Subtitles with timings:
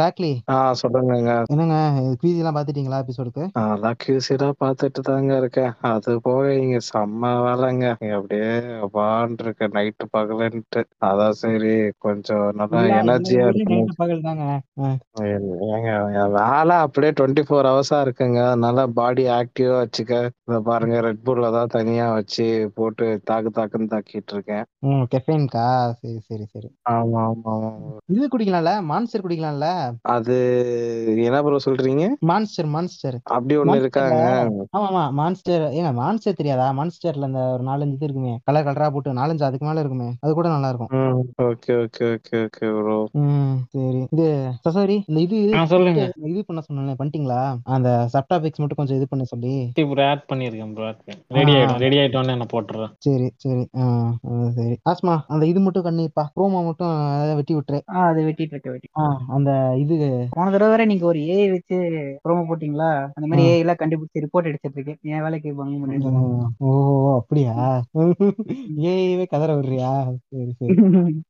[0.00, 0.32] ராக்லி?
[0.48, 1.32] ஆ சொல்லுங்கங்க.
[1.52, 1.76] என்னங்க
[2.20, 5.72] குவீஸ் எல்லாம் பாத்துட்டீங்களா எபிசோடுக்கு அதான் கியூசிடா பாத்துட்டு தாங்க இருக்கேன்.
[5.90, 7.86] அது போக இங்க செம்ம வேலைங்க.
[8.16, 8.50] அப்படியே
[8.94, 10.80] வான் இருக்க நைட்டு பகலன்ட்டு.
[11.08, 14.44] அதான் சரி கொஞ்சம் நல்லா எனர்ஜியா இருக்கு பகல் தாங்க
[15.68, 15.90] ஏங்க
[16.36, 18.40] வேலை அப்படியே டுவெண்ட்டி ஃபோர் ஹவர்ஸா இருக்குங்க.
[18.48, 20.14] அதனால பாடி ஆக்டிவா வச்சுக்க.
[20.46, 24.64] இத பாருங்க ரெட் புல்ல தான் தனியா வச்சு போட்டு தாக்கு தாக்குன்னு தாக்கிட்டு இருக்கேன்.
[24.86, 25.66] ம் கெஃபைன்கா
[25.98, 26.68] சரி சரி சரி.
[26.92, 27.54] ஆமா ஆமா
[28.12, 28.72] இது குடிக்கலாம்ல?
[28.90, 29.66] மான்ஸ்டர் குடிக்கலாம்ல?
[30.14, 30.36] அது
[31.24, 32.04] என்ன ப்ரோ சொல்றீங்க?
[32.30, 34.20] மான்ஸ்டர் மான்ஸ்டர் அப்படி ஒண்ணு இருக்காங்க
[34.70, 36.66] ஆமா ஆமா மான்ஸ்டர் ஏங்க மான்ஸ்டர் தெரியாதா?
[36.78, 38.34] மான்ஸ்டர்ல இந்த ஒரு நாலஞ்சு இது இருக்குமே.
[38.48, 40.08] கலர் கலரா போட்டு நாலஞ்சு அதுக்கு மேல இருக்குமே.
[40.24, 40.88] அது கூட நல்லா இருக்கும்
[41.46, 44.02] okay okay okay okay bro ம் சரி.
[44.14, 44.26] இது
[44.66, 45.38] சசாரி இந்த இது
[45.72, 46.02] சொல்லுங்க.
[46.30, 47.40] இது பண்ண சொன்னேன் பண்ணிட்டீங்களா?
[47.74, 49.54] அந்த சப்டாபிக்ஸ் மட்டும் கொஞ்சம் இது பண்ண சொல்லி.
[49.90, 50.88] ப்ரோ ஆட் பண்ணிருக்கேன் ப்ரோ
[51.38, 52.90] ரெடி ஆயிடும் ரெடி ஆயிட்டோன்னு என்ன போட்டுறேன்.
[53.06, 53.64] சரி சரி.
[54.58, 54.74] சரி.
[54.90, 57.78] ஆஸ்மா அந்த இது மட்டும் கண்ணிப்பா ப்ரோமோ மட்டும் அதை வெட்டி விட்டுரு.
[57.90, 58.88] ஆ அது வெட்டிட்டு இருக்க வெட்டி.
[59.36, 59.50] அந்த
[59.82, 59.96] இது
[60.32, 61.76] போன தடவை வரை நீங்க ஒரு ஏஐ வச்சு
[62.24, 62.88] ப்ரோமோ போட்டீங்களா?
[63.16, 63.44] அந்த மாதிரி.
[63.48, 64.98] ஏஐ எல்லாம் கண்டுபிடிச்சு ரிப்போர்ட் எடுத்துட்டு இருக்கேன்.
[65.10, 66.12] என் வேலைக்கு பங்கு பண்ணிட்டு.
[66.60, 66.70] ஓ
[67.18, 67.54] அப்படியா?
[68.90, 69.92] ஏவே கதற விடுறியா?
[70.30, 70.76] சரி சரி.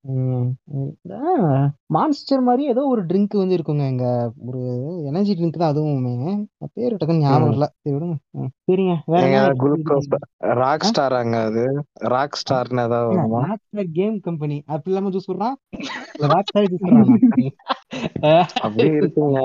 [1.94, 4.06] மான்ஸ்டர் மாதிரி ஏதோ ஒரு ட்ரிங்க் வந்து இருக்குங்க இங்க.
[4.48, 4.60] ஒரு
[5.04, 6.14] எனர்ஜி ட்ரிங்க் தான் அதுவுமே.
[6.60, 8.16] அது பேரு டக்குன்னு ஞாபகம் இல்ல சரி விடுங்க.
[8.68, 8.94] சரிங்க.
[9.06, 9.24] வேற
[10.60, 11.64] ராக் ஸ்டாராங்க அது.
[12.10, 15.56] ராக் ஸ்டார்னு ஏதாவது கேம் கம்பெனி அப்படி இல்லாம ஜூஸ் விடுறான்
[16.32, 16.86] ராக்ஸ்டார் ஜூஸ்
[17.92, 19.38] விடுறானா அப்படி இருக்குங்க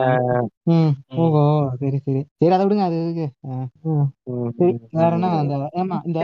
[0.67, 1.41] ம் ஓஹோ
[1.81, 2.21] சரி சரி.
[2.37, 3.25] சரி அதை விடுங்க அது இருக்கு
[4.57, 6.19] சரி வேற என்ன அந்த ஆமா இந்த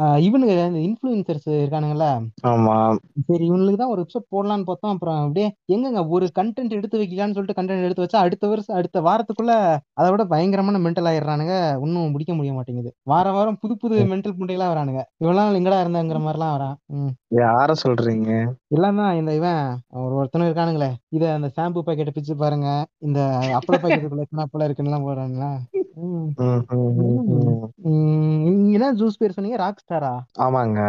[0.00, 2.06] ஆ, இவனுங்க இந்த இன்ஃபுளுசர்ஸ் இருக்கானுங்கல்ல?
[2.50, 2.74] ஆமா.
[3.26, 4.92] சரி இவனுக்கு தான் ஒரு எபிசோட் போடலான்னு பார்த்தோம்.
[4.94, 9.54] அப்புறம் அப்படியே எங்கங்க ஒரு கண்டென்ட் எடுத்து வைக்கலாம்னு சொல்லிட்டு கண்டென்ட் எடுத்து வச்சா அடுத்த வருஷம் அடுத்த வாரத்துக்குள்ள
[9.96, 11.56] அதை விட பயங்கரமான மென்டல் ஆயிடுறானுங்க.
[11.84, 12.92] இன்னும் முடிக்க முடிய மாட்டேங்குது.
[13.06, 15.02] வார வாரம் புது புது மென்டல் புண்டைகளா வரானுங்க.
[15.24, 16.76] இவெல்லாம் எங்கடா இருந்தாங்கிற மாதிரிலாம் வரான்.
[16.96, 17.12] ம்.
[17.40, 18.30] யார சொல்றீங்க?
[18.74, 19.60] எல்லாமே இந்த இவன்
[20.00, 20.90] ஒரு ஒருத்தனும் இருக்கானுங்களே.
[21.10, 22.68] இத அந்த ஷாம்பு பாக்கெட்டை பிச்சு பாருங்க.
[23.06, 23.20] இந்த
[23.58, 24.96] அப்பள பாக்கெட்டுக்குள்ள எத்தனை அப்பளம் இருக்குன்னு
[28.50, 30.12] நீங்க என்ன ஜூஸ் பேர் சொன்னீங்க ராக் ஸ்டாரா
[30.46, 30.80] ஆமாங்க.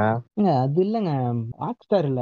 [0.63, 1.12] அது இல்லங்க.
[1.63, 2.22] ராக் ஸ்டார் இல்ல.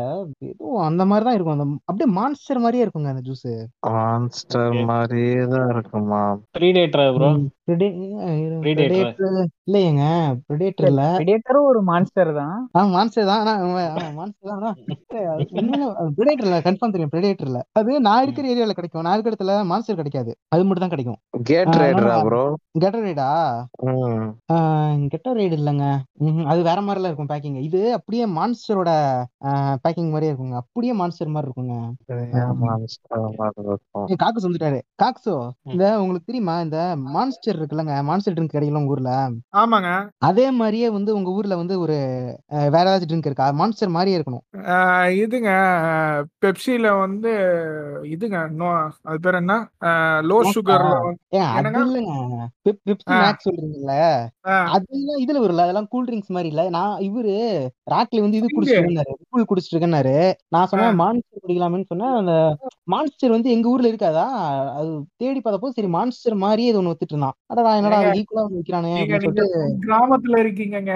[0.50, 1.56] ஏதோ அந்த மாதிரி தான் இருக்கும்.
[1.58, 3.48] அந்த அப்படியே மான்ஸ்டர் மாதிரியே இருக்குங்க அந்த ஜூஸ்
[3.90, 6.24] மான்ஸ்டர் மாதிரியே தான் இருக்குமா?
[6.58, 7.30] ப்ரீடேட்டரா ப்ரோ.
[9.68, 10.04] இல்லையேங்க.
[11.70, 12.56] ஒரு மான்ஸ்டர் தான்.
[12.76, 13.42] ஆ மான்ஸ்டர் தான்.
[13.42, 14.78] ஆனா மான்ஸ்டர் தான்.
[16.18, 17.14] பிரெடேட்டர் இல்ல கன்ஃபார்ம் தெரியும்
[17.80, 19.06] அது நான் இருக்கிற ஏரியால கிடைக்கும்.
[19.08, 20.32] நான் இருக்கிற இடத்துல மான்ஸ்டர் கிடைக்காது.
[20.60, 21.20] அது மட்டும் தான் கிடைக்கும்.
[21.50, 22.16] கேட் ரைடரா.
[22.28, 22.42] ப்ரோ
[22.82, 23.28] கெட்டரேடா
[25.14, 25.86] கெட்டரேட் இல்லைங்க.
[26.20, 26.48] ம்ஹும்.
[26.52, 28.92] அது வேற மாதிரிலாம் இருக்கும் பேக்கிங் இது அப்படியே மான்ஸ்டரோட
[29.84, 30.56] பேக்கிங் மாதிரியே இருக்குங்க.
[30.56, 31.76] அப்படியே மான்ஸ்டர் மாதிரி இருக்குங்க.
[32.64, 34.08] மான்ஸ்டர் மாதிரி இருக்கும்.
[34.10, 34.20] ஏய்,
[34.98, 35.30] காக்ஸ்
[35.70, 36.56] இந்த உங்களுக்கு தெரியுமா?
[36.60, 36.80] இந்த
[37.16, 37.96] மான்ஸ்டர் இருக்குல்லங்க.
[38.02, 39.14] மான்ஸ்டர் ட்ரிங்க் கிடைக்கல உங்க ஊர்ல.
[39.56, 39.92] ஆமாங்க.
[40.30, 41.98] அதே மாதிரியே வந்து உங்க ஊர்ல வந்து ஒரு
[42.76, 43.48] வேற ஏதாச்சும் ட்ரிங்க் இருக்கா?
[43.54, 44.46] மான்ஸ்டர் மாதிரியே இருக்கணும்.
[45.22, 45.52] இதுங்க
[46.44, 47.34] பெப்சில வந்து
[48.10, 48.38] இதுங்க
[49.04, 49.56] அது பேர் என்ன?
[50.30, 50.40] லோ
[53.46, 53.94] சொல்றீங்கல்ல
[54.74, 56.64] அதெல்லாம் இதுல வரும்ல அதெல்லாம் கூல் ட்ரிங்க்ஸ் மாதிரி இல்ல.
[56.70, 57.36] நான் இவரு
[57.94, 58.50] ராக்லி வந்து இது
[58.80, 59.14] இருந்தாரு.
[59.32, 60.16] கூல் குடிச்சிட்டு இருக்கேன்னாரு.
[60.56, 62.16] நான் சொன்னேன் மான்ஸ்டர் குடிக்கலாமேன்னு சொன்னேன்.
[62.20, 62.34] அந்த
[62.94, 64.26] மான்ஸ்டர் வந்து எங்க ஊர்ல இருக்காதா?
[64.78, 67.38] அது தேடி பார்த்தப்போ சரி மான்ஸ்டர் மாதிரியே இது ஒண்ணு வித்துட்டு இருந்தான்.
[67.52, 68.94] அடடா என்னடா ஈக்குவலா விக்கிறானே
[69.86, 70.94] கிராமத்துல இருக்கீங்கங்க.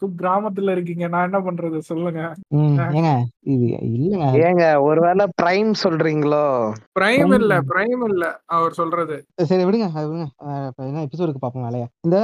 [0.00, 1.04] குக் கிராமத்துல இருக்கீங்க.
[1.08, 1.78] நான் என்ன பண்றது?
[1.90, 2.22] சொல்லுங்க.
[2.98, 3.12] ஏங்க
[3.52, 3.66] இது
[3.96, 4.28] இல்லங்க.
[4.46, 6.44] ஏங்க ஒருவேளை பிரைம் சொல்றீங்களோ?
[6.96, 7.56] பிரைம் இல்ல இல்ல.
[7.70, 8.24] பிரைம் இல்ல.
[8.56, 9.16] அவர் சொல்றது
[9.48, 10.26] சரி விடுங்க அது விடுங்க.
[11.06, 11.86] எபிசோடுக்கு பார்ப்போம் வேலையா?
[12.02, 12.18] இந்த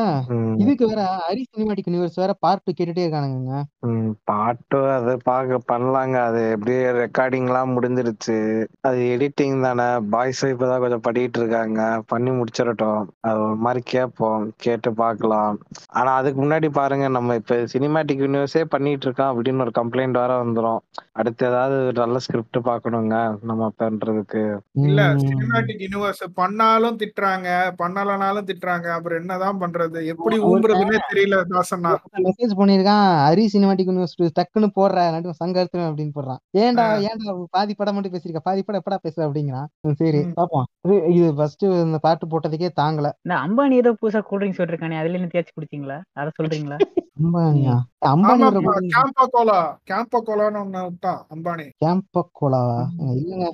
[0.58, 3.54] இதுக்கு வேற ஹரி சினிமாட்டிக் யூனிவர்ஸ் வேற பார்ட் கேட்டுட்டே இருக்கானுங்க
[3.86, 6.16] ம், பாட்டு அது பாக்க பண்ணலாங்க.
[6.28, 8.36] அது எப்படியே ரெக்கார்டிங் எல்லாம் முடிஞ்சிருச்சு.
[8.80, 9.86] அது எடிட்டிங் தானே.
[10.12, 11.80] பாய்ஸும் இப்பதான் கொஞ்சம் பண்ணிட்டு இருக்காங்க.
[12.06, 13.00] பண்ணி முடிச்சிடட்டும்.
[13.22, 14.20] அது ஒரு மாதிரி கேட்போம்.
[14.58, 15.56] கேட்டு பார்க்கலாம்
[15.92, 17.08] ஆனா அதுக்கு முன்னாடி பாருங்க.
[17.08, 20.80] நம்ம இப்ப சினிமேட்டிக் யூனிவர்ஸே பண்ணிட்டு இருக்கோம் அப்படின்னு ஒரு கம்ப்ளைண்ட் வர வந்துரும்.
[21.12, 24.44] அடுத்து ஏதாவது நல்ல ஸ்கிரிப்ட் பார்க்கணுங்க நம்ம பண்றதுக்கு.
[24.82, 25.00] இல்ல.
[25.24, 26.24] சினிமேட்டிக் யூனிவர்ஸ்
[26.62, 27.48] பண்ணாலும் திட்டுறாங்க
[27.78, 28.86] பண்ணலனாலும் திட்டுறாங்க.
[28.96, 29.98] அப்புறம் என்னதான் பண்றது?
[30.12, 31.92] எப்படி ஊம்புறதுன்னே தெரியல தாசண்ணா
[32.26, 36.40] மெசேஜ் பண்ணிருக்கான் ஹரி சினிமாட்டிக் யூனிவர்சிட்டி டக்குன்னு போடுற நடுவு சங்கர்த்தம் அப்படின்னு போடுறான்.
[36.62, 36.86] ஏன்டா.
[37.08, 39.68] ஏன்டா பாதி படம் மட்டும் பேசிருக்க பாதி படம் எப்படா பேசுற அப்படிங்கிறான்.
[40.02, 40.22] சரி.
[40.38, 40.66] பாப்போம்.
[41.12, 43.08] இது ஃபர்ஸ்ட் இந்த பாட்டு போட்டதுக்கே தாங்கல.
[43.26, 45.98] இந்த அம்பானி ஏதோ புதுசா கூல் ட்ரிங்க்ஸ் விட்டுருக்கானே அதுல என்ன தேய்ச்சி குடிச்சீங்களா?
[46.16, 46.78] அதை சொல்றீங்களா?
[47.18, 47.74] அம்பானியா?
[48.08, 48.44] அம்பானி
[48.92, 49.58] கேம்பா கோலா
[49.90, 51.66] கேம்பா கோலான்னு ஒண்ணு விட்டான் அம்பானி.
[51.82, 53.12] கேம்ப கோலாவா ம்.
[53.18, 53.48] இல்லங்க.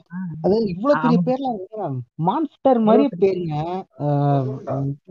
[0.45, 1.19] அது இவ்வளவு பெரிய.
[1.27, 1.97] பேர்லாம்
[2.29, 3.55] மான்ஸ்டர் மாதிரியே பேருங்க.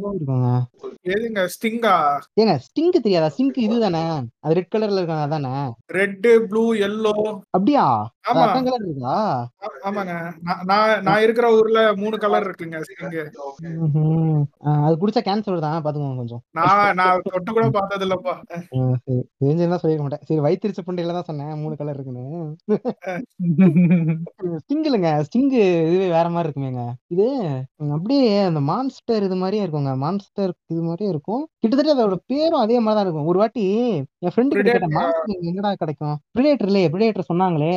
[0.02, 0.50] இருக்குங்க
[1.14, 1.94] எதுங்க ஸ்டிங்கா?
[2.42, 3.32] ஏங்க ஸ்டிங்க் தெரியாதா?
[3.34, 4.04] ஸ்டிங்க் இதுதானே?
[4.44, 5.54] அது ரெட் கலர்ல இருக்காங்க அதானே?
[5.98, 7.14] Red blue yellow.
[7.56, 7.86] அப்படியா?
[8.30, 8.46] ஆமா.
[8.68, 9.16] கலர் இருக்கா
[9.90, 10.14] ஆமாங்க.
[10.48, 13.24] நான் நான் நான் இருக்கிற ஊர்ல மூணு கலர் இருக்குங்க ஸ்டிங்கு.
[14.86, 16.42] அது குடிச்சா கேன்சர் தான் பாத்துக்கோங்க கொஞ்சம்.
[16.60, 18.34] நான் நான் தொட்டு கூட பார்த்தது இல்லப்பா
[19.42, 20.26] தெரிஞ்சிருந்தா சொல்லிருக்க மாட்டேன்.
[20.30, 22.26] சரி வயிற்றுச்ச புண்டையில தான் சொன்னேன் மூணு கலர் இருக்குன்னு.
[24.64, 26.84] ஸ்டிங்குலுங்க ஸ்டிங்கு இதுவே வேற மாதிரி இருக்குமேங்க.
[27.16, 27.28] இது
[27.80, 29.92] அப்படியே அந்த மான்ஸ்டர் இது மாதிரியே இருக்குங்க.
[29.98, 31.44] மான்ஸ்டர் இது மாதிரியே இருக்கும்.
[31.64, 33.30] கிட்டத்தட்ட அதோட பேரும் அதே மாதிரி தான் இருக்கும்.
[33.32, 33.66] ஒரு வாட்டி
[34.22, 35.00] என் ஃப்ரெண்டு கிட்ட கேட்டேன் Predator.
[35.00, 36.16] மான்ஸ்டர் எங்கடா கிடைக்கும்?
[36.36, 37.74] பிரிடேட்டர்லயே பிரிடேட்டர் சொன்னாங்களே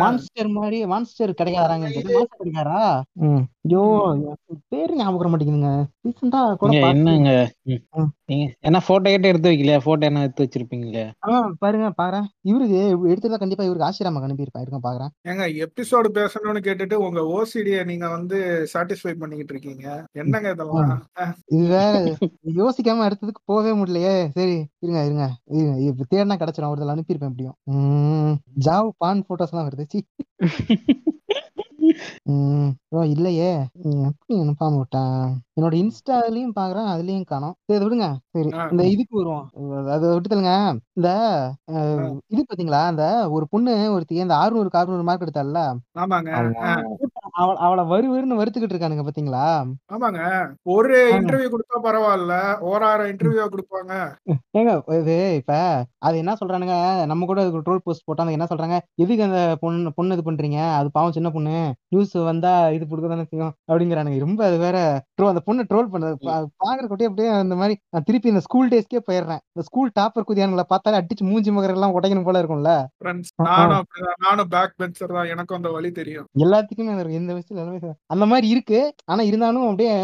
[0.00, 2.82] மான்ஸ்டர் மாதிரி மான்ஸ்டர் கிடைக்காதாங்க மான்ஸ்டர் கிடைக்காரா
[3.24, 3.42] ம்.
[3.66, 3.82] ஐயோ
[4.14, 5.72] எனக்கு பேரு ஞாபகம் வர மாட்டேங்குதுங்க.
[6.04, 7.32] ரீசெண்டா கூட பார்த்தேன் என்னங்க?
[7.66, 7.82] ம்.
[7.96, 8.08] ம்.
[8.28, 9.80] நீங்க என்ன போட்டோ கிட்ட எடுத்து வைக்கலையா?
[9.84, 11.04] போட்டோ என்ன எடுத்து வச்சிருப்பீங்களே?
[11.24, 11.30] ஆ
[11.60, 12.26] பாருங்க பாக்குறேன்.
[12.50, 12.80] இவருக்கு
[13.12, 15.12] எடுத்ததா கண்டிப்பா இவருக்கு ஆசிராம அனுப்பியிருப்பேன் இருக்க பாக்குறேன்.
[15.30, 18.38] ஏங்க எபிசோடு பேசணும்னு கேட்டுட்டு உங்க ஓசிடிய நீங்க வந்து
[18.72, 19.86] சாட்டிஸ்ஃபை பண்ணிக்கிட்டு இருக்கீங்க?
[20.20, 20.92] என்னங்க இதெல்லாம்?
[21.54, 21.94] இது வேற
[22.60, 24.16] யோசிக்காம அடுத்ததுக்கு போகவே முடியலையே.
[24.38, 25.26] சரி இருங்க இருங்க.
[25.56, 27.58] இருங்க இப்ப தேடினா கிடைச்சிடும் ஒரு அனுப்பியிருப்பேன் எப்படியும்.
[28.68, 29.86] ஜாவ் பான் போட்டோஸ் எல்லாம் வருது.
[29.94, 30.00] சி.
[32.94, 33.48] ஓ இல்லையே.
[34.08, 35.16] எப்படி அனுப்பாம விட்டேன்?
[35.56, 37.54] என்னோட இன்ஸ்டாலயும் பாக்குறேன் அதுலயும் காணோம்.
[37.68, 38.06] சரி விடுங்க.
[38.34, 38.50] சரி.
[38.72, 39.46] இந்த இதுக்கு வருவோம்.
[39.94, 40.52] அதை விட்டுதலுங்க
[40.98, 41.08] இந்த
[42.32, 43.04] இது பாத்தீங்களா அந்த
[43.36, 45.64] ஒரு பொண்ணு ஒருத்தி அந்த ஆறுநூறுக்கு ஆறுநூறு மார்க் எடுத்தால
[47.40, 49.44] அவளை அவளை வரு வருன்னு வறுத்துக்கிட்டு இருக்கானுங்க பாத்தீங்களா?
[49.94, 50.20] ஆமாங்க.
[50.74, 50.96] ஒரு.
[51.18, 52.34] இன்டர்வியூ கொடுத்தா பரவாயில்ல.
[52.70, 53.92] ஓராயிரம் இன்டர்வியூ கொடுப்பாங்க.
[54.58, 55.52] ஏங்க இது இப்ப
[56.06, 56.76] அது என்ன சொல்றானுங்க?
[57.10, 58.78] நம்ம கூட அதுக்கு ட்ரோல் போஸ்ட் போட்டாங்க என்ன சொல்றாங்க?
[59.02, 60.58] எதுக்கு அந்த பொண்ணு பொண்ணு இது பண்றீங்க?
[60.78, 61.54] அது பாவம் சின்ன பொண்ணு.
[61.94, 64.18] நியூஸ் வந்தா இது கொடுக்க தானே செய்யும் அப்படிங்கிறானுங்க.
[64.26, 64.78] ரொம்ப அது வேற
[65.18, 66.16] ட்ரோ அந்த பொண்ணு ட்ரோல் பண்ணது
[66.64, 69.42] பாக்குற குட்டி அப்படியே அந்த மாதிரி நான் திருப்பி இந்த ஸ்கூல் டேஸ்க்கே போயிடுறேன்.
[69.54, 72.74] இந்த ஸ்கூல் டாப்பர் குதியானுங்களை பார்த்தாலே அடிச்சு மூஞ்சி மகர் எல்லாம் உடைக்கணும் போல இருக்கும்ல.
[74.26, 75.30] நானும் பேக் பெஞ்சர் தான்.
[75.34, 76.28] எனக்கும் அந்த வழி தெரியும்.
[76.44, 77.92] எல்லாத்துக்குமே இந்த வயசுல எல்லாமே.
[78.06, 78.80] அந்த மாதிரி இருக்கு.
[79.04, 79.94] ஆனா இருந்தாலும் அப்படியே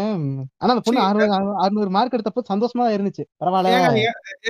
[0.61, 3.25] ஆனா அந்த பொண்ணு அறுநூறு அறுநூறு மார்க் எடுத்தப்போ சந்தோஷமா தான் இருந்துச்சு.
[3.41, 4.05] பரவாயில்ல.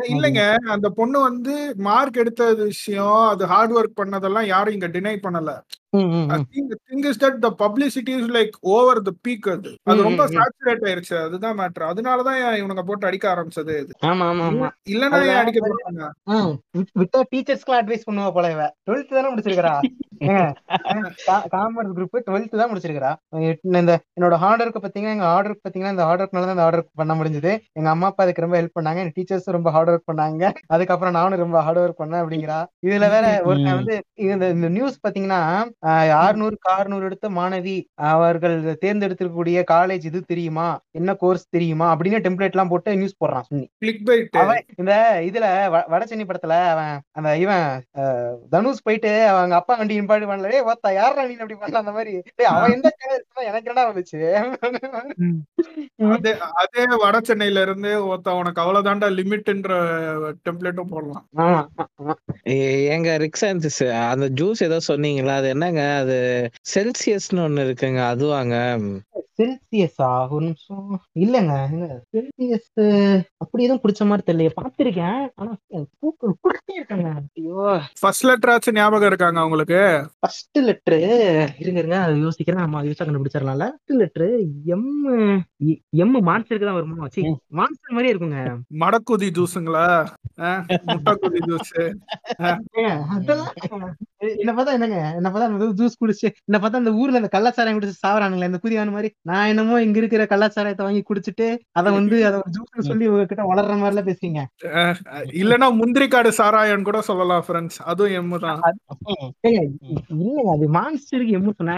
[0.10, 0.44] இல்லைங்க.
[0.69, 5.51] அந்த பொண்ணு வந்து மார்க் எடுத்த விஷயம் அது ஹார்ட் ஒர்க் பண்ணதெல்லாம் யாரும் இங்க டினை பண்ணல.
[7.19, 9.69] That the publicity is like over the peak அது.
[10.01, 10.24] ரொம்ப.
[10.33, 11.15] சாச்சுரேட் ஆயிருச்சு.
[11.24, 12.27] அதுதான் மேட்ரு அதனாலதான்
[12.59, 13.94] இவனுங்க போட்டு அடிக்க ஆரம்பிச்சது இது?
[14.09, 14.68] ஆமா ஆமா ஆமா.
[14.91, 16.03] இல்லன்னா அதுல ஏன் அடிக்க போறாங்க
[17.00, 18.65] விட்டா டீச்சர்ஸ்க்குலாம் அட்வைஸ் பண்ணுவா போல இவ.
[18.88, 19.75] டுவெல்த் தானே முடிச்சிருக்கா
[21.53, 23.12] காமர்ஸ் குரூப் டுவெல்த் தான் முடிச்சிருக்கா
[23.74, 26.80] இந்த என்னோட ஹார்ட் ஒர்க் பாத்தீங்கன்னா எங்க ஹார்ட் ஒர்க் பாத்தீங்கன்னா இந்த ஹார்ட் ஒர்க்னால தான் இந்த ஹார்ட்
[26.80, 27.51] ஒர்க் பண்ண முடிஞ்சது.
[27.77, 29.00] எங்க அம்மா அப்பா அதுக்கு ரொம்ப ஹெல்ப் பண்ணாங்க.
[29.00, 30.44] என் டீச்சர்ஸ் ரொம்ப ஹார்ட் ஒர்க் பண்ணாங்க.
[30.69, 32.57] அதுக்கப்புறம் நானும் ரொம்ப ஹார்ட் ஒர்க் பண்ணேன் அப்படிங்கிறா.
[32.88, 33.80] இதுல வேற ஒருத்தன் ம்.
[33.80, 33.95] வந்து
[34.27, 35.41] இந்த இந்த நியூஸ் பாத்தீங்கன்னா
[35.86, 40.80] ஆறுநூறுக்கு ஆறுநூறு எடுத்த மாணவி அவர்கள் தேர்ந்தெடுத்திருக்கக்கூடிய காலேஜ் இது தெரியுமா?
[40.92, 41.96] என்ன கோர்ஸ் தெரியுமா?
[41.96, 43.68] அப்படின்னு டெம்ப்ளேட் எல்லாம் போட்டு நியூஸ் போடுறான் சுன்னி.
[44.78, 47.84] இந்த இதுல வ- வடசென்னை படத்துல அவன் அந்த இவன்
[48.50, 50.52] தனுஷ் போயிட்டு அவங்க அப்பா வண்டி நிப்பாட்டு பண்ணல.
[50.52, 51.31] ஏய் ஓத்தா யாரா நீ?
[51.34, 52.22] அப்படி பண்ண அந்த மாதிரி.
[52.46, 52.96] அவன் எந்த
[53.36, 54.50] எனக்கு என்ன வந்துச்சு?
[56.12, 59.72] அதே அதே வட சென்னையில இருந்து ஒருத்த உனக்கு அவ்வளவுதான்டா லிமிட்ன்ற
[60.50, 61.27] டெம்ப்ளேட்டும் போடலாம்.
[62.48, 65.27] ஏ- ஏங்க ரிக்ஸான்சிஸ் அந்த ஜூஸ் ஏதோ சொன்னீங்களா?
[65.27, 66.18] அது என்னங்க அது?
[66.74, 68.56] செல்சியஸ்னு ஒண்ணு இருக்குங்க அதுவாங்க.
[69.40, 70.08] செல்சியஸா?
[70.36, 70.88] ஒரு நிமிஷம்.
[71.26, 72.72] இல்லங்க இல்ல செல்சியஸ்
[73.44, 75.52] அப்படி எதுவும் குடிச்ச மாதிரி தெரியல பாத்திருக்கேன் ஆனா
[76.44, 77.10] குடிச்சே இருக்காங்க.
[77.40, 77.60] ஐயோ.
[78.02, 79.80] ஃபர்ஸ்ட் லெட்டராச்சும் ஞாபகம் இருக்காங்க உங்களுக்கு?
[80.24, 81.00] ஃபர்ஸ்ட் லெட்டரு
[81.62, 82.64] இருங்க இருங்க அது யோசிக்கிறேன்.
[82.66, 83.68] நம்ம யூஸா கண்டுபிடிச்சிடலாம்ல.
[83.72, 84.30] ஃபர்ஸ்ட் லெட்டரு
[84.76, 84.90] எம்
[86.04, 87.10] எம் மான்ஸ்டருக்கு தான் வருமா?
[87.16, 87.24] சி
[87.62, 88.42] மான்ஸ்டர் மாதிரியே இருக்குங்க.
[88.84, 89.88] மடக்குதி ஜூஸுங்களா
[90.92, 91.74] முட்டைக்குதி ஜூஸ்
[93.16, 93.56] அதெல்லாம்
[94.44, 94.98] என்ன பார்த்தா என்னங்க?
[95.20, 99.10] என்ன பார்த்தா ஜூஸ் குடிச்சு என்ன பார்த்தா அந்த ஊர்ல அந்த கள்ளச்சாராயம் குடிச்சு சாவறானுங்களே இந்த குதியான மாதிரி.
[99.30, 101.48] நான் என்னமோ இங்க இருக்கிற கள்ளச்சாராயத்தை வாங்கி குடிச்சிட்டு
[101.80, 104.42] அதை வந்து அதை ஒரு ஜூஸ் சொல்லி உங்ககிட்ட வளர்ற மாதிரி எல்லாம் பேசுறீங்க.
[105.42, 108.62] இல்லனா முந்திரிக்காடு சாராயன் கூட சொல்லலாம் ஃப்ரெண்ட்ஸ் அதுவும் எம்மு தான்.
[110.12, 111.78] இல்லங்க அது மான்ஸ்டருக்கு எம்மு சொன்னேன்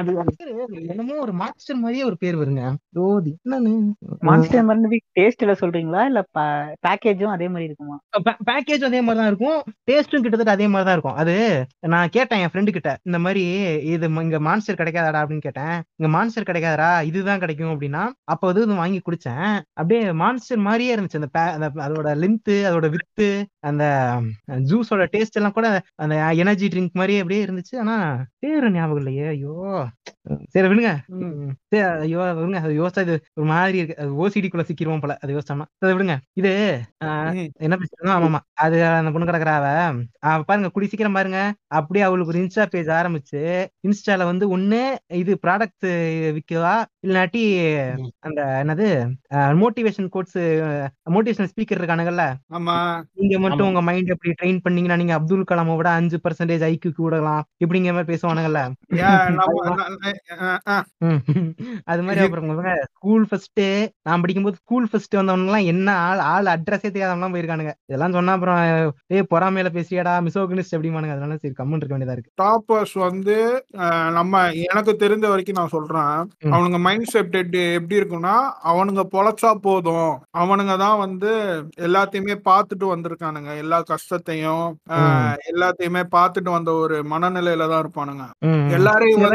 [0.93, 2.63] என்னமோ ஒரு மான்ஸ்டர் மாதிரியே ஒரு பேர் வருங்க.
[3.01, 3.73] ஓ என்னன்னு
[4.29, 6.01] மான்ஸ்டர் மருந்து டேஸ்ட்ல சொல்றீங்களா?
[6.09, 6.19] இல்ல
[6.85, 7.95] பேக்கேஜும் அதே மாதிரி இருக்குமா?
[8.49, 11.19] பேக்கேஜ் அதே மாதிரி தான் இருக்கும் டேஸ்டும் கிட்டத்தட்ட அதே மாதிரி தான் இருக்கும்.
[11.21, 11.35] அது
[11.93, 13.43] நான் கேட்டேன் கேட்டேன் என் ஃப்ரெண்டு கிட்ட இந்த மாதிரி
[13.93, 15.73] இது இங்க மான்ஸ்டர் கிடைக்காதாடா அப்படின்னு கேட்டேன்.
[15.99, 19.47] இங்க மான்ஸ்டர் கிடைக்காதடா இதுதான் கிடைக்கும் அப்படின்னா அப்ப வந்து இது வாங்கி குடிச்சேன்.
[19.79, 21.19] அப்படியே மான்ஸ்டர் மாதிரியே இருந்துச்சு.
[21.55, 23.27] அந்த அதோட லென்த் அதோட வித்து
[23.69, 23.83] அந்த
[24.69, 25.67] ஜூஸோட டேஸ்ட் எல்லாம் கூட
[26.03, 27.75] அந்த எனர்ஜி ட்ரிங்க் மாதிரியே அப்படியே இருந்துச்சு.
[27.83, 27.95] ஆனா
[28.43, 29.27] பேரு ஞாபகம் இல்லையே.
[29.33, 29.55] ஐயோ.
[30.53, 30.91] சரி விடுங்க.
[31.69, 32.59] சரி, ஐயோ விடுங்க.
[32.65, 33.97] அது யோசிச்சா இது ஒரு மாதிரி இருக்கு.
[34.01, 35.13] அது ஓசிடிக்குள்ள சிக்கிருவோம் போல.
[35.23, 35.67] அது யோசிச்சோம்னா.
[35.81, 36.15] சரி விடுங்க.
[36.41, 36.51] இது.
[37.65, 38.41] என்ன பேசுறோம் ஆமாமா.
[38.65, 39.67] அது அந்த பொண்ணு கிடக்குற அவ.
[40.27, 41.39] அவ பாருங்க குடி சீக்கிரம் பாருங்க.
[41.79, 43.41] அப்படியே அவளுக்கு ஒரு இன்ஸ்டா பேஜ் ஆரம்பிச்சு
[43.87, 44.79] இன்ஸ்டால வந்து ஒண்ணு
[45.21, 45.87] இது ப்ராடக்ட்
[46.35, 46.73] விற்கவா
[47.07, 47.43] இல்லாட்டி.
[48.27, 48.87] அந்த என்னது
[49.61, 50.37] மோட்டிவேஷன் கோட்ஸ்
[51.15, 52.25] மோட்டிவேஷன் ஸ்பீக்கர் இருக்கானுங்கல்ல?
[52.57, 52.75] ஆமா.
[53.19, 53.67] நீங்க மட்டும்.
[53.69, 58.11] உங்க மைண்ட் எப்படி ட்ரெயின் பண்ணீங்கன்னா நீங்க அப்துல் கலாமை விட அஞ்சு பர்சன்டேஜ் ஐக்கு கூடலாம் இப்படிங்கிற மாதிரி
[58.13, 58.61] பேசுவானுங்கல்ல.
[61.91, 62.49] அது மாதிரி அப்புறம்
[62.91, 63.63] ஸ்கூல் ஃபர்ஸ்ட்
[64.07, 67.73] நான் படிக்கும்போது ஸ்கூல் ஃபர்ஸ்ட் வந்தவங்க எல்லாம் என்ன ஆள் ஆள் அட்ரஸே தெரியாதவங்க போயிருக்கானுங்க.
[67.89, 68.59] இதெல்லாம் சொன்னா அப்புறம்
[69.15, 72.31] ஏய் பொறாமையில பேசியாடா மிசோகனிஸ்ட் எப்படிமானுங்க அதனால சரி கம்மன் இருக்க வேண்டியதா இருக்கு.
[72.41, 73.35] டாப்பர்ஸ் வந்து
[74.17, 76.13] நம்ம எனக்கு தெரிஞ்ச வரைக்கும் நான் சொல்றேன்.
[76.53, 77.35] அவனுங்க மைண்ட் செட்
[77.77, 78.35] எப்படி இருக்கும்னா
[78.71, 80.11] அவனுங்க பொழைச்சா போதும்.
[80.41, 81.31] அவனுங்க தான் வந்து
[81.87, 83.51] எல்லாத்தையுமே பார்த்துட்டு வந்திருக்கானுங்க.
[83.63, 84.65] எல்லா கஷ்டத்தையும்
[85.51, 88.25] எல்லாத்தையுமே பார்த்துட்டு வந்த ஒரு மனநிலையில தான் இருப்பானுங்க.
[88.77, 89.25] எல்லாரையும்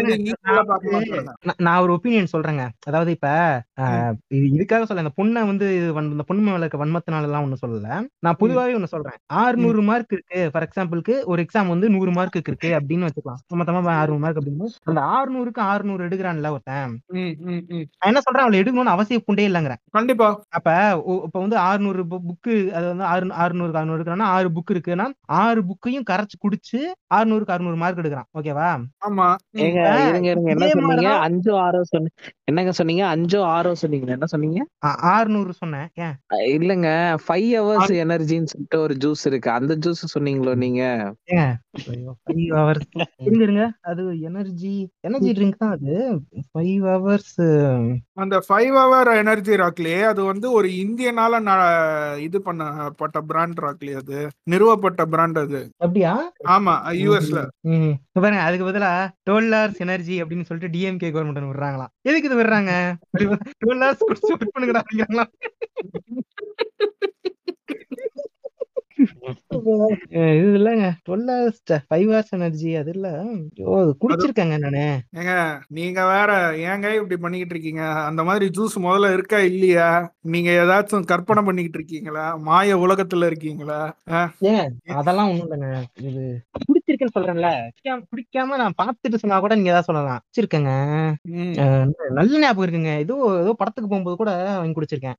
[1.66, 2.64] நான் ஒரு ஒப்பீனியன் சொல்றேங்க.
[2.88, 3.28] அதாவது இப்ப
[4.52, 5.66] இதுக்காக சொல்ல இந்த பொண்ணை வந்து
[6.12, 7.88] இந்த பொண்ணு மேல இருக்க வன்மத்தினால எல்லாம் ஒண்ணு சொல்லல.
[8.26, 9.18] நான் பொதுவாவே ஒண்ணு சொல்றேன்.
[9.42, 10.40] ஆறுநூறு மார்க் இருக்கு.
[10.52, 12.65] ஃபார் எக்ஸாம்பிளுக்கு ஒரு எக்ஸாம் வந்து நூறு மார்க்கு இருக்கு.
[12.72, 13.54] அப்படின்னு வச்சுக்கலாம்.
[13.54, 17.00] மொத்தமா ஆறுநூறு மார்க் அப்படின்னு அந்த ஆறுநூறுக்கு ஆறுநூறு எடுக்கிறான்ல ஒருத்தன்.
[17.06, 17.74] ம், ம், ம்.
[17.74, 19.76] நான் என்ன சொல்றேன் அவளை எடுக்கணும்னு அவசியம் புண்டே இல்லைங்கிறேன்.
[19.90, 20.44] கண்டிப்பா.
[20.48, 25.06] அப்ப ஒ- இப்ப வந்து ஆறுநூறு புக்கு அது வந்து ஆறு ஆறுநூறுக்கு அறுநூறு இருக்கிறான்னா ஆறு புக் இருக்குன்னா
[25.20, 26.78] ஆறு புக்கையும் கரைச்சு குடிச்சு
[27.14, 28.24] ஆறுநூறுக்கு அறுநூறு மார்க் எடுக்கிறான்.
[28.40, 29.34] ஓகேவா ஆமா.
[29.50, 31.10] என்ன சொன்னீங்க?
[31.28, 33.16] அஞ்சோ ஆறோ சொன்னீங்க என்னங்க சொன்னீங்க?
[33.16, 34.66] அஞ்சோ ஆறோ சொன்னீங்க என்ன சொன்னீங்க?
[34.78, 35.88] ஆறுநூறு சொன்னேன்.
[36.32, 37.16] இல்லங்க.
[37.28, 39.50] ஃபைவ் ஹவர்ஸ் எனர்ஜின்னு சொல்லிட்டு ஒரு ஜூஸ் இருக்கு.
[39.50, 41.14] அந்த ஜூஸ் சொன்னீங்களோ நீங்க?
[42.56, 42.88] ஹவர்ஸ்
[43.22, 44.72] இருங்க இருங்க அது எனர்ஜி
[45.04, 45.94] எனர்ஜி ட்ரிங்க் தான் அது.
[46.48, 47.36] ஃபைவ் ஹவர்ஸ்
[48.16, 51.40] அந்த ஃபைவ் ஹவர் எனர்ஜி ராக்லயே அது வந்து ஒரு இந்தியனால
[52.22, 54.18] இது பண்ணப்பட்ட பிராண்ட் ராக்லி அது.
[54.46, 54.74] நிறுவப்பட்ட
[55.12, 55.60] பிராண்ட் அது.
[55.80, 56.14] அப்படியா?
[56.54, 57.42] ஆமா யூஎஸ்ல
[58.16, 58.92] பாருங்க அதுக்கு பதிலா
[59.26, 61.92] டுவெல் ஹவர்ஸ் எனர்ஜி அப்படின்னு சொல்லிட்டு டிஎம்கே கவர்மெண்ட் விடுறாங்களாம்.
[62.04, 62.72] எதுக்கு இது விடுறாங்க?
[63.60, 65.26] டுவெல் ஹவர்ஸ் குடிச்சு பண்ணுங்கடா அப்படிங்கிறாங்களா
[70.36, 70.86] இது இல்லங்க.
[71.06, 73.08] Twelve hours five hours energy அது இல்ல.
[73.78, 74.84] அது குடிச்சிருக்கேங்க நானு.
[75.20, 75.34] ஏங்க
[75.78, 76.30] நீங்க வேற
[76.70, 77.84] ஏங்க இப்படி பண்ணிக்கிட்டு இருக்கீங்க?
[78.08, 79.88] அந்த மாதிரி ஜூஸ் முதல்ல இருக்கா இல்லையா?
[80.34, 82.26] நீங்க ஏதாச்சும் கற்பனை பண்ணிக்கிட்டு இருக்கீங்களா?
[82.48, 83.80] மாய உலகத்துல இருக்கீங்களா?
[84.48, 84.64] ஏங்க
[85.00, 85.70] அதெல்லாம் ஒண்ணும் இல்லைங்க.
[86.08, 86.24] இது
[86.86, 87.68] குடிச்சிருக்கேன்னு சொல்றேன்ல.
[87.68, 90.20] குடிக்காம குடிக்காம நான் பார்த்துட்டு சொன்னா கூட நீங்க ஏதாவது சொல்லலாம்.
[91.28, 92.96] அஹ் நல்ல ஞாபகம் இருக்குங்க.
[92.96, 95.14] ஏதோ ஏதோ படத்துக்கு போகும்போது கூட வாங்கி குடிச்சிருக்கேன்.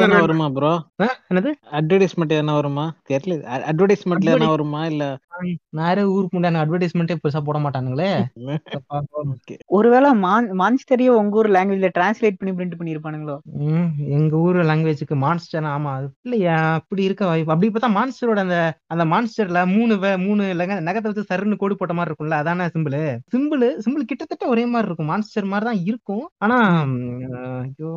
[0.00, 0.82] என்ன வருமா ப்ரோ
[1.34, 1.52] என்னது?
[1.70, 2.92] அட்வர்டைஸ்மெண்ட் எதனா வருமா?
[3.08, 3.42] தெரியல.
[3.62, 4.86] அட்வர்டைஸ்மெண்ட்ல Advertise- வருமா?
[4.86, 5.18] இல்ல
[5.78, 8.10] நிறைய ஊருக்கு முன்னாடி அட்வர்டைஸ்மெண்ட்டே பெருசா போட மாட்டானுங்களே.
[9.76, 13.36] ஒருவேளை மான் மான்ஸ்டரையும் உங்க ஊர் லாங்குவேஜ்ல டிரான்ஸ்லேட் பண்ணி பிரிண்ட் பண்ணிருப்பானுங்களோ?
[13.66, 17.54] ம், எங்க ஊர் லாங்குவேஜுக்கு மான்ஸ்டர் ஆமா அது இல்லையா அப்படி இருக்க வாய்ப்பு.
[17.54, 19.94] அப்படி பார்த்தா மான்ஸ்டரோட அந்த அந்த மான்ஸ்டர்ல மூணு
[20.26, 20.42] மூணு
[20.88, 22.98] நகத்தை வச்சு சருன்னு கோடு போட்ட மாதிரி இருக்கும்ல அதானே சிம்பிள்
[23.34, 25.12] சிம்பிள் சிம்பிள் கிட்டத்தட்ட ஒரே மாதிரி இருக்கும்.
[25.12, 26.26] மான்ஸ்டர் மாதிரி தான் இருக்கும்.
[26.38, 26.58] ஆனா
[27.62, 27.92] ஐயோ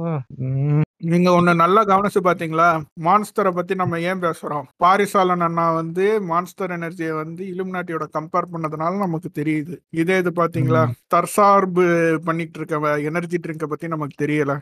[1.02, 2.66] நீங்க ஒண்ணு நல்லா கவனிச்சு பாத்தீங்களா?
[3.06, 4.66] மான்ஸ்டரை பத்தி நம்ம ஏன் பேசுறோம்?
[4.84, 9.74] பாரிசாலன் அண்ணா வந்து மான்ஸ்டர் எனர்ஜியை வந்து இலுமினாட்டியோட கம்பேர் பண்ணதுனால நமக்கு தெரியுது.
[10.02, 10.82] இதே இது பாத்தீங்களா?
[11.14, 11.86] தற்சார்பு
[12.28, 14.56] பண்ணிட்டு இருக்க எனர்ஜி ட்ரிங்கை பத்தி நமக்கு தெரியல.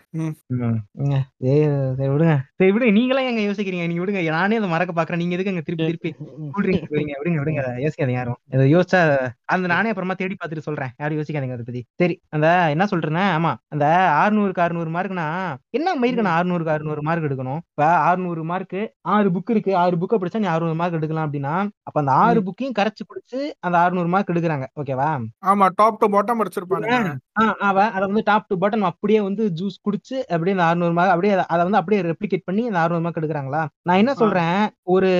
[2.12, 2.36] விடுங்க.
[2.60, 3.88] சரி விடுங்க நீங்களாம் எங்க யோசிக்கிறீங்க?
[3.90, 5.22] நீங்க விடுங்க நானே அதை மறக்க பாக்குறேன்.
[5.24, 6.12] நீங்க எதுக்கு அங்க திருப்பி திருப்பி
[6.58, 8.40] விடுங்க விடுங்க விடுங்க யோசிக்காதீங்க யாரும்.
[8.54, 9.02] இதை யோசிச்சா
[9.56, 10.94] அந்த நானே அப்புறமா தேடி பார்த்துட்டு சொல்றேன்.
[11.02, 11.84] யாரும் யோசிக்காதீங்க அதை பத்தி.
[12.04, 13.86] சரி அந்த என்ன சொல்றேன்னா ஆமா அந்த
[14.22, 15.28] ஆறுநூறுக்கு அறுநூறு மார்க்னா
[15.80, 15.96] என்ன
[16.28, 17.62] மயிருக்கணும் ஆறுநூறுக்கு அறுநூறு மார்க் எடுக்கணும்.
[17.70, 19.76] இப்ப ஆறுநூறு மார்க் ஆறு புக் இருக்கு.
[19.76, 21.54] ஆறு புக்கை படிச்சா நீ அறுநூறு மார்க் எடுக்கலாம் அப்படின்னா
[21.84, 24.66] அப்ப அந்த ஆறு புக்கையும் கரைச்சு குடிச்சு அந்த அறுநூறு மார்க் எடுக்கிறாங்க.
[24.76, 25.10] ஓகேவா
[25.46, 26.98] ஆமா டாப் டு பாட்டம் படிச்சிருப்பானுங்க
[27.42, 31.34] ஆ, அவ அதை வந்து டாப் டு பாட்டம் அப்படியே வந்து ஜூஸ் குடிச்சு அப்படியே அறுநூறு மார்க் அப்படியே
[31.34, 33.68] அதை- வந்து அப்படியே ரெப்ளிகேட் பண்ணி அறுநூறு மார்க் எடுக்கிறாங்களா?
[33.82, 34.14] நான் என்ன ஆ.
[34.14, 35.12] சொல்றேன் ஒரு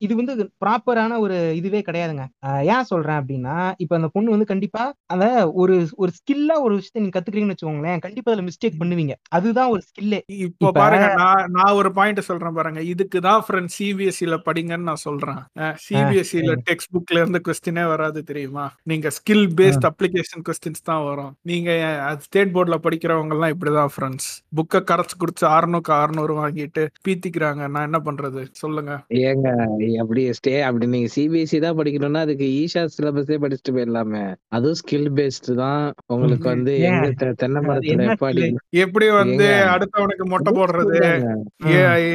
[0.00, 2.24] இது வந்து ப்ராப்பரான ஒரு இதுவே கிடையாதுங்க.
[2.62, 7.18] ஏன் சொல்றேன் அப்படின்னா இப்ப அந்த பொண்ணு வந்து கண்டிப்பா அந்த ஒரு ஒரு ஸ்கில்லா ஒரு விஷயத்தை நீங்க
[7.18, 9.12] கத்துக்கிறீங்கன்னு வச்சுக்கோங்களேன் கண்டிப்பா அதுல மிஸ்டேக் பண்ணுவீங்க.
[9.28, 12.82] அதுதான் ஒரு ஸ்கில்லே இப்போ இப்ப- பாருங்க நான் நான் ஒரு பாயிண்ட் சொல்றேன் பாருங்க.
[12.82, 15.38] இதுக்கு தான் ஃப்ரெண்ட் சிபிஎஸ்சில படிங்கன்னு நான் சொல்றேன்.
[15.58, 18.72] சிபிஎஸ்சில டெக்ஸ்ட் புக்ல இருந்து கொஸ்டினே வராது தெரியுமா?
[18.82, 21.34] நீங்க ஸ்கில் பேஸ்ட் அப்ளிகேஷன் கொஸ்டின்ஸ் தான் வரும்.
[21.42, 27.62] நீங்க நீங்க ஸ்டேட் போர்ட்ல படிக்கிறவங்க எல்லாம் இப்படிதான் ஃப்ரெண்ட்ஸ் புக்கை கரைச்சு குடிச்சு அறுநூக்கு அறுநூறு வாங்கிட்டு பீத்திக்கிறாங்க.
[27.74, 28.40] நான் என்ன பண்றது?
[28.62, 28.92] சொல்லுங்க.
[29.28, 29.48] ஏங்க
[30.02, 34.22] அப்படி ஸ்டே அப்படி நீங்க சிபிஎஸ்சி தான் படிக்கணும்னா அதுக்கு ஈஷா சிலபஸே படிச்சுட்டு போயிடலாமே.
[34.56, 35.86] அதுவும் ஸ்கில் பேஸ்டு தான்.
[36.14, 36.74] உங்களுக்கு வந்து
[37.42, 38.46] தென்னை மரத்துல எப்படி?
[38.84, 39.48] எப்படி வந்து.
[39.74, 41.00] அடுத்தவனுக்கு மொட்டை போடுறது?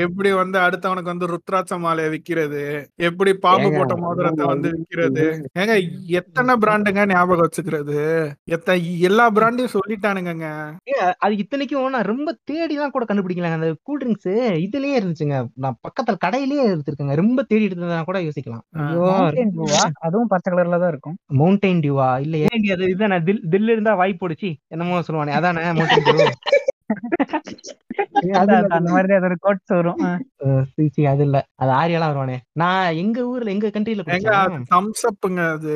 [0.08, 2.64] எப்படி வந்து அடுத்தவனுக்கு வந்து ருத்ராட்ச மாலையை விக்கிறது?
[3.10, 5.28] எப்படி பாம்பு போட்ட மோதிரத்தை வந்து விக்கிறது?
[5.62, 5.76] ஏங்க
[6.22, 8.00] எத்தனை பிராண்டுங்க ஞாபகம் வச்சுக்கிறது?
[8.58, 8.80] எத்த
[9.10, 10.48] எல்லா பிராண்டையும் சொல்லிட்டானுங்கங்க.
[10.90, 13.60] ஏங்க, அது இத்தனைக்கும் நான் ரொம்ப தேடி எல்லாம் கூட கண்டுபிடிக்கலாங்க.
[13.60, 14.32] அந்த கூல் ட்ரிங்க்ஸ்
[14.66, 15.38] இதுலயே இருந்துச்சுங்க.
[15.64, 17.16] நான் பக்கத்துல கடையிலேயே எடுத்திருக்கேங்க.
[17.22, 18.66] ரொம்ப தேடி எடுத்ததா கூட யோசிக்கலாம்.
[20.08, 21.18] அதுவும் பச்சை கலர்ல தான் இருக்கும்.
[21.42, 23.20] மவுண்டைன் டியூவா இல்ல ஏன் அது இதுதானே?
[23.30, 24.52] தில் தில் இருந்தா வாய் போடுச்சு.
[24.68, 25.38] என்னமோ சொல்லுவானே.
[25.40, 26.28] அதானே மவுண்டைன் டியூ
[31.12, 32.38] அது இல்ல அது ஆரியாலாம் வருவானே.
[32.54, 34.04] நான் எங்க ஊர்ல எங்க கண்ட்ரில
[34.74, 35.74] தம்ஸ் அப்புங்க அது.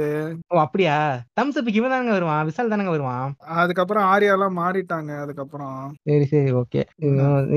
[0.47, 0.95] ஓ அப்படியா?
[1.39, 2.45] தம்ஸ் அப்புக்கு இவன் தானங்க வருவான்?
[2.45, 3.27] விசால் தானங்க வருவான்?
[3.61, 5.79] அதுக்கப்புறம் ஆரியாலாம் மாறிட்டாங்க அதுக்கப்புறம்.
[6.03, 6.83] சரி சரி ஓகே.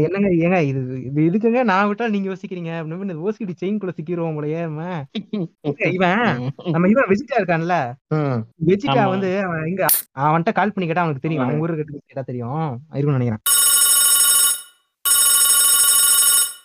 [0.04, 2.72] என்னங்க ஏங்க இது இது இதுக்குங்க நான் விட்டா நீங்க யோசிக்கிறீங்க?
[2.80, 4.37] அப்படின்னு ஓசிடி செயின் குள்ள சிக்கிடுவோம்.
[5.68, 6.22] ஏங்க, இவன்
[6.72, 7.76] நம்ம இவன் வெஜிடா இருக்கான்ல.
[8.70, 9.04] வெஜிடா.
[9.14, 9.82] வந்து அவன் எங்க
[10.20, 11.44] அவன்கிட்ட கால் பண்ணி கேட்டா அவனுக்கு தெரியும்.
[11.44, 12.64] அவன் ஊருக்கு கேட்டா தெரியும்.
[12.94, 13.42] இருக்கும்னு நினைக்கிறேன்.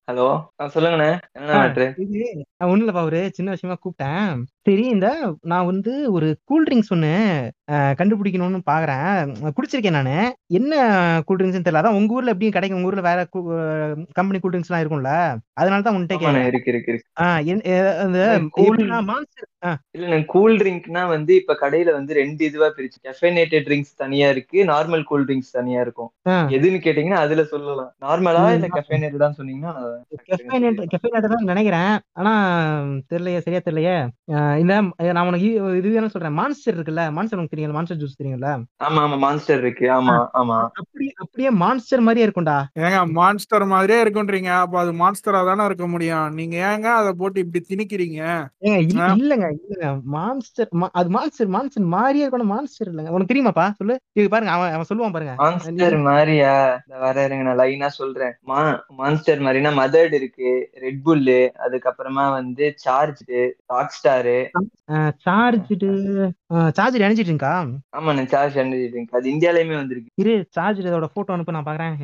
[0.07, 0.25] ஹலோ
[0.73, 1.09] சொல்லுங்கண்ணே.
[1.37, 1.85] என்ன மேட்ரு
[2.63, 4.25] ஒண்ணும் இல்லப்பா ஒரு சின்ன விஷயமா கூப்பிட்டேன்.
[4.67, 5.07] சரி இந்த
[5.51, 7.11] நான் வந்து ஒரு கூல் ட்ரிங்க்ஸ் ஒண்ணு
[7.99, 9.07] கண்டுபிடிக்கணும்னு பாக்குறேன்.
[9.57, 10.15] குடிச்சிருக்கேன் நானு.
[10.59, 10.73] என்ன
[11.27, 11.81] கூல் ட்ரிங்க்ஸ் தெரியல.
[11.81, 12.79] அதான் உங்க ஊர்ல எப்படியும் கிடைக்கும்.
[12.79, 13.21] உங்க ஊர்ல வேற
[14.19, 15.13] கம்பெனி கூல் ட்ரிங்க்ஸ் எல்லாம் இருக்கும்ல.
[15.61, 16.49] அதனால தான் உன்கிட்ட கேட்டேன்.
[16.51, 16.91] இருக்கு இருக்கு
[19.97, 25.07] இல்ல கூல் ட்ரிங்க்னா வந்து இப்ப கடையில வந்து ரெண்டு இதுவா பிரிச்சு கெஃபைனேட்டட் ட்ரிங்க்ஸ் தனியா இருக்கு நார்மல்
[25.11, 26.11] கூல் ட்ரிங்க்ஸ் தனியா இருக்கும்.
[26.57, 27.91] எதுன்னு கேட்டீங்கன்னா அதுல சொல்லலாம்.
[28.05, 29.73] நார்மலா இல்ல கெஃபைனேட்டடான்னு சொன்னீங்கன்னா
[31.39, 31.99] நினைக்கிறேன்.
[32.11, 32.51] ஆனா
[33.09, 34.07] தெரியலையே சரியா தெரியலையே.
[34.31, 36.31] ஆஹ் இந்த நான் உனக்கு இது- என்ன சொல்றேன்.
[36.31, 37.11] மான்ஸ்டர் இருக்குல்ல?
[37.11, 37.71] மான்ஸ்டர் உனக்கு தெரியும்ல?
[37.71, 38.63] மான்ஸ்டர் ஜூஸ் தெரியும்ல?
[38.83, 39.87] ஆமா ஆமா மான்ஸ்டர் இருக்கு.
[39.87, 40.67] ஆமா ஆமா.
[40.73, 42.63] அப்படி அப்படியே மான்ஸ்டர் மாதிரியே இருக்கும்டா.
[42.79, 44.47] ஏங்க மான்ஸ்டர் மாதிரியே இருக்குன்றீங்க.
[44.47, 46.33] அப்ப அது மான்ஸ்டரா தானே இருக்க முடியும்.
[46.33, 48.47] நீங்க ஏங்க அதை போட்டு இப்படி திணிக்கிறீங்க.
[48.61, 50.01] இல்லங்க இல்லங்க.
[50.03, 53.09] மான்ஸ்டர் அது மான்ஸ்டர் மான்ஸ்டர் மாதிரியே இருக்கணும் மான்ஸ்டர் இல்லங்க.
[53.09, 53.71] உனக்கு தெரியுமாப்பா?
[53.71, 53.99] சொல்லு.
[54.13, 55.33] இது பாருங்க அவன் அவன் சொல்லுவான் பாருங்க.
[55.37, 56.81] மான்ஸ்டர் மாதிரியா?
[56.87, 58.33] வர இருங்க நான் லைனா சொல்றேன்.
[58.41, 60.49] மா மான்ஸ்டர் மாதிரினா மதர்ட் இருக்கு
[60.83, 63.23] ரெட் புல்லு அதுக்கப்புறமா வந்து charge
[63.71, 64.37] Rockstar
[65.23, 65.89] charged
[66.77, 67.53] charger அணிச்சிட்டு இருக்கா
[67.97, 70.09] ஆமாண்ணே சார்ஜ் ட்ரிங்க் அது இந்தியாலயுமே வந்திருக்கு.
[70.15, 71.95] இரு சார்ஜர் இதோட போட்டோ அனுப்பு நான் பாக்குறேன்.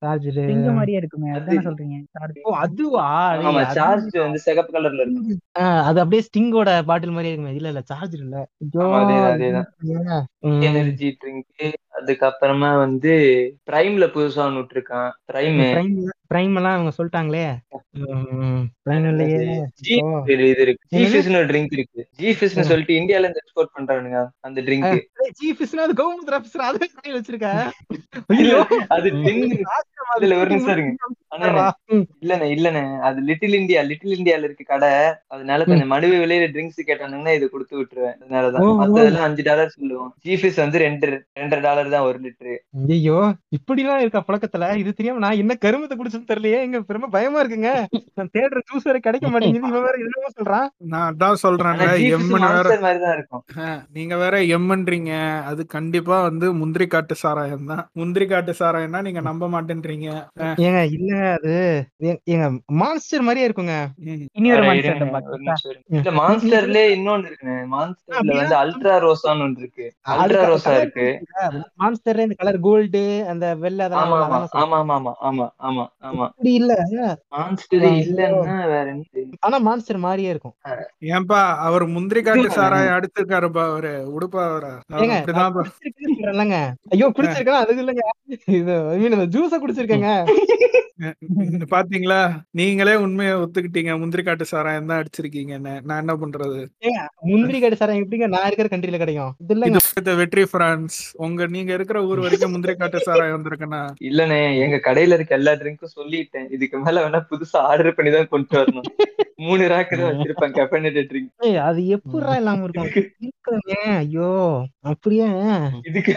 [0.00, 3.06] சார்ஜர் பிங்க மாதிரியே இருக்குமே அதுதானே சொல்றீங்க சார்ஜ் ஓ அதுவா?
[3.44, 5.36] ஆமா சார்ஜ் வந்து சிகப்பு கலர்ல இருக்கு.
[5.88, 7.54] அது அப்படியே ஸ்டிங்கோட பாட்டில் மாதிரியே இருக்குமே.
[7.54, 8.38] இல்ல இல்ல சார்ஜர் இல்ல.
[8.84, 9.00] ஆமா.
[10.68, 11.64] எனர்ஜி ட்ரிங்க்
[11.98, 13.12] அதுக்கப்புறமா வந்து
[13.68, 15.10] பிரைம்ல புதுசா ஒன்று விட்டுருக்கான்.
[15.28, 15.58] பிரைம்
[16.30, 17.44] பிரைம் எல்லாம் அவங்க சொல்லிட்டாங்களே.
[18.84, 19.38] பிரைம் இல்லையே.
[19.80, 19.94] ஜி.
[20.34, 20.84] இது இருக்கு.
[21.50, 22.02] ட்ரிங்க் இருக்கு.
[22.20, 25.00] ஜிஃபிஸ்னு சொல்லிட்டு இந்தியால இருந்து எக்ஸ்போர்ட் பண்றானுங்க அந்த ட்ரிங்க்
[25.38, 27.48] சீஃப் விஸ்னா அது கவர்மெண்ட் ஆபீசர் அதை கடையில் வச்சிருக்க?
[28.34, 28.60] இல்ல ஐயோ.
[28.96, 29.56] அது ட்ரிங்க்
[30.20, 30.92] இல்ல, ஒரு நிமிஷம் இருங்க.
[32.22, 32.80] இல்லண்ணே இல்லண்ணே.
[33.08, 34.90] அது லிட்டில் இந்தியா லிட்டில் இந்தியால இருக்கு கடை.
[35.34, 38.16] அதனால கொஞ்சம் மடுவு விலையில ட்ரிங்க்ஸ் கேட்டானுங்கன்னா இது கொடுத்து விட்டுருவேன்.
[38.22, 38.64] அதனாலதான்.
[38.80, 40.10] மத்ததெல்லாம் அஞ்சு டாலர் சொல்லுவோம்.
[40.26, 41.08] ஜிஃபிஸ் வந்து ரெண்டு
[41.40, 42.54] ரெண்டரை டாலர் தான் ஒரு லிட்டரு
[42.90, 43.18] ஐயோ
[43.56, 44.66] இப்படிலாம் இருக்கா பழக்கத்துல?
[44.82, 46.58] இது தெரியாம நான் என்ன கருமத்தை குடிச்சது தெரியலையே.
[46.66, 47.70] எங்க பெருமை பயமா இருக்குங்க.
[48.18, 49.70] நான் தேடுற ஜூஸ் வேற கிடைக்க மாட்டேங்குது.
[49.70, 50.66] இவன் வேற என்னமோ சொல்றான்.
[50.92, 51.38] நான் அதான்
[51.96, 52.56] ஜிஃபிஸ் எம்முன்னு வேற.
[52.60, 53.42] மான்ஸ்டர் மாதிரி தான் இருக்கும்.
[53.96, 55.12] நீங்க வேற எம்ன்றீங்க
[55.50, 57.82] அது கண்டிப்பா வந்து முந்திரி காட்டு சாராயம் தான்.
[58.00, 60.08] முந்திரி காட்டு சாராயம்னா நீங்க நம்ப மாட்டேன்றீங்க.
[60.66, 61.54] ஏங்க இல்ல அது
[62.28, 62.46] ஏங்க
[62.80, 63.76] மான்ஸ்டர் மாதிரியே இருக்குங்க.
[64.36, 64.66] இனி ஒரு.
[65.92, 68.34] இல்ல மான்ஸ்டர்ல இன்னொன்னு இருக்குண்ணே மான்ஸ்டர்ல?
[68.34, 69.86] வந்து அல்ட்ரா ரோசான்னு ஒன்று இருக்கு.
[70.14, 71.08] அல்ட்ரா ரோசா இருக்கு.
[71.80, 73.02] மான்ஸ்டர்ல இந்த கலர் கோல்டு
[73.32, 73.98] அந்த வெள்ளை சொல்றேன்.
[74.62, 76.09] ஆமா ஆமா ஆமா ஆமா ஆமா ஆமா.
[76.18, 76.72] அப்படி இல்ல.
[77.32, 77.84] மான்ஸ்டர்.
[78.04, 79.04] இல்லன்னா வேற என்ன
[79.40, 80.54] ஆனா மான்ஸ்டர் மாதிரியே இருக்கும்.
[81.10, 83.92] ஏன்பா அவர் முந்திரி காட்டு சாராயம் அடுத்திருக்காருப்பா அவரு.
[84.14, 84.72] உடுப்பா அவரு.
[86.20, 86.58] சொல்றேன்லங்க
[86.94, 88.04] ஐயோ குடிச்சிருக்கேன் அது இல்லங்க.
[88.60, 90.10] இது மீன் இந்த ஜூஸ குடிச்சிருக்கேங்க.
[91.72, 92.18] பாத்தீங்களா?
[92.58, 93.92] நீங்களே உண்மையை ஒத்துக்கிட்டீங்க.
[94.00, 96.58] முந்திரி காட்டு சாராயம் தான் அடிச்சிருக்கீங்கன்னு நான் என்ன பண்றது?
[97.30, 98.26] முந்திரி கடை சார் எப்படிங்க?
[98.34, 99.32] நான் இருக்கிற கண்ட்ரில கிடைக்கும்.
[99.44, 99.80] இது இல்லங்க.
[100.00, 103.82] இது வெற்றி பிரான்ஸ் உங்க நீங்க இருக்கிற ஊர் வரைக்கும் முந்திரி காட்டு சாராயம் வந்திருக்குண்ணா.
[104.10, 106.48] இல்லண்ணே எங்க கடையில இருக்க எல்லா ட்ரிங்க்கும் சொல்லிட்டேன்.
[106.56, 108.88] இதுக்கு மேல வேணா புதுசா ஆர்டர் பண்ணி தான் கொண்டு வரணும்.
[109.46, 112.90] மூணு ராக்கு தான் வச்சிருப்பேன் கெஃபனேட்டட் ட்ரிங்க் ஏய், அது எப்படிடா இல்லாம இருக்கும்?
[114.00, 114.30] ஐயோ
[114.90, 115.28] அப்படியே.
[115.88, 116.09] இதுக்கு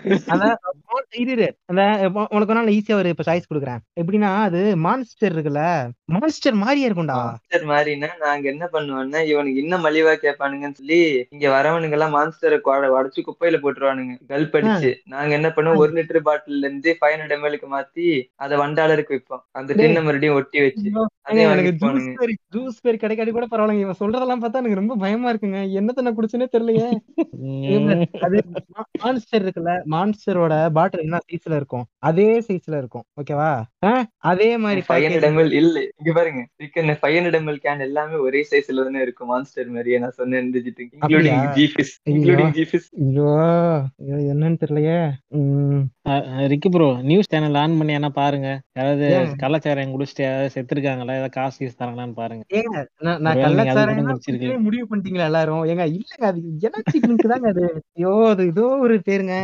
[2.34, 3.82] உனக்கு நான் ஈஸியா ஒரு இப்ப சாய்ஸ் கொடுக்குறேன்.
[4.02, 5.64] எப்படின்னா அது மான்ஸ்டர் இருக்குல்ல?
[6.14, 7.18] மான்ஸ்டர் மாதிரியே இருக்கும்டா.
[7.22, 12.60] மான்ஸ்டர் மாதிரினா நாங்க என்ன பண்ணுவோம்னா இவனுக்கு இன்னும் மலிவா கேட்பானுங்கன்னு சொல்லி இங்க வரவனுங்க எல்லாம் மான்ஸ்டரை
[12.96, 14.14] உடச்சு குப்பையில போட்டுருவானுங்க.
[14.30, 14.92] கல்ப் அடிச்சு.
[15.06, 19.44] நாங்க என்ன பண்ணுவோம் ஒரு லிட்டர் பாட்டில்ல இருந்து ஃபைவ் ஹண்ட்ரட் எம்எல்க்கு மாத்தி அதை ஒன் டாலருக்கு விற்போம்
[19.52, 19.72] அந்த.
[19.74, 20.90] டின்ன மறுபடியும் ஒட்டி வச்சு
[22.54, 23.86] ஜூஸ் பேர் கிடைக்காட்டி கூட பரவாயில்லைங்க.
[23.86, 25.62] இவன் சொல்றதெல்லாம் பார்த்தா எனக்கு ரொம்ப பயமா இருக்குங்க.
[25.80, 26.88] என்னத்த நான் குடிச்சேனே தெரியலையே.
[28.26, 28.38] அது
[29.02, 29.72] மான்ஸ்டர் இருக்குல்ல.
[29.94, 31.86] மான்ஸ்டரோட பாட்டில் என்ன சைஸ்ல இருக்கும்?
[32.10, 33.06] அதே சைஸ்ல இருக்கும்.
[33.22, 33.50] ஓகேவா
[34.32, 35.28] அதே மாதிரி ஃபைவ் ஹண்ட்ரட்.
[35.30, 35.78] எம்எல் இல்ல.
[36.00, 36.42] இங்க பாருங்க.
[36.62, 40.00] Chicken five hundred ML can எல்லாமே ஒரே சைஸ்ல தானே இருக்கும் மான்ஸ்டர் மாதிரியே.
[40.00, 41.20] நான் சொன்னேன் இன்க்ளூடிங் ஐயோ.
[42.14, 43.30] இன்க்ளூடிங் ஜிஃபிஸ் ஐயோ.
[44.34, 45.00] என்னன்னு தெரியலையே.
[45.38, 45.82] உம்
[46.52, 48.48] ரிக்கு ப்ரோ நியூஸ் சேனல் ஆன் பண்ணி என்ன பாருங்க.
[48.78, 49.30] யாராவது ஏன்?
[49.44, 51.16] கள்ளச்சாராயம் குடிச்சிட்டு யாராவது செத்துருக்காங்களா?
[51.20, 52.44] ஏதாவது காசு கீசு தராங்களான்னு பாருங்க.
[52.60, 53.20] ஏங்க நான்.
[54.26, 55.64] குடிக்கவே முடிவு பண்ணிட்டீங்களா எல்லாரும்?
[55.66, 57.66] ஏங்க இல்லங்க அது எனர்ஜி ட்ரிங்க் தாங்க அது.
[57.98, 59.36] ஐயோ அது ஏதோ ஒரு பேருங்க.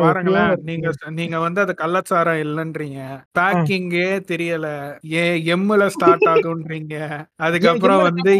[0.00, 3.00] பாருங்களேன் நீங்க நீங்க வந்து அது கள்ளச்சாரம் இல்லன்றீங்க.
[3.38, 4.68] பேக்கிங்கே தெரியல.
[5.12, 5.22] ஏ
[5.54, 6.96] எம்ல ஸ்டார்ட் ஆகுன்றீங்க.
[7.40, 8.32] அதுக்கப்புறம் வந்து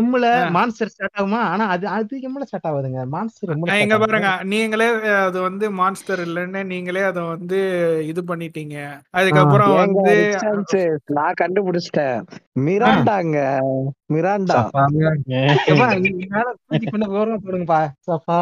[0.00, 0.24] எம்ல.
[0.50, 1.40] மான்ஸ்டர் ஸ்டார்ட் ஆகுமா?
[1.52, 3.02] ஆனா அது அது எம்ல ஸ்டார்ட் ஆகுதுங்க.
[3.08, 4.32] மான்ஸ்டர் எம்ல இங்க பாருங்க.
[4.44, 4.88] நீங்களே
[5.20, 7.60] அது வந்து மான்ஸ்டர் இல்லைன்னு நீங்களே அதை வந்து
[8.06, 8.76] இது பண்ணிட்டீங்க.
[9.12, 10.14] அதுக்கப்புறம் வந்து
[11.10, 12.18] நான் கண்டுபிடிச்சிட்டேன்.
[12.66, 13.38] மிராண்டாங்க.
[14.14, 14.56] மிராண்டா.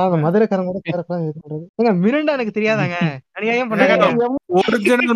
[0.05, 0.71] அந்த மதுரைக்காரங்க
[1.79, 2.99] கூட மிரண்டா எனக்கு தெரியாதாங்க?
[3.39, 4.29] அநியாயம் பண்ணாங்க.
[4.61, 5.13] ஒரிஜினல்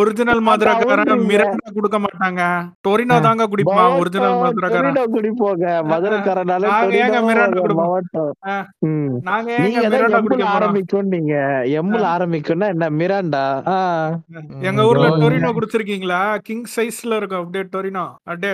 [0.00, 2.42] ஒரிஜினல் மதுரைக்காரன் மிரண்டா கொடுக்க மாட்டாங்க.
[2.86, 5.00] டொரினோ தாங்க குடிப்பான் ஒரிஜினல் மதுரைக்காரன்.
[5.16, 5.64] குடிப்போங்க.
[5.92, 7.90] மதுரைக்காரனால ஏங்க டொரினோ மிராண்டா குடிப்போம்?
[9.30, 10.54] நாங்க நீங்க ஏங்க மிரண்டா குடிக்க போறோம்?
[10.60, 11.34] ஆரம்பிக்கும் நீங்க
[11.80, 13.44] எம்முல ஆரம்பிக்கும்னா என்ன மிராண்டா.
[14.68, 16.22] எங்க ஊர்ல டொரினோ குடிச்சிருக்கீங்களா?
[16.48, 18.45] கிங் சைஸ்ல இருக்கும் அப்படியே டொரினோ அப்படியே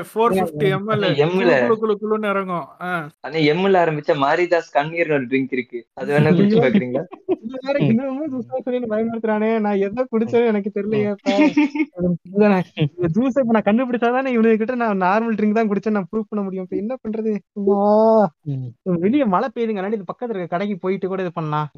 [1.25, 1.53] எம்ல
[1.83, 2.67] குளு குளுன்னு இறங்கும்.
[3.53, 4.71] எம்ல ஆரம்பிச்ச மாரிதாஸ்
[5.17, 5.81] ஒரு ட்ரிங்க் இருக்கு.
[6.01, 7.05] அது வேணா குடிச்சு பாக்குறீங்களா?
[9.65, 10.03] நான் எதை
[10.51, 10.71] எனக்கு
[12.27, 16.43] இந்த ஜூஸ் இப்ப நான் கண்டுபிடிச்சாதானே இவனுக்கு கிட்ட நான் நார்மல் ட்ரிங்க் தான் குடிச்சேன் நான் ப்ரூவ் பண்ண
[16.45, 16.67] முடியும்.
[16.67, 17.33] இப்ப என்ன பண்றது.
[19.05, 19.91] வெளிய மழை பெய்யுதுங்க.
[19.99, 21.69] இது பக்கத்துல இருக்க கடைக்கு போயிட்டு கூட இது பண்ணலாம்.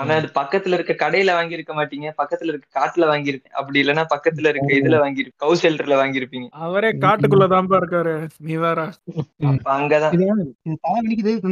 [0.00, 2.08] ஆனா அது பக்கத்துல இருக்க கடையில வாங்கியிருக்க மாட்டீங்க.
[2.20, 3.56] பக்கத்துல இருக்க காட்டுல வாங்கியிருப்பீங்க.
[3.60, 6.48] அப்படி இல்லைன்னா பக்கத்துல இருக்க இதுல வாங்கிரு கவு ஷெல்டர்ல வாங்கியிருப்பீங்க.
[6.66, 6.90] அவரே
[7.30, 8.12] காட்டுக்குள்ளதான்பா இருக்காரு.
[8.46, 8.80] நீ வேற.
[9.74, 10.14] அங்கதான்.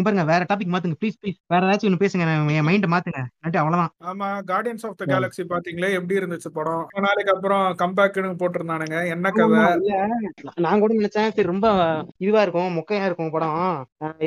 [0.07, 0.97] பாருங்க வேற டாபிக் மாத்துங்க.
[1.01, 2.25] ப்ளீஸ் ப்ளீஸ் வேற ஏதாச்சும் ஒண்ணு பேசுங்க.
[2.29, 3.21] நான் என் மைண்ட மாத்துங்க.
[3.39, 3.93] இல்லாட்டி அவ்வளவுதான்.
[4.11, 5.91] ஆமா கார்டியன்ஸ் ஆஃப் த கேலக்ஸி பாத்தீங்களே?
[5.99, 6.85] எப்படி இருந்துச்சு படம்?
[7.07, 8.97] நாளைக்கு அப்புறம் கம்பேக்னு போட்டிருந்தானுங்க.
[9.15, 9.63] என்ன கதை?
[9.63, 11.67] நான் நான் கூட நினைச்சேன் சரி ரொம்ப
[12.25, 13.57] இதுவா இருக்கும் மொக்கையா இருக்கும் படம்.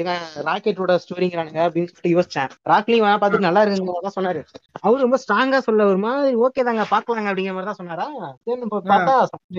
[0.01, 2.51] இவன் ராக்கெட்டோட ஸ்டோரிங்கிறானுங்க அப்படின்னு சொல்லிட்டு யோசிச்சேன்.
[2.71, 3.63] ராக்லியும் பார்த்துட்டு நல்லா
[4.07, 4.41] தான் சொன்னாரு.
[4.85, 8.07] அவரு ரொம்ப ஸ்ட்ராங்கா சொல்ல ஒரு மாதிரி ஓகே தாங்க பாக்கலாங்க அப்படிங்கிற மாதிரி தான் சொன்னாரா?
[8.45, 9.15] சரி நம்ம பார்த்தா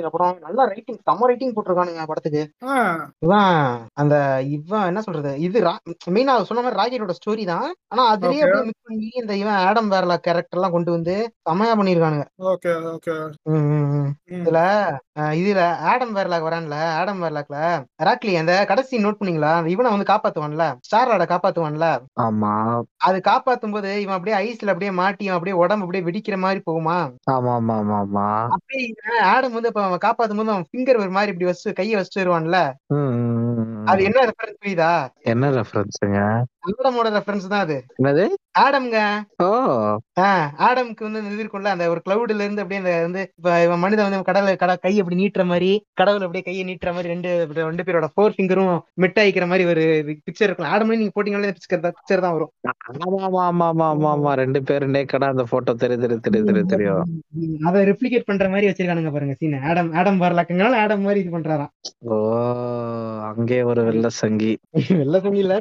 [0.09, 2.43] அப்புறம் நல்லா ரைட்டிங் செம்ம ரைட்டிங் போட்டிருக்கானுங்க படத்துக்கு.
[3.25, 3.57] இவன்
[3.97, 4.15] அந்த
[4.57, 5.33] இவன் என்ன சொல்றது?
[5.41, 5.59] இது
[6.15, 7.69] மெயினா சொன்ன மாதிரி ராக்கெட்டோட ஸ்டோரி தான்.
[7.93, 11.15] ஆனா அதுலயே மிக்ஸ் பண்ணி இந்த இவன் ஆடம் வேர்ல கேரக்டர் எல்லாம் கொண்டு வந்து
[11.47, 12.27] செமையா பண்ணிருக்கானுங்க.
[14.37, 14.59] இதுல
[15.39, 17.57] இதுல ஆடம் வேர்லாக் வரான்ல ஆடம் வேர்லாக்ல
[18.07, 19.53] ராக்லி அந்த கடைசி நோட் பண்ணீங்களா?
[19.59, 21.87] அந்த இவனை வந்து காப்பாத்துவான்ல ஸ்டாரோட காப்பாத்துவான்ல.
[22.23, 22.53] ஆமா.
[23.07, 26.97] அது காப்பாத்தும் போது இவன் அப்படியே ஐஸ்ல அப்படியே மாட்டி அப்படியே உடம்பு அப்படியே வெடிக்கிற மாதிரி போகுமா?
[27.33, 28.27] ஆமா ஆமா ஆமா ஆமா.
[28.57, 29.01] அப்படியே இவன்
[29.33, 32.59] ஆடம் வந்து இப்ப அவன் காப்பாத்தும் போது அவன் ஃபிங்கர் ஒரு மாதிரி இப்படி வச்சு கையை வச்சுட்டு வருவான்ல.
[33.85, 34.93] அது என்ன ரெஃபரன்ஸ் புரியுதா?
[35.23, 36.21] என்ன ரெஃபரன்ஸுங்க
[37.17, 37.85] ரெஃபரன்ஸ் தான் அது.
[38.03, 38.25] என்னது?
[38.55, 38.99] ஆடம்ங்க.
[39.43, 39.47] ஓ.
[40.67, 44.53] ஆடம்க்கு வந்து இது இருக்கும்ல அந்த ஒரு கிளவுட்ல இருந்து அப்படியே அந்த வந்து இப்ப மனிதன் வந்து கடவுள
[44.63, 47.31] கட கை அப்படி நீட்டுற மாதிரி கடவுள் அப்படியே கையை நீட்டுற மாதிரி ரெண்டு
[47.63, 49.85] ரெண்டு பேரோட ஃபோர் ஃபிங்கரும் மெட் ஆயிக்கிற மாதிரி ஒரு
[50.27, 52.53] பிக்சர் இருக்கலாம் ஆடமே நீங்க போட்டீங்களே பிக்சர் தான் பிக்சர் தான் வரும்.
[53.07, 57.03] ஆமா ஆமா ஆமா ஆமா ஆமா ரெண்டு பேரும் நேக்கடா அந்த போட்டோ தெரியுது தெரியுது தெரியுது தெரியுது தெரியும்.
[57.69, 61.73] அதை ரெப்ளிகேட் பண்ற மாதிரி வச்சிருக்கானுங்க பாருங்க சீன் ஆடம் ஆடம் வரலாக்கங்கனால ஆடம் மாதிரி இது பண்றாராம்.
[62.09, 62.21] ஓ
[63.31, 64.53] அங்கே ஒரு வெள்ள சங்கி.
[65.01, 65.59] வெள்ள துணி இல்ல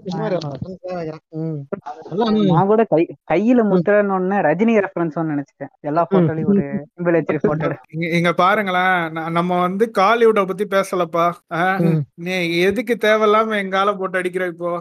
[2.51, 5.71] நான் கூட கை கையில முத்திரன்னு ரஜினி ரெஃபரன்ஸ் நினைச்சிட்டேன்.
[5.89, 6.65] எல்லா போட்டோலயும் ஒரு
[7.17, 8.97] வச்சு போட்டோ இங்க இங்க பாருங்களேன்.
[9.37, 11.25] நம்ம வந்து காலிவுட்ட பத்தி பேசலப்பா.
[12.25, 12.33] நீ
[12.67, 14.71] எதுக்கு தேவையில்லாம எங்கால போட்டு அடிக்கிற இப்போ?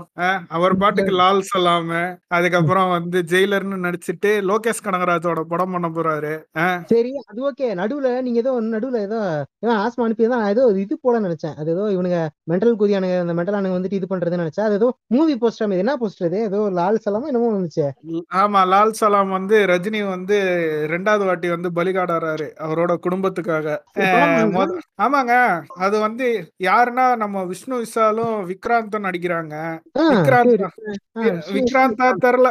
[0.56, 2.00] அவர் பாட்டுக்கு லால் சலாம.
[2.38, 6.32] அதுக்கப்புறம் வந்து ஜெயிலர்னு நடிச்சிட்டு லோகேஷ் கனகராஜோட படம் பண்ண போறாரு?
[6.92, 7.68] சரி அது ஓகே.
[7.80, 9.20] நடுவுல நீங்க ஏதோ நடுவுல ஏதோ
[9.64, 11.56] ஏதோ ஆஸ்மா அனுப்பி தான் ஏதோ இது போட நினைச்சேன்.
[11.60, 12.18] அது ஏதோ இவனுங்க
[12.52, 14.68] மென்டல் குதியானுங்க அந்த மென்டல் ஆனுங்க வந்துட்டு இது பண்றதுன்னு நினைச்சேன்.
[14.68, 16.40] அது ஏதோ மூவி போஸ்டர் என்ன போஸ்டர் இது?
[16.48, 17.86] ஏதோ லால் சலாமா என்னமோ வந்துச்சு.
[18.34, 20.36] ஆமா லால் சலாம் வந்து ரஜினி வந்து
[20.90, 23.66] ரெண்டாவது வாட்டி வந்து பலிகாடாறாரு அவரோட குடும்பத்துக்காக.
[24.98, 25.34] ஆமாங்க.
[25.78, 26.26] அது வந்து
[26.62, 29.54] யாருன்னா நம்ம விஷ்ணு விஷாலும் விக்ராந்தும் நடிக்கிறாங்க.
[30.12, 30.64] விக்ராந்த்
[31.52, 32.08] விக்ராந்தா.
[32.24, 32.50] தெரியல.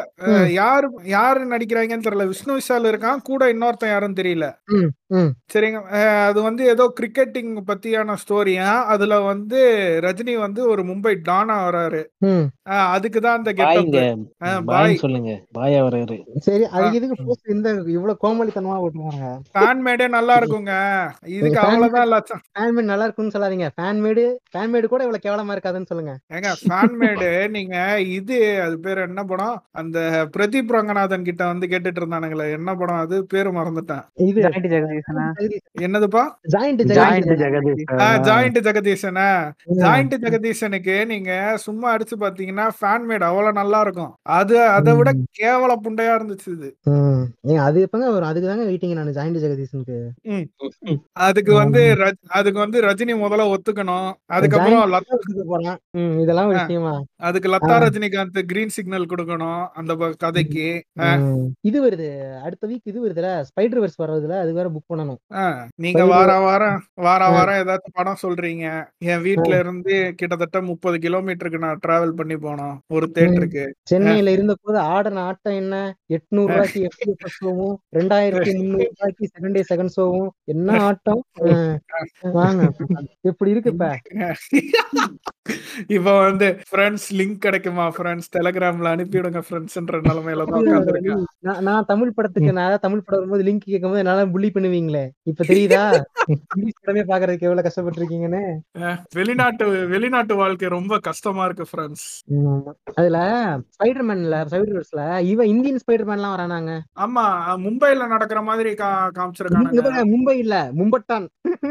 [0.53, 4.47] யாரு யாரு நடிக்கிறாங்கன்னு தெரியல விஷ்ணு விஷால் இருக்கான் கூட இன்னொருத்தன் யாரும் தெரியல.
[5.53, 5.77] சரிங்க.
[6.25, 9.59] அது வந்து ஏதோ கிரிக்கெட்டிங் பத்தியான ஸ்டோரியா அதுல வந்து
[10.01, 12.01] ரஜினி வந்து ஒரு மும்பை டானா வராரு.
[12.25, 12.45] ம்.
[12.69, 13.87] அஹ் அதுக்கு தான் அந்த கெட்டப்
[14.67, 14.95] பாய்.
[14.95, 15.31] சொல்லுங்க.
[15.57, 16.17] பாயா வராரு.
[16.39, 16.65] சரி.
[16.73, 20.73] அதுக்கு எதுக்கு இந்த இவ்வளவு கோமாளித்தனமா ஓட்டுவாங்க ஃபேன் மேடே நல்லா இருக்குங்க.
[21.31, 22.41] இதுக்கு fan அவ்வளவுதான் லட்சம்.
[22.49, 23.69] ஃபேன் மேட் நல்லா இருக்குன்னு சொல்லாதீங்க.
[23.75, 26.13] ஃபேன் மேடு ஃபேன் மேடு கூட இவ்வளவு கேவலமா இருக்காதுன்னு சொல்லுங்க.
[26.35, 27.75] ஏங்க ஃபேன் மேடு நீங்க
[28.11, 29.57] இது அது பேர் என்ன படம்?
[29.73, 29.97] அந்த
[30.37, 32.47] பிரதீப் ரங்கநாதன் கிட்ட வந்து கேட்டுட்டு இருந்தானுங்களே.
[32.51, 33.25] என்ன படம் அது?
[33.27, 34.05] பேரு மறந்துட்டேன்.
[34.23, 34.39] இது
[35.01, 35.25] ஜெகதீசனா?
[35.81, 36.23] என்னதுப்பா?
[36.51, 37.83] ஜாயிண்ட் ஜெகதீஷ்
[38.27, 39.27] ஜாயிண்ட் ஜெகதீசனா?
[39.79, 45.09] ஜாயிண்ட் ஜெகதீசனுக்கு நீங்க சும்மா அடிச்சு பாத்தீங்கன்னா ஃபேன் மேட் அவ்வளவு நல்லா இருக்கும் அது அதை விட
[45.39, 46.69] கேவல புண்டையா இருந்துச்சு இது.
[47.47, 49.97] ஏங்க அது எப்பங்க வரும் அதுக்கு தாங்க வெயிட்டிங் நான் ஜாயிண்ட் ஜெகதீஷனுக்கு
[51.19, 54.09] அதுக்கு வந்து ரஜ்- அதுக்கு வந்து ரஜினி முதல்ல ஒத்துக்கணும்.
[54.29, 55.07] அதுக்கப்புறம் லத்-
[55.47, 55.77] போறான்.
[55.91, 56.47] ம் இதெல்லாம்.
[56.49, 56.93] விஷயமா?
[57.19, 60.67] அதுக்கு லதா ரஜினிகாந்த் கிரீன் சிக்னல் கொடுக்கணும் அந்த கதைக்கு.
[61.61, 62.07] இது வருது
[62.41, 65.19] அடுத்த வீக் இது வருதுல ஸ்பைடர் வெர்ஸ் வர்றதுல அது வேற புக் பண்ணணும்.
[65.83, 68.65] நீங்க வார வாரம் வார வாரம் ஏதாச்சும் படம் சொல்றீங்க.
[69.11, 73.65] என் வீட்ல இருந்து கிட்டத்தட்ட முப்பது கிலோமீட்டருக்கு நான் டிராவல் பண்ணி போனோம் ஒரு தேட்டருக்கு.
[73.91, 75.75] சென்னையில இருந்த போது ஆடின ஆட்டம் என்ன?
[76.17, 81.23] எட்நூறு ரூபாய்க்கு எஃப்டி ஷோவும் ரெண்டாயிரத்தி முந்நூறு ரூபாய்க்கு செகண்ட் டே செகண்ட் ஷோவும் என்ன ஆட்டம்.
[82.39, 82.61] வாங்க
[83.31, 83.87] எப்படி இருக்கு இப்ப?
[85.95, 92.83] இப்ப வந்து ஃப்ரெண்ட்ஸ் லிங்க் கிடைக்குமா ஃப்ரெண்ட்ஸ் டெலிகிராம்ல அனுப்பிவிடுங்க ஃப்ரெண்ட்ஸ்ன்ற நிலைமையில தான் நான் தமிழ் படத்துக்கு நான்
[92.85, 94.49] தமிழ் படம் வரும்போது லிங்க் கேட்கும்போது என்னால புள்ளி
[94.81, 95.81] பண்ணுவீங்களே இப்ப தெரியுதா?
[96.79, 98.41] படமே பாக்குறதுக்கு எவ்வளவு கஷ்டப்பட்டிருக்கீங்கன்னு?
[99.15, 102.05] வெளிநாட்டு வெளிநாட்டு வாழ்க்கை ரொம்ப கஷ்டமா இருக்கு ஃப்ரெண்ட்ஸ்.
[102.95, 103.19] அதுல
[103.75, 106.73] ஸ்பைடர்மேன்ல ஸ்பைடர்ஸ்ல இவன் இந்தியன் ஸ்பைடர்மேன் எல்லாம் வரானாங்க.
[106.99, 107.25] ஆமா
[107.63, 111.25] மும்பைல நடக்கிற மாதிரி கா இங்க காமிச்சிருக்கானுங்க பாருங்க, மும்பை இல்ல மும்பட்டான்.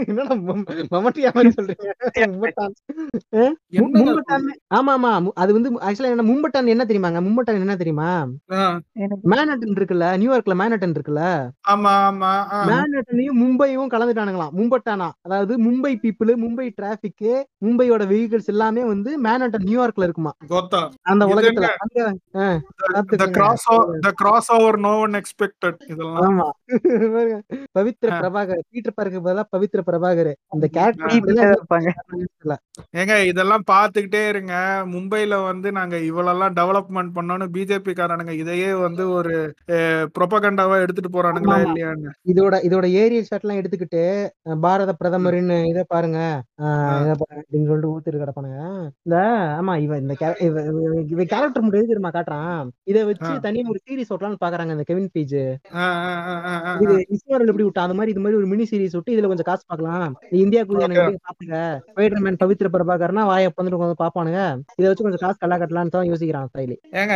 [0.06, 1.88] என்னடா மம்- மம்மட்டியா மாதிரி சொல்றீங்க?
[2.26, 2.74] மும்பட்டான்.
[3.78, 4.46] மும்பட்டான்.
[4.76, 8.10] ஆமா ஆமா அது வந்து ஆக்சுவலா என்ன மும்பட்டான் என்ன தெரியுமாங்க மும்பட்டான் என்ன தெரியுமா?
[9.30, 11.22] மேனட்டன் இருக்குல்ல நியூயார்க்ல மேனட்டன் இருக்குல்ல?
[11.68, 12.32] ஆமா ஆமா
[12.98, 13.00] ஆ.
[13.00, 15.08] மேனட்டனையும் மும்பையும் கலந்துட்டானுங்களாம் மும்பட்டானா?
[15.22, 17.26] அதாவது மும்பை பீப்புள் மும்பை டிராபிக்
[17.64, 20.32] மும்பையோட வெஹிக்கிள்ஸ் எல்லாமே வந்து மேனட்டன் நியூயார்க்ல இருக்குமா?
[21.04, 21.68] அந்த உலகத்துல.
[21.84, 22.06] அங்க.
[24.18, 26.26] Cross over no one expected இதெல்லாம்.
[26.28, 26.46] ஆமா.
[27.14, 27.36] பாருங்க.
[27.76, 28.08] பவித்ர.
[28.18, 30.32] பிரபாகர் பீட்டர் பார்க்கு பதிலா பவித்ர பிரபாகர்.
[30.44, 32.56] இருப்பாங்க கேரக்டர்
[32.94, 34.54] ஏங்க இதெல்லாம் பாத்துக்கிட்டே இருங்க.
[34.92, 36.26] மும்பைல வந்து நாங்க இவ்வளவு
[36.58, 39.34] டெவலப்மெண்ட் பண்ணோம்னு பிஜேபி காரனுங்க இதையே வந்து ஒரு
[40.16, 41.56] ப்ரொபகண்டாவா எடுத்துட்டு போறானுங்களா.
[41.66, 42.10] இல்லையான்னு.
[42.28, 44.02] இதோட இதோட ஏரியல் ஷாட் எல்லாம் எடுத்துக்கிட்டு
[44.60, 46.18] பாரத பிரதமரின் இதை பாருங்க.
[47.00, 48.60] இதை பாருங்க அப்படின்னு சொல்லிட்டு ஊத்திட்டு கிடப்பானுங்க.
[49.02, 49.16] இந்த
[49.58, 50.64] ஆமா இவன் இந்த இவ- இவ-
[51.06, 52.62] இவ கேரக்டர் மட்டும் எது தெரியுமா காட்டுறான்?
[52.84, 53.40] இதை வச்சு.
[53.40, 55.84] தனியா ஒரு சீரிஸ் ஓட்டலாம்னு பாக்குறாங்க இந்த கெவின் பேஜ் இது ஆ.
[57.10, 60.14] இஸ்மாரல் எப்படி விட்டா அந்த மாதிரி இது மாதிரி ஒரு மினி சீரிஸ் விட்டு இதுல கொஞ்சம் காசு பார்க்கலாம்.
[60.18, 60.86] Okay.
[60.86, 61.56] எனக்கு பாப்புங்க
[61.88, 64.40] ஸ்பைடர்மேன் பவித்ர பிரபாகர்னா வாய வந்துட்டு உட்காந்து பாப்பானுங்க
[64.76, 66.76] இதை வச்சு கொஞ்சம் காசு கல்லா கட்டலாம்னு தான் யோசிக்கிறான் ஸ்டைலி.
[66.92, 67.14] ஏங்க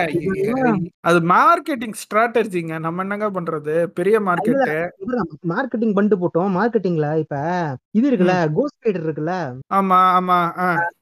[1.01, 3.85] அது மார்க்கெட்டிங் ஸ்ட்ராட்டஜிங்க நம்ம என்னங்க பண்றது?
[3.95, 4.63] பெரிய மார்க்கெட்
[5.53, 6.53] மார்க்கெட்டிங் பண்ணிட்டு போட்டோம்.
[6.53, 7.37] மார்க்கெட்டிங்ல இப்ப
[7.91, 9.35] இது இருக்குல்ல கோஸ்ட் ரைடர் இருக்குல்ல?
[9.75, 10.39] ஆமா ஆமா.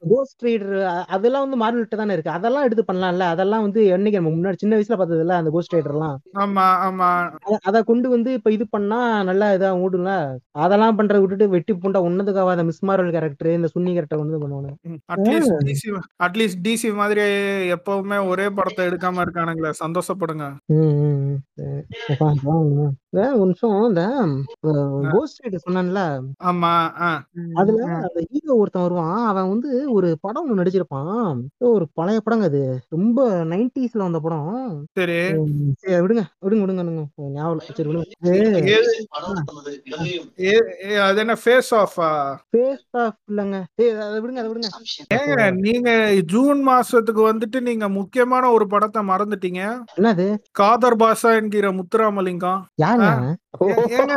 [0.08, 0.76] கோஸ்ட் ரைடர்
[1.08, 2.30] அதெல்லாம் வந்து மார்வெல்ட்ட தானே இருக்கு.
[2.30, 3.24] அதெல்லாம் எடுத்து பண்ணலாம்ல?
[3.28, 7.08] அதெல்லாம் வந்து என்னைக்கு நம்ம முன்னாடி சின்ன வயசுல பார்த்ததுல அந்த கோஸ்ட் ரைடர்லாம் ஆமா ஆமா.
[7.62, 10.12] அத- கொண்டு வந்து இப்ப இது பண்ணா நல்லா இதா ஓடும்ல?
[10.58, 14.72] அதெல்லாம் பண்றத விட்டுட்டு வெட்டி பூண்டா ஒன்னதுக்காக மிஸ் மார்வல் கேரக்டர் இந்த சுன்னி கேரக்டர் வந்து பண்ணுவானு
[15.12, 15.88] at least DC
[16.22, 17.24] at least DC மாதிரி
[17.72, 19.70] எப்பவுமே ஒரே படத்தை எடுக்காம இருக்கானுங்களே.
[19.80, 20.44] சந்தோஷப்படுங்க.
[23.32, 23.82] ஒரு நிமிஷம்.
[23.88, 24.02] இந்த
[25.12, 26.00] கோஸ்ட் ரைடர் சொன்னான்ல.
[26.44, 26.72] ஆமா.
[27.54, 29.26] அதுல அந்த ஹீரோ ஒருத்தன் வருவான்.
[29.26, 31.40] அவன் வந்து ஒரு படம் ஒண்ணு நடிச்சிருப்பான்.
[31.58, 32.62] ஒரு பழைய படங்க அது.
[32.88, 34.50] ரொம்ப நைன்டிஸ்ல வந்த படம்.
[34.92, 35.18] சரி.
[36.04, 36.22] விடுங்க.
[36.44, 37.04] விடுங்க விடுங்க விடுங்க.
[37.36, 37.74] ஞாபகம்.
[37.78, 38.06] சரி விடுங்க.
[41.06, 42.10] அது என்ன ஃபேஸ் ஆஃபா
[42.52, 43.56] ஃபேஸ் ஆஃப் இல்லங்க.
[44.04, 44.68] அதை விடுங்க அதை விடுங்க.
[45.14, 45.90] ஏங்க நீங்க
[46.26, 49.62] ஜூன் மாசத்துக்கு வந்துட்டு நீங்க முக்கியமான ஒரு படத்தை மறந்துட்டீங்க.
[49.96, 50.26] என்னது?
[50.52, 52.60] காதர் பாஷா என்கிற முத்துராமலிங்கம்.
[52.82, 53.10] யாருங்க?
[53.94, 54.16] ஏங்க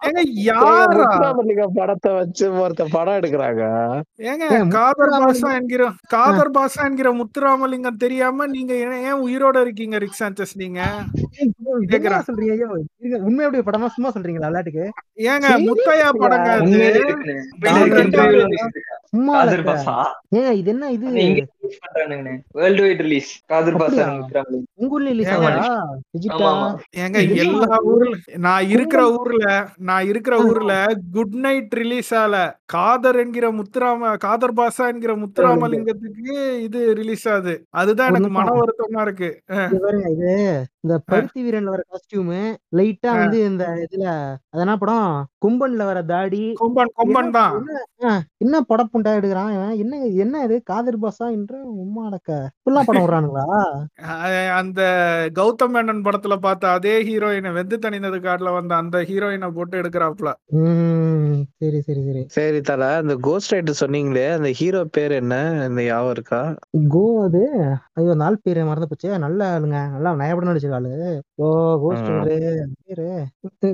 [1.76, 3.62] படத்தை வச்சு ஒருத்த படம் எடுக்கிறாங்க.
[4.28, 5.12] ஏங்க காதர்.
[5.16, 5.82] பாஷா என்கிற
[6.12, 10.80] காதர் பாஷா என்கிற முத்துராமலிங்கம் தெரியாம நீங்க ஏன் ஏன் உயிரோட இருக்கீங்க ரிக் சாnchez நீங்க.
[12.28, 12.68] சொல்றீங்க?
[13.22, 14.86] உண்மையாடைய படமா சும்மா சொல்றீங்களா விளையாட்டுக்கு
[15.28, 17.44] ஏங்க முத்தையா படங்க இருக்கான்.
[19.10, 19.34] சும்மா
[20.34, 21.06] ஏங்க இது என்ன இது?
[22.56, 24.06] Worldwide release Kadhar Basha
[24.78, 25.50] உங்க ஊர்ல ரிலீஸ் ஏங்க.
[26.40, 26.68] ஆமா
[27.42, 28.14] எல்லா ஊர்ல
[28.46, 29.44] நான் இருக்கிற ஊர்ல
[29.88, 30.72] நான் இருக்கிற ஊர்ல
[31.16, 32.36] குட் நைட் ரிலீஸ் ஆல
[32.74, 36.34] காதர் என்கிற முத்துராம காதர் பாஷா என்கிற முத்துராமலிங்கத்துக்கு
[36.66, 37.54] இது ரிலீஸ் ஆகுது.
[37.80, 39.30] அதுதான் எனக்கு மன வருத்தமா இருக்கு.
[40.14, 40.32] இது
[40.84, 42.34] இந்த பருத்தி வீரன்ல வர காஸ்டியூம்
[42.78, 44.06] லைட்டா வந்து இந்த இதுல
[44.52, 45.08] அது என்ன படம்?
[45.42, 47.52] கும்பன்ல வர தாடி கொம்பன் கொம்பன் தான்.
[48.42, 49.74] என்ன படம் புண்டா எடுக்கிறான் இவன்?
[49.82, 50.56] என்ன என்ன இது?
[50.70, 53.46] காதர் பாசா என்ற உம்மா அடக்க இப்படிலாம் படம் விடுறானுங்களா?
[54.58, 54.80] அந்த
[55.38, 61.36] கௌதம் மேனன் படத்துல பார்த்த அதே ஹீரோயினை வெந்து தணிந்தது காட்டுல வந்த அந்த ஹீரோயினை போட்டு எடுக்கிறாப்ல உம்
[61.60, 62.22] சரி சரி சரி.
[62.36, 65.34] சரி தல அந்த கோஸ்ட் ரைடர் சொன்னீங்களே அந்த ஹீரோ பேர் என்ன?
[65.68, 66.40] இந்த ஞாபகம் இருக்கா?
[66.92, 67.42] கோ அது?
[67.98, 69.10] ஐயோ நாள் பேரு மறந்து போச்சு.
[69.24, 69.78] நல்ல ஆளுங்க.
[69.94, 70.92] நல்லா நயப்படம் நடிச்ச ஆளு.
[71.38, 71.46] ஓ
[71.84, 72.10] கோஸ்ட்.
[72.86, 73.08] பேரு.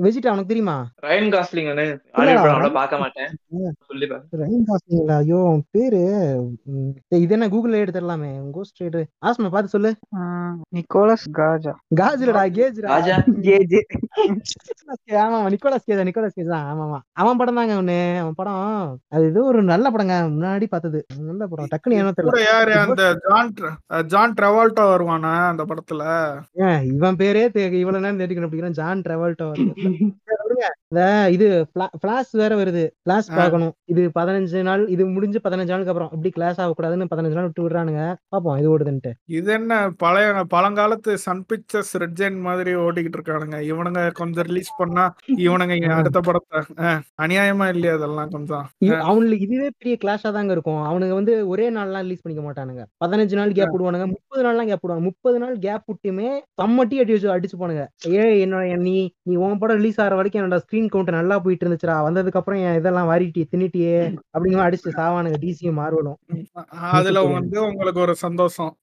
[0.05, 0.77] வெஜிடா உனக்கு தெரியுமா?
[1.05, 3.29] ரயன் காஸ்லிங் ரயன் பார்க்க மாட்டேன்
[3.89, 5.39] சொல்லி பாருங்க ரயன் காஸ்லிங்களா ஐயோ
[5.73, 6.01] பேரு
[7.17, 8.31] இது என்ன கூகுள்ல எடுத்துடலாமே?
[8.55, 9.91] கோஸ்ட் ரைடர் ஆஸ்மா பார்த்து சொல்லு.
[10.75, 11.73] நிக்கோலஸ் காஜா.
[11.99, 13.15] காஜ்லடா கேஜ்டா ராஜா
[13.45, 13.75] கேஜ்?
[15.21, 16.67] ஆமா நிக்கோலாஸ் கேஜ் நிக்கோலாஸ் கேஜ் தான்.
[16.71, 18.61] ஆமா ஆமா அவன் படம் தாங்க ஒண்ணு அவன் படம்
[19.11, 20.99] அது ஏதோ ஒரு நல்ல படங்க முன்னாடி பார்த்தது.
[21.29, 23.51] நல்ல படம் டக்குன்னு ஏனோ தெரியல யாரு அந்த ஜான்
[24.13, 26.03] ஜான் ட்ரெவால்டா வருவானா அந்த படத்துல?
[26.65, 27.43] ஏன், இவன் பேரே
[27.81, 29.47] இவ்வளவு நேரம் தேடிக்கணும் அப்படிங்கிறான் ஜான் டிராவல்டோ
[31.35, 31.47] இது
[32.01, 32.83] பிளாஸ் வேற வருது.
[33.01, 33.35] கிளாஸ் ஆ.
[33.35, 33.73] பார்க்கணும்.
[33.85, 36.11] இது பதினஞ்சு நாள் இது முடிஞ்சு பதினஞ்சு நாளுக்கு அப்புறம்.
[36.11, 38.03] இப்படி கிளாஸ் ஆகக்கூடாதுன்னு பதினஞ்சு நாள் விட்டு விடுறானுங்க.
[38.33, 39.11] பாப்போம் இது ஓடுதுன்ட்டு.
[39.35, 40.23] இது என்ன பழைய
[40.55, 43.59] பழங்காலத்து சன் பிக்சர்ஸ் ரெட் ஜெயின் மாதிரி ஓடிக்கிட்டு இருக்கானுங்க.
[43.71, 45.05] இவனுங்க கொஞ்சம் ரிலீஸ் பண்ணா
[45.45, 46.61] இவனுங்க அடுத்த படத்தை
[47.23, 48.65] அநியாயமா இல்லையா அதெல்லாம் கொஞ்சம்?
[49.09, 50.81] அவனுக்கு இதுவே பெரிய கிளாஷா தாங்க இருக்கும்.
[50.89, 52.83] அவனுங்க வந்து ஒரே நாள்லாம் ரிலீஸ் பண்ணிக்க மாட்டானுங்க.
[53.05, 54.07] பதினஞ்சு நாள் கேப் விடுவானுங்க.
[54.15, 56.29] முப்பது நாள்லாம் கேப் விடுவாங்க முப்பது நாள் கேப் விட்டுமே
[56.61, 57.83] தம்மட்டி அடி வச்சு அடிச்சு போனுங்க
[58.15, 58.53] ஏ என்னோட
[58.85, 62.59] நீ நீ உன் படம் ரிலீஸ் ஆகிற வரைக்கும் என்னோட ஸ்கிரீன் கவுண்ட் நல்லா போயிட்டு இருந்துச்சுடா வந்ததுக்கு அப்புறம்
[62.59, 66.15] என் இதெல்லாம் வாரிட்டி தின்னிட்டியே அப்படிங்கிற அடிச்சு சாவானுங்க டிசியும் மாறுவடும்
[66.67, 68.77] அதுல வந்து உங்களுக்கு ஒரு சந்தோஷம்.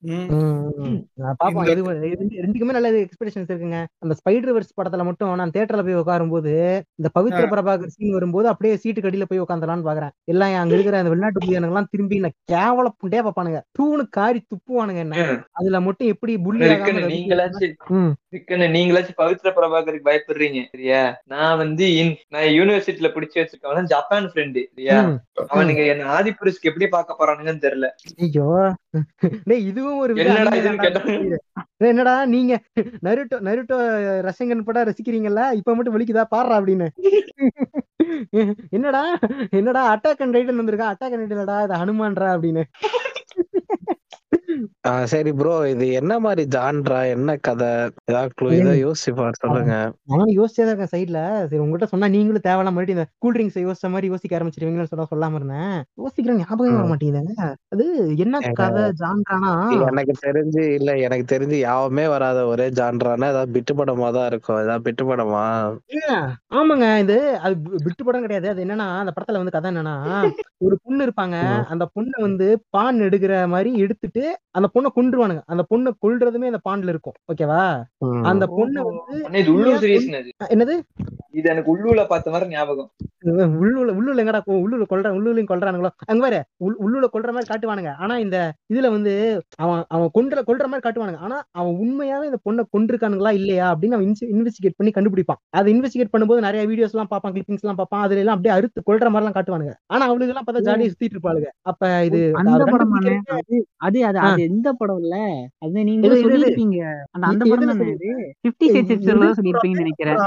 [1.45, 3.85] பாப்போம் எது ரெண்டு- ரெண்டுக்குமே நல்ல எக்ஸ்பெக்டேஷன்ஸ் இருக்குங்க.
[3.99, 8.77] அந்த ஸ்பைடர் வெர்ஸ் படத்துல மட்டும் நான் தியேட்டர்ல போய் உட்காரும்போது இந்த பவித்ர பிரபாகர் சீன் வரும்போது அப்படியே
[8.77, 10.11] சீட்டு கடியில போய் உட்காந்துலான்னு பாக்குறேன்.
[10.25, 13.61] எல்லாம் அங்க இருக்கிற அந்த வெளிநாட்டு புள்ளியானுங்க எல்லாம் திரும்பி நான் கேவல புண்டே பாப்பானுங்க.
[13.73, 15.17] தூணு காரி துப்புவானுங்க என்ன.
[15.51, 16.67] அதுல மட்டும் எப்படி புள்ளி
[18.33, 21.01] இருக்குன்னு ஆகாம நீங்களாச்சும் பவித்ர பிரபாகருக்கு பயப்படுறீங்க சரியா?
[21.33, 21.87] நான் வந்து
[22.35, 24.99] நான் யூனிவர்சிட்டியில பிடிச்சு வச்சிருக்கவன் ஜப்பான் ஃப்ரெண்டு சரியா.
[25.53, 27.89] அவனுங்க என்ன ஆதிபுருஷ்க்கு எப்படி பார்க்க போறானுங்கன்னு தெரியல.
[28.27, 28.47] ஐயோ.
[29.71, 31.39] இதுவும் ஒரு என்னடா இதுன்னு
[31.91, 32.53] என்னடா நீங்க
[33.07, 33.79] நருட்டோ நருட்டோ
[34.29, 35.45] ரசங்கன் படம் ரசிக்கிறீங்கல்ல?
[35.61, 36.89] இப்ப மட்டும் வலிக்குதா பாடுறா அப்படின்னு.
[38.77, 39.03] என்னடா
[39.59, 40.95] என்னடா அட்டாக் அண்ட் ரைடன் வந்திருக்கான்.
[40.95, 42.65] அட்டாக் அண்ட் ரைடன்டா இது ஹனுமான்டா அப்படின்னு.
[44.89, 47.69] ஆஹ் சரி ப்ரோ இது என்ன மாதிரி ஜான்ரா என்ன கதை?
[48.11, 49.11] ஏதாவது clue ஏதோ யோசிச்சு
[49.43, 49.75] சொல்லுங்க.
[50.11, 53.91] நானும் யோசிச்சே தான் இருக்கேன் சைட்ல சரி உங்ககிட்ட சொன்னா நீங்களும் தேவையில்லாம மறுபடியும் இந்த கூல் ட்ரிங்க்ஸ் யோசிச்ச
[53.93, 55.75] மாதிரி யோசிக்க ஆரம்பிச்சிருவீங்கன்னு சொல்ல சொல்லாம இருந்தேன்.
[56.01, 56.91] யோசிக்கிற ஞாபகம் வர ம்.
[56.93, 57.37] மாட்டேங்குதுங்க
[57.75, 57.87] அது
[58.25, 59.53] என்ன ஏங்க, கதை ஜான்றானா
[59.91, 64.61] எனக்கு தெரிஞ்சு இல்ல எனக்கு தெரிஞ்சு யாவுமே வராத ஒரே ஜான்ரானா ஏதாவது பிட்டு படமா தான் இருக்கும்.
[64.65, 65.45] ஏதாவது பிட்டு படமா?
[66.55, 66.87] ஆமாங்க.
[67.05, 68.49] இது அது பி- பிட்டு படம் கிடையாது.
[68.53, 69.97] அது என்னன்னா அந்த படத்துல வந்து கதை என்னன்னா
[70.63, 71.37] ஒரு பொண்ணு இருப்பாங்க.
[71.51, 71.65] ம்.
[71.73, 75.43] அந்த பொண்ணை வந்து பான் எடுக்கிற மாதிரி எடுத்துட்டு அந்த பொண்ணை கொன்றுவானுங்க.
[75.47, 77.15] அந்த பொண்ணை கொல்றதுமே அந்த பான்ல இருக்கும்.
[77.33, 77.63] ஓகேவா.
[78.23, 79.27] அந்த பொண்ணை வந்து
[80.57, 80.81] என்னது?
[81.31, 82.91] இது எனக்கு உள்ளூர்ல பார்த்த மாதிரி ஞாபகம்.
[83.61, 85.91] உள்ளூர்ல உள்ளூர்ல எங்கடா உள்ளூர்ல கொல்ற உள்ளூர்லயும் கொல்றானுங்களோ?
[86.11, 86.37] அங்க வேற
[86.85, 87.93] உள்ளூர்ல கொல்ற மாதிரி காட்டுவானுங்க.
[88.05, 88.37] ஆனா இந்த
[88.73, 89.13] இதுல வந்து
[89.65, 91.21] அவன் அவன் கொன்ற கொல்ற மாதிரி காட்டுவானுங்க.
[91.27, 95.41] ஆனா அவன் உண்மையாவே இந்த பொண்ணை கொண்டிருக்கானுங்களா இல்லையா அப்படின்னு அவன் இன்வெஸ்டிகேட் பண்ணி கண்டுபிடிப்பான்.
[95.59, 98.05] அதை இன்வெஸ்டிகேட் பண்ணும்போது நிறைய வீடியோஸ் எல்லாம் பார்ப்பான் கிளிப்பிங்ஸ் எல்லாம் பார்ப்பான்.
[98.07, 99.75] அதுல எல்லாம் அப்படியே அறுத்து கொல்ற மாதிரி எல்லாம் காட்டுவானுங்க.
[99.95, 101.51] ஆனா அவளுக்கு எல்லாம் பார்த்தா ஜாலியா சுத்திட்டு இருப்பாளுங்க.
[101.71, 102.97] அப்ப இது அந்த படம்
[103.87, 105.17] அது அது எந்த படம் இல்ல?
[105.65, 106.21] அது எது?
[106.25, 106.79] சொல்லிருப்பீங்க
[107.15, 108.11] அந்த அந்த படம் தானே அது?
[108.45, 110.19] பிப்டி ஷேட்ஸ் எபிசோட்ல தான் சொல்லிருப்பீங்கன்னு நினைக்கிறேன்.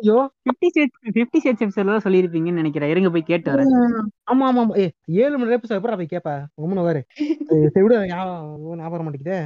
[0.00, 0.18] ஐயோ.
[0.46, 2.06] பிப்டி ஷேட்ஸ் பிப்டி ஷேட்ஸ் எபிசோட்ல தான்
[2.38, 2.92] சொல்லிருப்பீங்கன்னு நினைக்கிறேன்.
[2.92, 3.72] இருங்க போய் கேட்டு வரேன்.
[4.32, 4.86] ஆமா ஆமா ஏ
[5.22, 6.30] ஏழு மணி நேரம் எப்படா போய் கேப்ப.
[6.62, 7.00] உம்மன வாரு
[7.74, 7.98] சரி விடு.
[8.10, 9.38] ஞாபகம் மாட்டேங்குதே.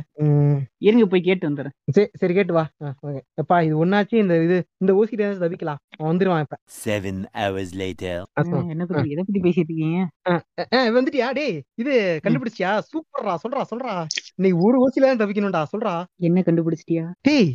[0.88, 1.74] இருங்க போய் கேட்டு வந்துடுறேன்.
[1.96, 2.64] சரி சரி கேட்டு வா.
[3.42, 5.80] எப்பா இது ஒன்னாச்சு இந்த இது இந்த ஊசி தவிக்கலாம்.
[5.98, 6.56] அவன் வந்துருவான் இப்ப.
[6.84, 8.14] Seven hours later.
[8.40, 8.58] ஆஸ்மா.
[8.62, 10.00] ஆ, என்ன பத்தி எதை பத்தி பேசிட்டு இருக்கீங்க?
[10.96, 11.28] வந்துட்டியா?
[11.38, 11.92] டேய் இது
[12.24, 13.94] கண்டுபிடிச்சியா சூப்பர்ரா சொல்றா சொல்றா.
[14.38, 15.94] இன்னைக்கு ஒரு ஓசில தான் தவிக்கணும்டா சொல்றா.
[16.28, 17.04] என்ன கண்டுபிடிச்சிட்டியா?
[17.28, 17.50] டேய்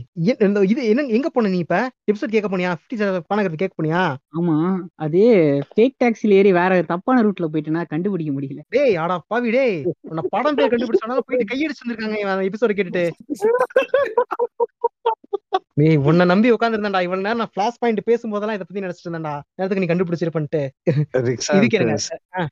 [0.73, 1.78] இது என்ன எங்க போன நீ இப்ப?
[2.12, 2.71] எபிசோட் கேட்க போனியா?
[2.82, 2.97] பிப்டி
[3.30, 4.04] பணம் கேட்க போனியா?
[4.38, 4.56] ஆமா
[5.06, 5.21] அது
[5.70, 8.60] ஃபேக் டாக்ஸில ஏறி வேற தப்பான ரூட்ல போயிட்டேன்னா கண்டுபிடிக்க முடியல.
[8.70, 13.12] டேய் ஆடா பாவி டேய் உன்னை படம் பேர் கண்டுபிடிச்சாலும் போயிட்டு கையடிச்சு வந்திருக்காங்க இவன் எபிசோட கேட்டுட்டு.
[15.73, 19.41] டேய் உன்னை நம்பி உட்காந்துருந்தேன்டா இவ்வளவு நேரம் நான் ஃபிளாஷ் பாயிண்ட் பேசும்போதெல்லாம் இதை பத்தி நினைச்சிட்டு இருந்தேன்டா.
[19.55, 20.67] நேரத்துக்கு நீ கண்டுபிடிச்சிருப்பன்ட்டு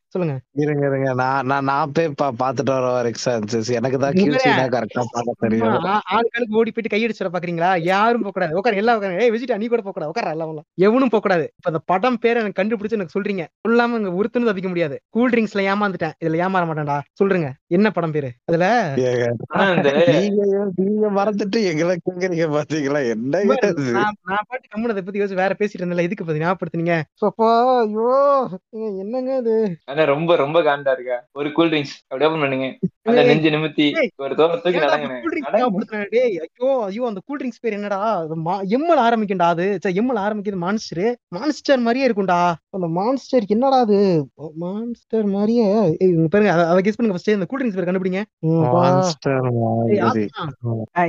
[0.08, 0.40] சொல்லுங்க.
[0.52, 1.14] இருங்க இருங்க.
[1.14, 2.74] நான் நான் நான் போய் பாத்துட்டு
[3.06, 3.72] ரிக்ஷா answers.
[3.72, 5.86] எனக்கு தான் கரெக்டா பார்க்க தெரியும்.
[5.86, 7.82] ஆ- ஆட்களுக்கு ஓடி போயிட்டு கையடிச்சிட பாக்குறீங்களா?
[7.82, 8.56] யாரும் போக கூடாது.
[8.56, 9.24] உட்கார எல்லாம் உட்கார.
[9.24, 10.08] ஏய் விஜிட்டா நீ கூட போக கூடாது.
[10.08, 10.64] உட்கார எல்லாம்.
[10.76, 11.42] எவனும் போக கூடாது.
[11.42, 13.46] இப்ப அந்த படம் பேரை எனக்கு கண்டுபிடிச்சு எனக்கு சொல்றீங்க.
[13.68, 15.02] சொல்லாம இங்க ஒருத்தனும் தப்பிக்க முடியாது.
[15.10, 16.12] கூல் ட்ரிங்க்ஸ்ல ஏமாந்துட்டேன்.
[16.26, 17.00] இதுல ஏமாற மாட்டேன்டா.
[17.24, 18.32] சொல்றீங்க என்ன படம் பேரு?
[18.46, 18.94] அதுல
[20.76, 22.84] நீங்க மறந்துட்டு எங்களை கேக்குறீங்க பாத்தீங்களா?
[23.52, 23.84] பாரு, அது
[24.26, 26.96] நான் பாட்டு கம்முனு அதை பத்தி யோசிச்சு வேற பேசிட்டு இருந்தேன்ல இதுக்கு பத்தி ஞாபகப்படுத்துனீங்க?
[27.22, 28.10] சோப்பா ஐயோ
[29.00, 29.56] என்னங்க இது?
[29.86, 31.18] ஆனா ரொம்ப ரொம்ப காண்டா இருக்கா?
[31.34, 32.68] ஒரு கூல் ட்ரிங்க்ஸ் அப்படி ஓபன் பண்ணுங்க.
[33.06, 37.04] அந்த நெஞ்சு நிமித்தி ஒரு தோலை தூக்கி ஏன்டா நடங்கண்ணே கூல் ட்ரிங்க்ஸ் நடங்க ஞாபகப்படுத்துறேன் டேய் ஐயோ ஐயோ
[37.08, 38.00] அந்த கூல் ட்ரிங்க்ஸ் பேர் என்னடா?
[38.20, 39.68] அது மா- எம்எல் ஆரம்பிக்கும்டா அது.
[39.82, 41.04] சரி எம்எல் ஆரம்பிக்குது மான்ஸ்டர்
[41.36, 42.40] மான்ஸ்டர் மாதிரியே இருக்கும்டா.
[42.72, 44.00] அந்த மான்ஸ்டர் என்னடா அது?
[44.58, 45.66] மான்ஸ்டர் மாதிரியே
[46.06, 48.22] இங்க பாருங்க அதை- அதை கெஸ் பண்ணுங்க ஃபர்ஸ்ட் அந்த கூல் ட்ரிங்க்ஸ் பேர் கண்டுபிடிங்க.
[48.76, 49.48] மான்ஸ்டர்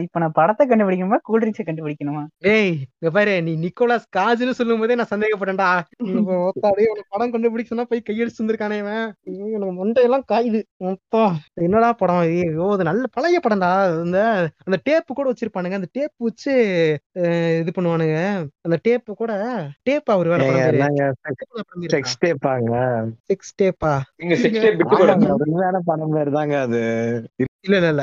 [0.05, 2.23] இப்ப நான் படத்தை கண்டுபிடிக்கணுமா கூல் ட்ரிங்க்ஸை கண்டுபிடிக்கணுமா?
[2.39, 5.69] டேய் இங்க பாரு நீ நிக்கோலாஸ் காஜ்னு சொல்லும் போதே நான் சந்தேகப்பட்டேன்டா.
[6.49, 9.07] ஒத்தாடி உனக்கு படம் கண்டுபிடிக்க சொன்னா போய் கையடிச்சு வந்திருக்கானே இவன்.
[9.35, 10.61] எனக்கு மண்டையெல்லாம் காயுது.
[10.77, 12.23] மொத்தம் என்னடா படம்?
[12.29, 12.45] இது?
[12.47, 13.73] ஐயோ அது நல்ல பழைய படம்டா.
[14.05, 14.19] இந்த
[14.65, 15.79] அந்த டேப்பு கூட வச்சிருப்பானுங்க.
[15.81, 16.55] அந்த டேப் வச்சு
[17.61, 18.19] இது பண்ணுவானுங்க.
[18.63, 19.33] அந்த டேப்பு கூட
[19.83, 20.43] டேப் அவர் வேற
[21.95, 22.73] செக்ஸ் டேப்பாங்க?
[23.23, 23.95] சிக்ஸ் டேப்பா?
[24.17, 25.03] நீங்க செக்ஸ் டேப் விட்டு
[25.91, 26.83] படம் பேர் தாங்க அது.
[27.67, 28.03] இல்ல இல்ல இல்ல.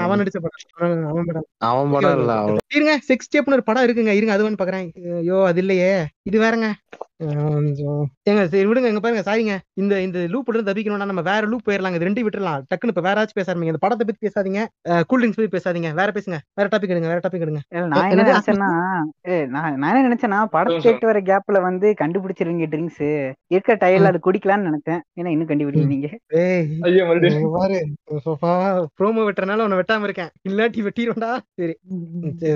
[0.00, 0.62] அவன் நடிச்ச படம்.
[1.06, 1.46] அவன் படம்.
[1.66, 2.32] அவன் படம் இல்ல
[2.70, 4.14] இருங்க செக்ஸ் டேப்னு ஒரு படம் இருக்குங்க.
[4.18, 4.88] இருங்க அது வந்து பாக்குறேன்.
[5.20, 5.92] ஐயோ அது இல்லையே.
[6.30, 6.68] இது வேறங்க.
[8.26, 9.54] ஏங்க சரி விடுங்க இங்க பாருங்க சாரிங்க.
[9.76, 12.60] இந்த இந்த லூப் இருந்து தப்பிக்கணும்னா நம்ம வேற லூப் போயிடலாங்க இது ரெண்டு விட்டுறலாம்.
[12.70, 14.60] டக்குன்னு இப்ப வேற ஏதாச்சும் பேச ஆரம்பிங்க இந்த படத்தை பத்தி பேசாதீங்க.
[15.10, 15.90] கூல் ட்ரிங்க்ஸ் பத்தி பேசாதீங்க.
[16.00, 16.38] வேற பேசுங்க.
[16.58, 17.62] வேற டாபிக் எடுங்க வேற டாபிக் எடுங்க.
[17.92, 18.26] நான் என்ன?
[18.28, 18.68] நினைச்சேன்னா
[19.28, 23.02] ஏ நான் நான் என்ன நினைச்சேன்னா படத்தை கேட்டு வர கேப்ல வந்து கண்டுபிடிச்சிருவீங்க ட்ரிங்க்ஸ்
[23.50, 25.50] இருக்க டயர்ல அது குடிக்கலாம்னு நினைச்சேன் ஏன்னா இன்னும்
[26.38, 27.40] ஏய் ஐயோ மறுபடியும்.
[27.40, 27.80] இங்க பாரு.
[28.98, 30.32] ப்ரோமோ வெட்டுறனால உன்னை வெட்டாம இருக்கேன்.
[30.48, 31.74] இல்லாட்டி வெட்டிடும்டா சரி,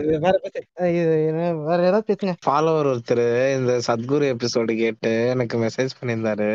[0.07, 2.33] வேற ஏதாவது பேசுங்க.
[2.47, 3.25] ஃபாலோவர் ஒருத்தர்
[3.57, 6.51] இந்த சத்குரு எபிசோடு கேட்டு எனக்கு மெசேஜ் பண்ணியிருந்தாரு.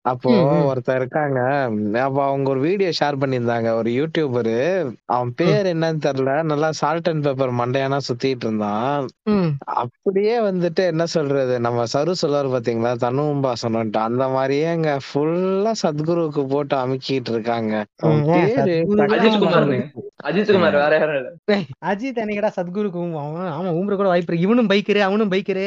[0.00, 0.30] அப்போ.
[0.72, 1.40] ஒருத்தர் இருக்காங்க.
[2.00, 3.72] அப்போ அவங்க ஒரு வீடியோ ஷேர் பண்ணியிருந்தாங்க.
[3.72, 4.58] ஒரு யூடியூபரு
[5.04, 6.42] அவன் பேர் என்னன்னு தெரியல.
[6.42, 9.08] நல்லா சால்ட் அண்ட் பேப்பர் மண்டையானா சுத்திட்டு இருந்தான்.
[9.64, 11.60] அப்படியே வந்துட்டு என்ன சொல்றது?
[11.60, 12.92] நம்ம சரு சொல்லுவார் பாத்தீங்களா?
[13.00, 17.84] தனும்பா சொன்னோன்ட்டு அந்த மாதிரியே அங்க ஃபுல்லா சத்குருவுக்கு போட்டு அமுக்கிட்டு இருக்காங்க.
[20.28, 21.30] அஜித் குமார் வேற யாரும் இல்ல.
[21.86, 23.00] அஜித் அன்னைக்கடா சத்குருக்கு.
[23.20, 24.46] அவன் ஆமா ஊம்புற கூட வாய்ப்பு இருக்கு.
[24.46, 25.66] இவனும் பைக்கரு அவனும் பைக்கரு.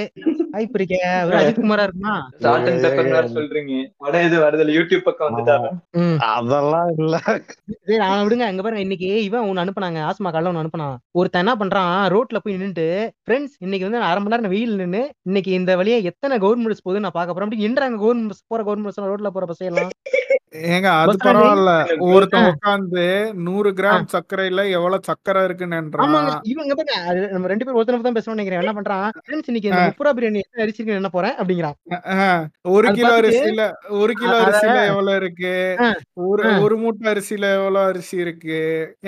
[0.52, 1.26] வாய்ப்பு இருக்கே.
[1.26, 2.30] ஒரு அஜித் குமாரா இருக்குமா?
[2.38, 3.76] சால்ட் அண்ட் பெப்பர் சொல்றீங்க.
[3.98, 6.18] படம் எது வருதுல யூடியூப் பக்கம் வந்துட்டாரா ம்.
[6.20, 7.16] அதெல்லாம் இல்ல.
[7.86, 8.46] சரி அவனை விடுங்க.
[8.50, 8.82] அங்க பாருங்க.
[8.82, 10.02] இன்னைக்கு இவன் ஒன்னு அனுப்புனாங்க.
[10.10, 10.96] ஆஸ்மா காலைல ஒன்னு அனுப்புனான்.
[11.12, 12.14] ஒருத்தன் என்ன பண்றான்?
[12.14, 12.88] ரோட்ல போய் நின்னுட்டு
[13.26, 17.00] ஃப்ரெண்ட்ஸ் இன்னைக்கு வந்து நான் அரை மணி நேரம் வெயில் நின்னு இன்னைக்கு இந்த வழியா எத்தனை கவர்மெண்ட் போகுது
[17.00, 17.50] நான் பார்க்க போறேன்.
[17.50, 19.90] அப்படி என்றாங்க கவர்மெண்ட் போற கவர்மெண்ட் ரோட்ல போற பஸ் எல்லாம்.
[20.74, 21.72] ஏங்க அது பரவாயில்ல.
[22.08, 22.48] ஒருத்தன்.
[22.50, 23.04] உட்காந்து
[23.46, 25.78] நூறு கிராம் சர்க்கரையில எவ்வளவு சர்க்கரை இருக்குன்னு
[26.52, 28.62] இவங்க பாருங்க நம்ம ரெண்டு பேரும் ஒருத்தனை தான் பேசணும்னு நினைக்கிறேன்.
[28.64, 29.08] என்ன பண்றான்?
[29.48, 31.78] இன்னைக்கு இந்த முப்புரா பிரியாணி எத்தனை அரிசி இருக்குன்னு என்ன போறேன் அப்படிங்கிறான்.
[32.76, 33.66] ஒரு கிலோ அரிசியில
[34.02, 35.54] ஒரு கிலோ அரிசியில எவ்வளவு இருக்கு?
[36.28, 36.46] ஒரு.
[36.66, 38.60] ஒரு மூட்டை அரிசியில எவ்வளவு அரிசி இருக்கு?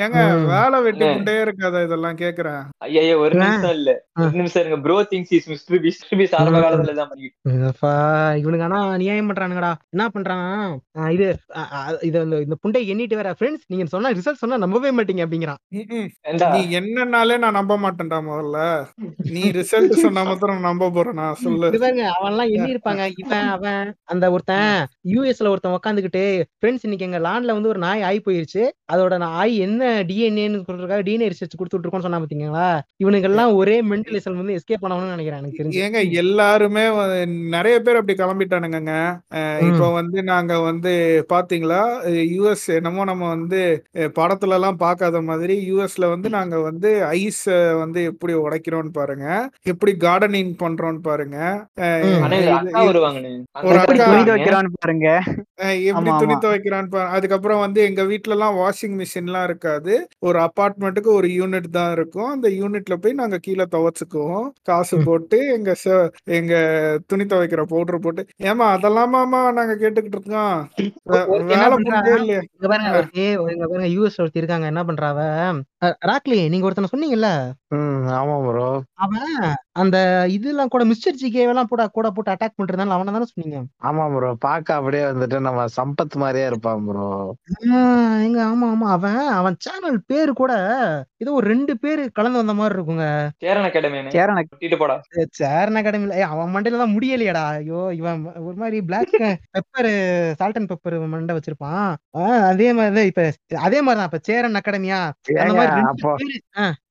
[0.03, 0.19] ஏங்க.
[0.53, 1.13] வேலை வெட்டி அண்ணே.
[1.13, 2.61] கொண்டே இருக்காதா இதெல்லாம் கேக்குறேன்.
[2.87, 3.33] ஐயா ஒரு.
[3.43, 3.91] நிமிஷம் இல்ல.
[4.21, 7.93] ஒரு நிமிஷம் இருங்க bro things is mister mister peace ஆரம்ப காலத்துல தான் பண்ணிட்டு அப்பா,
[8.41, 9.73] இவனுங்க ஆனா நியாயம் பண்றானுங்கடா.
[9.95, 10.53] என்ன பண்றான்?
[11.15, 11.27] இது
[12.07, 15.59] இது அந்த இந்த புண்டை எண்ணிட்டு வேற ஃப்ரெண்ட்ஸ் நீங்க சொன்னா ரிசல்ட் சொன்னா நம்பவே மாட்டீங்க அப்படிங்கிறான்.
[16.55, 18.59] நீ என்னன்னாலே நான் நம்ப மாட்டேன்டா முதல்ல.
[19.35, 21.27] நீ ரிசல்ட் சொன்னா மாத்திரம் நான் நம்ப போறேனா?
[21.43, 21.69] சொல்லு.
[21.71, 24.73] இது பாருங்க அவன் எல்லாம் எண்ணி இருப்பாங்க இவன் அவன் அந்த ஒருத்தன்
[25.13, 26.23] யூஎஸ்ல ஒருத்தன் உட்காந்துக்கிட்டு
[26.59, 28.63] ஃப்ரெண்ட்ஸ் இன்னைக்கு எங்க லான்ல வந்து ஒரு நாய் ஆய் போயிருச்சு.
[28.93, 32.67] அதோட நாய் என்ன டிஎன்ஏன்னு சொல்றதுக்காக டிஎன்ஏ ரிசர்ச் கொடுத்துட்டு இருக்கோம்னு சொன்னா பாத்தீங்களா?
[33.03, 35.81] இவனுங்க எல்லாம் ஒரே மென்டலிசம் வந்து எஸ்கேப் பண்ணணும்னு நினைக்கிறேன் எனக்கு தெரிஞ்சு.
[35.85, 36.83] ஏங்க எல்லாருமே
[37.55, 38.93] நிறைய பேர் அப்படி கிளம்பிட்டானுங்க.
[39.69, 40.91] இப்போ வந்து நாங்க வந்து
[41.33, 41.81] பாத்தீங்களா?
[42.35, 47.43] யூஎஸ் என்னமோ நம்ம வந்து படத்துல எல்லாம் பார்க்காத மாதிரி யூஎஸ்ல வந்து நாங்க வந்து ஐஸ்
[47.77, 49.49] வந்து எப்படி உடைக்கிறோம்னு பாருங்க.
[49.63, 51.67] எப்படி கார்டனிங் பண்றோம்னு பாருங்க.
[53.63, 55.21] ஒரு எப்படி அக்கா துணி அக்கா துவைக்கிறான்னு பாருங்க.
[55.83, 60.07] எப்படி துணி துவைக்கிறான்னு பாரு அதுக்கப்புறம் வந்து எங்க வீட்ல எல்லாம் வாஷிங் மிஷின்லாம் இருக்காது.
[60.19, 62.29] ஒரு அபார்ட்மெண்ட்டுக்கு ஒரு யூனிட் தான் இருக்கும்.
[62.29, 64.49] அந்த யூனிட்ல போய் நாங்க கீழே துவைச்சுக்குவோம்.
[64.63, 64.97] காசு.
[65.03, 66.53] போட்டு எங்க ச- எங்க
[67.07, 68.25] துணி துவைக்கிற பவுடர் போட்டு.
[68.41, 70.69] ஏமா அதெல்லாமாமா நாங்க கேட்டுக்கிட்டு இருக்கோம்.
[72.69, 74.65] பாருங்க யூஎஸ் ஒருத்தி இருக்காங்க.
[74.65, 75.19] என்ன பண்றாவ
[76.11, 77.29] ராக்லி நீங்க ஒருத்தனை சொன்னீங்கல்ல?
[78.19, 78.69] ஆமா ப்ரோ
[79.05, 79.31] அவன்
[79.75, 79.97] அந்த
[80.35, 83.57] இதெல்லாம் கூட மிஸ்டர் ஜிகே எல்லாம் கூட கூட போட்டு அட்டாக் பண்றதால அவனை தானே சொன்னீங்க?
[83.81, 87.07] ஆமா ப்ரோ பார்க்க அப்படியே வந்துட்டு நம்ம சம்பத் மாதிரியே இருப்பான் ப்ரோ
[87.69, 88.87] ஆஹ் எங்க ஆமா ஆமா.
[88.95, 90.53] அவன் அவன் சேனல் பேரு கூட
[91.21, 93.05] ஏதோ ஒரு ரெண்டு பேரு கலந்து வந்த மாதிரி இருக்குங்க.
[93.43, 94.95] சேரன் அகாடமி சேரன் கூட்டிட்டு போடா.
[95.39, 97.43] சேரன் அகாடமில ஏய், அவன் மண்டையில தான் முடியலையாடா.
[97.55, 99.13] ஐயோ இவன் ஒரு மாதிரி black
[99.55, 99.91] pepper
[100.39, 101.85] salt and pepper மண்டை வச்சிருப்பான்.
[102.19, 103.25] ஆஹ் அதே மாதிரி இப்ப
[103.67, 105.01] அதே மாதிரி தான் இப்ப சேரன் அகாடமியா
[105.41, 106.39] அந்த மாதிரி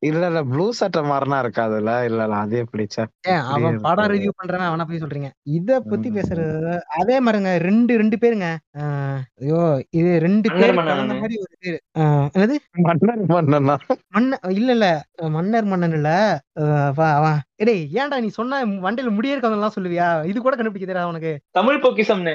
[0.05, 1.93] இல்ல இல்ல ப்ளூ சட்டை மாதிரினா இருக்காதுல்ல?
[2.05, 3.03] இல்ல இல்ல அதே பிடிச்சா.
[3.49, 5.29] அவன் படம் ரிவ்யூ பண்றவன் அவனை போய் சொல்றீங்க.
[5.53, 6.09] இத பத்தி.
[6.11, 8.49] பேசுறது அதே மாதிரிங்க ரெண்டு ரெண்டு பேருங்க.
[8.79, 9.61] ஆஹ் ஐயோ
[9.93, 10.93] இது ரெண்டு மன்னர் பேரு மன்னன்.
[10.93, 11.79] கலந்த மாதிரி ஒரு பேரு.
[11.99, 12.57] ஆஹ் என்னது?
[12.87, 13.77] மன்னர் மன்னனா?
[14.11, 14.89] மன்ன இல்ல இல்ல.
[15.31, 16.11] மன்னர் மன்னன் இல்ல.
[16.57, 20.07] அவன் டேய் ஏன்டா நீ சொன்ன வண்டியில முடிய இருக்கவங்கலாம் சொல்லுவியா?
[20.25, 21.33] இது கூட கண்டுபிடிக்க தெரியாது உனக்கு.
[21.51, 22.35] தமிழ் பொக்கிசம்னு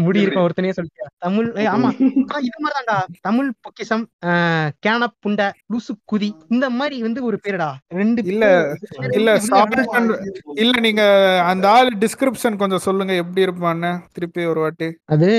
[0.00, 1.06] முடி இருக்க ஒருத்தனே சொல்லிட்டியா?
[1.18, 1.90] தமிழ் ஆமா.
[2.40, 2.96] இது மாதிரிதான்டா.
[3.20, 7.68] தமிழ் பொக்கிஷம் அஹ் கேன புண்ட லூசு குதி இந்த மாதிரி வந்து ஒரு பேருடா.
[7.94, 8.44] ரெண்டு இல்ல
[9.12, 9.30] இல்ல
[10.56, 11.02] இல்ல நீங்க
[11.44, 13.92] அந்த ஆள் டிஸ்கிரிப்ஷன் கொஞ்சம் சொல்லுங்க எப்படி இருப்பான்னு.
[14.12, 14.88] திருப்பி ஒரு வாட்டி.
[15.06, 15.30] அது.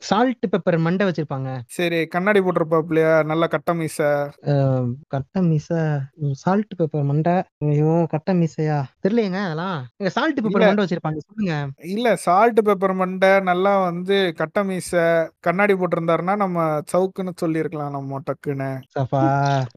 [0.00, 1.48] சால்ட் பெப்பர் மண்டை வச்சிருப்பாங்க.
[1.70, 3.98] சரி கண்ணாடி போட்டிருப்பாப்லையா நல்ல கட்ட மீச.
[5.08, 5.68] கட்ட மீச.
[6.40, 7.34] சால்ட் பெப்பர் மண்டை?
[7.66, 8.78] ஐயோ கட்ட மீசையா?
[9.04, 9.78] தெரியலையேங்க அதெல்லாம்.
[9.98, 10.64] எங்க சால்ட் பெப்பர்.
[10.64, 11.54] மண்டை வச்சிருப்பாங்க சொல்லுங்க.
[11.92, 14.90] இல்ல சால்ட் பெப்பர் மண்டை நல்லா வந்து கட்ட மீச
[15.40, 16.58] கண்ணாடி போட்டிருந்தாருன்னா நம்ம
[16.92, 18.70] சவுக்குன்னு சொல்லியிருக்கலாம் நம்ம டக்குன்னு.
[18.96, 19.22] சஃபா.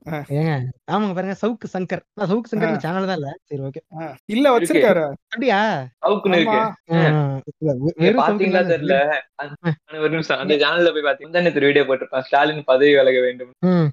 [0.08, 0.20] ஆ.
[0.38, 0.54] ஏங்க
[0.92, 2.04] ஆமாங்க பாருங்க சவுக்கு சங்கர்.
[2.18, 3.32] நான் சவுக்கு சங்கர் சேனல் தான் இல்ல.
[3.50, 3.84] சரி ஓகே
[4.30, 5.06] இல்ல வச்சிருக்காரு.
[5.26, 5.62] அப்படியா?
[6.06, 6.62] சவுக்குன்னு இருக்கு.
[8.00, 8.98] நீங்க பாத்தீங்களா தெரியல?
[9.98, 13.52] ஒரு நிமிஷம் அந்த சேனல்ல போய் பாத்தீங்கன்னா வீடியோ போட்டிருப்பான் ஸ்டாலின் பதவி விலக வேண்டும்.
[13.68, 13.88] ம்.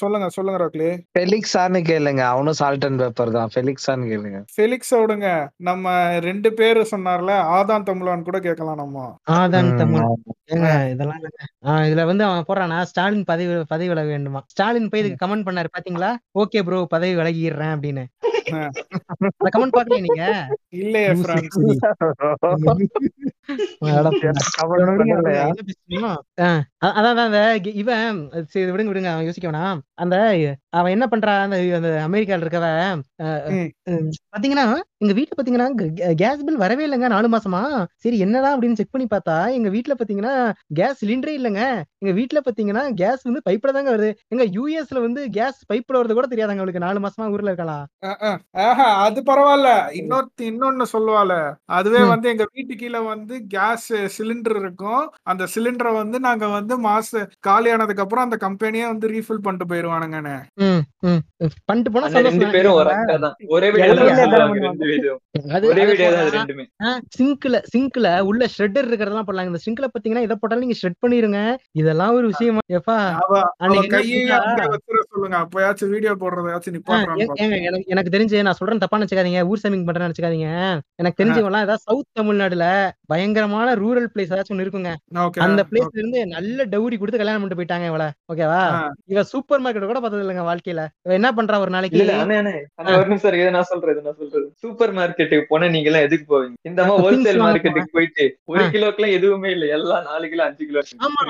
[0.00, 0.88] சொல்லுங்க சொல்லுங்க ரோக்லி.
[1.14, 2.22] ஃபெலிக்ஸான்னு கேளுங்க.
[2.32, 3.50] அவனும் சால்ட் அண்ட் பேப்பர் தான்.
[3.54, 4.40] ஃபெலிக்ஸான்னு கேளுங்க.
[4.54, 5.28] ஃபெலிக்ஸ் விடுங்க
[5.68, 5.94] நம்ம
[6.28, 9.06] ரெண்டு பேரு சொன்னார்ல ஆதான் தமிழான் கூட கேட்கலாம் நம்ம.
[9.38, 10.06] ஆதான் தமிழ்.
[10.92, 11.22] இதெல்லாம்
[11.88, 14.42] இதுல வந்து அவன் போடுறானா ஸ்டாலின் பதவி பதவி விலக வேண்டுமா?
[14.54, 16.10] ஸ்டாலின் போய் இதுக்கு கமெண்ட் பண்ணாரு பாத்தீங்களா?
[16.42, 18.04] ஓகே ப்ரோ பதவி விலகிடுறேன் அப்படின்னு.
[19.54, 20.24] கமெண்ட் பாக்கலையா நீங்க?
[20.80, 21.06] இல்லையே
[26.98, 27.18] அதான்
[27.82, 28.18] இவன்
[28.52, 30.16] சரி விடுங்க விடுங்க அவன் யோசிக்க வேணாம் அந்த
[30.70, 31.42] அவன் என்ன பண்றான்?
[31.42, 32.68] அந்த அந்த அமெரிக்கால இருக்கவ
[34.32, 34.66] பாத்தீங்கன்னா
[35.04, 35.66] எங்க வீட்டுல பாத்தீங்கன்னா
[36.14, 37.60] கேஸ் பில் வரவே இல்லைங்க நாலு மாசமா.
[37.96, 40.34] சரி என்னடா அப்படின்னு செக் பண்ணி பார்த்தா எங்க வீட்டுல பாத்தீங்கன்னா
[40.74, 41.62] கேஸ் சிலிண்டரே இல்லைங்க.
[42.02, 44.10] எங்க வீட்டுல பாத்தீங்கன்னா கேஸ் வந்து பைப்ல தாங்க வருது.
[44.28, 46.78] எங்க யூஎஸ்ல வந்து கேஸ் பைப்ல வருது கூட தெரியாதாங்க அவளுக்கு.
[46.78, 47.84] நாலு மாசமா ஊர்ல இருக்கலாம்
[49.04, 49.70] அது பரவாயில்ல.
[49.92, 51.32] இன்னொருத்தி இன்னொன்னு சொல்லுவால
[51.64, 52.02] அதுவே.
[52.04, 55.04] வந்து எங்க வீட்டு கீழே வந்து கேஸ் சிலிண்டர் இருக்கும்.
[55.22, 57.02] அந்த சிலிண்டரை வந்து நாங்க வந்து மாச
[57.48, 60.36] காலியானதுக்கு அப்புறம் அந்த கம்பெனியே வந்து ரீஃபில் பண்ணிட்டு போயிருவானுங்கன்னு.
[60.62, 61.22] ம், ம்.
[61.64, 62.92] பண்ணிட்டு போனா ரெண்டு பேரும் ஒரு
[64.94, 65.14] வீடியோ
[65.70, 66.32] ஒரே வீடியோ தான்.
[66.36, 66.64] ரெண்டுமே.
[67.16, 71.40] சிங்க்ல சிங்க்ல உள்ள ஷ்ரெட்டர் இருக்கிறதெல்லாம் போடலாம் இந்த சிங்க்ல பாத்தீங்கன்னா இதை போட்டாலும் நீங்க ஷ்ரெட் பண்ணிருங்க.
[71.80, 72.96] இதெல்லாம் ஒரு விஷயமா எப்பா
[75.10, 75.36] சொல்லுங்க.
[75.42, 76.12] அப்பயாச்சும் வீடியோ
[77.68, 79.42] எனக்கு எனக்கு தெரிஞ்சு நான் சொல்றேன் தப்பா நினைச்சுக்காதீங்க.
[79.50, 80.48] ஊர் சாமிங் பண்றேன்னு நினைச்சுக்காதீங்க.
[81.00, 82.66] எனக்கு தெரிஞ்சவங்கலாம் ஏதாவது சவுத் தமிழ்நாடுல
[83.12, 84.92] பயங்கரமான ரூரல் பிளேஸ் ஏதாச்சும் ஒண்ணு இருக்குங்க.
[85.24, 88.04] ஓகே அந்த பிளேஸ்ல இருந்து நல்ல டவுரி கொடுத்து கல்யாணம் பண்ணிட்டு போயிட்டாங்க இவள.
[88.32, 88.60] ஓகேவா
[89.12, 90.82] இவ சூப்பர் மார்க்கெட் கூட பார்த்தது இல்லைங்க வாழ்க்கையில.
[91.06, 92.00] இவ என்ன பண்றா ஒரு நாளைக்கு?
[92.02, 95.48] இல்ல அண்ணே அண்ணே அண்ணே ஒரு நிமிஷம் இருக்கு, இதை நான் சொல்றேன் இதை நான் சொல்றது சூப்பர் மார்க்கெட்டுக்கு
[95.48, 96.54] போனா நீங்க எல்லாம் எதுக்கு போவீங்க?
[96.68, 98.62] இந்த Things ஹோல்சேல் மார்க்கெட்டுக்கு போயிட்டு ஒரு.
[98.74, 99.64] கிலோக்குலாம் எதுவுமே இல்ல.
[99.76, 101.24] எல்லாம் நாலு கிலோ அஞ்சு கிலோ ஆமா.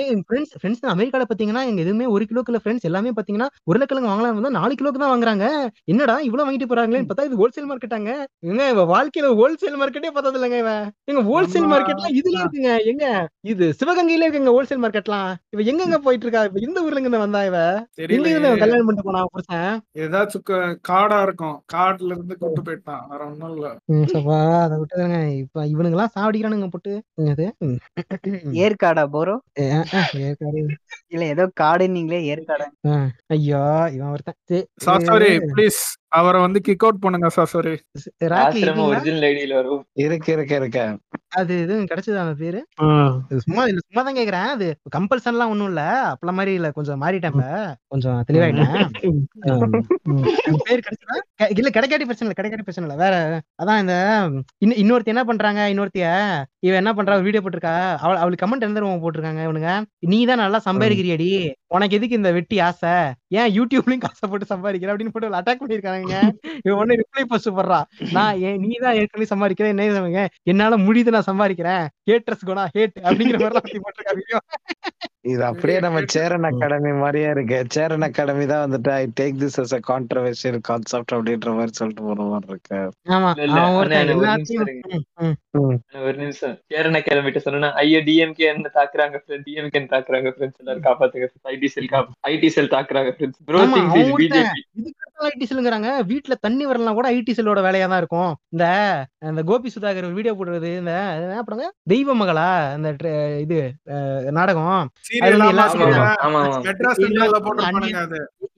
[0.00, 4.52] ஏய் ஃப்ரெண்ட்ஸ் ஃப்ரெண்ட்ஸ் அமெரிக்கால பாத்தீங்கன்னா எங்க எதுவுமே ஒரு கிலோக்குள்ள ஃப்ரெண்ட்ஸ் எல்லாமே பாத்தீங்கன்னா உருளைக்கிழங்கு வாங்கலாம் வந்தா
[4.58, 5.46] நாலு கிலோக்கு தான் வாங்குறாங்க.
[5.92, 8.10] என்னடா இவ்வளவு வாங்கிட்டு போறாங்களேன்னு பார்த்தா இது ஹோல்சேல் மார்க்கெட்டாங்க
[8.50, 10.72] எங்க இவ வாழ்க்கையில ஹோல்சேல் மார்க்கெட்டே பார்த்தது இல்லைங்க இவ.
[11.10, 11.68] எங்க ஹோல்சேல்.
[11.72, 12.72] மார்க்கெட்லாம் இதுல இருக்குங்க.
[12.92, 13.04] எங்க?
[13.50, 16.44] இது சிவகங்கையில இருக்குங்க ஹோல்சேல் மார்க்கெட்லாம் இவ எங்கெங்க போயிட்டு இருக்கா?
[16.48, 17.58] இப்ப இந்த ஊர்ல இருந்து வந்தா இவ?
[18.08, 19.68] எங்க இருந்து இவன் கல்யாணம் பண்ணிட்டு போனா புருஷன்?
[20.02, 20.46] ஏதாச்சும்
[20.88, 21.56] காடா இருக்கும்.
[21.72, 23.68] காடுல இருந்து கூட்டு போயிட்டான் வேற ஒண்ணும் இல்ல
[24.58, 25.36] அதை விட்டுருங்க.
[25.36, 26.92] இப்ப இவனுங்க எல்லாம் சாவடிக்கிறானுங்க போட்டு.
[28.52, 29.82] ஏற்காடா போறோ ஏ, ஆ,
[30.14, 30.66] ஏற்காடு.
[31.08, 32.66] இல்ல ஏதோ காடுன்னீங்களே ஏற்காடா.
[32.86, 34.66] ஆ, ஐயோ இவன் ஒருத்தன்.
[34.76, 35.80] சரி, சாரி ப்ளீஸ்
[36.12, 37.72] அவரை வந்து கிக் அவுட் பண்ணுங்க சாரி
[39.50, 39.84] வரும்.
[39.98, 40.84] இருக்கு இருக்கு இருக்கு.
[41.28, 42.60] அது எதுவும் கிடைச்சதா அந்த பேரு?
[43.28, 44.50] இது சும்மா இல்ல சும்மா தான் கேக்குறேன்.
[44.50, 45.82] அது கம்பல்சன் எல்லாம் ஒண்ணும் இல்ல.
[46.12, 46.70] அப்பல மாதிரி இல்ல.
[46.70, 47.76] கொஞ்சம் மாறிட்டேன் இப்ப.
[47.88, 48.90] கொஞ்சம் தெளிவாயிட்டேன்.
[50.64, 51.16] பேர் கிடைச்சதா?
[51.56, 52.36] இல்ல கிடைக்காட்டி பிரச்சனை இல்ல.
[52.36, 53.02] கிடைக்காட்டி பிரச்சனை இல்ல.
[53.02, 53.14] வேற
[53.62, 53.94] அதான் இந்த
[54.58, 55.60] இன்ன- இன்னொருத்தி என்ன பண்றாங்க?
[55.74, 56.06] இன்னொருத்திய
[56.58, 57.22] இவ என்ன பண்றா?
[57.22, 57.96] வீடியோ போட்டிருக்கா.
[57.96, 59.70] அவள் அவளுக்கு கமெண்ட் எந்த ரூம் போட்டிருக்காங்க இவனுங்க.
[60.06, 61.30] நீ தான் நல்லா சம்பாதிக்கிறியடி.
[61.70, 62.92] உனக்கு எதுக்கு இந்த வெட்டி ஆசை?
[63.32, 66.14] ஏன் யூடியூப்லயும் காசை போட்டு சம்பாதிக்கிற அப்படின்னு போட்டு அட்டாக் பண்ணிருக்காங்க
[66.64, 67.78] இவன் ஒண்ணு ரிப்ளை போஸ்ட் போடுறா
[68.12, 71.84] நான் ஏன் நீ தான் ஏற்கனவே சம்பாதிக்கிறேன் என்ன சமைங்க என்னால முடியுது நான் சம்பாதிக்கிறேன்.
[72.10, 74.40] ஹேட்ரஸ் குணா ஹேட் அப்படிங்கிற மாதிரி போட்டிருக்காங்க
[75.24, 77.56] இது அப்படியே நம்ம சேரன் அகாடமி மாதிரியே இருக்கு.
[77.74, 82.28] சேரன் அகாடமி தான் வந்துட்டு I take this as a controversial concept அப்படின்ற மாதிரி சொல்லிட்டு போற
[82.30, 82.78] மாதிரி இருக்கு.
[86.00, 91.28] ஒரு நிமிஷம் சேரன கிளம்பிட்டு சொன்னா ஐயோ டிஎம்கே என்ன தாக்குறாங்க ஃப்ரெண்ட் டிஎம்கே தாக்குறாங்க ஃப்ரெண்ட்ஸ் எல்லாரும் காப்பாத்துங்க
[91.54, 91.90] ஐடி செல்
[92.30, 95.88] ஐடி செல் தாக்குறாங்க ஃப்ரெண்ட்ஸ் ப்ரோ ஆமா, திங்ஸ் அவன் இஸ் ஒருத்தன் பிஜேபி இதுக்கு ஐடி செல்லுங்கிறாங்க.
[96.08, 98.32] வீட்டுல தண்ணி வரலாம் கூட ஐடி செல்லோட வேலையா தான் இருக்கும்.
[98.54, 98.64] இந்த
[99.28, 101.66] இந்த கோபி சுதாகர் ஒரு வீடியோ போடுறது இந்த என்ன படங்க?
[101.86, 102.46] தெய்வ மகளா?
[102.74, 103.12] அந்த ட்ர-
[103.44, 103.58] இது
[103.92, 104.68] அஹ், நாடகம்.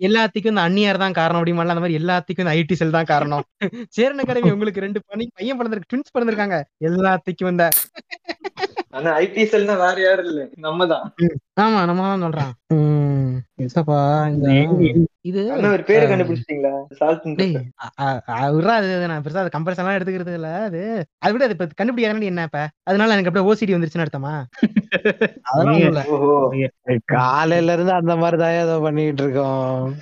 [0.02, 3.44] எல்லாத்துக்கும் இந்த அந்நியார் தான் காரணம் அப்படிமா அந்த மாதிரி எல்லாத்துக்கும் இந்த ஐடி செல் தான் காரணம்.
[3.96, 6.58] சேரன் அகாடமி உங்களுக்கு ரெண்டு பண்ணி பையன் பிறந்திருக்கு ட்வின்ஸ் பிறந்திருக்காங்க.
[6.88, 7.66] எல்லாத்துக்கும் இந்த
[8.92, 10.40] ஆனா ஐடி செல்னா வேற யாரும் இல்ல.
[10.58, 11.04] நம்ம தான்.
[11.60, 12.52] ஆமா நம்ம தான் சொல்றான்.
[14.32, 14.48] இந்த
[15.24, 16.72] இது ஒரு பேரு கண்டுபிடிச்சிட்டீங்களா?
[19.08, 20.80] நான் பெருசா அது கம்பேரிசன் எல்லாம் எடுத்துக்கிறது இல்ல அது
[21.22, 22.62] அதை விட அது இப்ப கண்டுபிடிக்காதே என்ன இப்ப?
[22.84, 24.34] அதனால எனக்கு அப்படியே ஓசிடி வந்துருச்சுன்னு அர்த்தமா?
[27.14, 29.94] காலையில இருந்து அந்த மாதிரி தான் ஏதோ பண்ணிட்டு இருக்கோம்.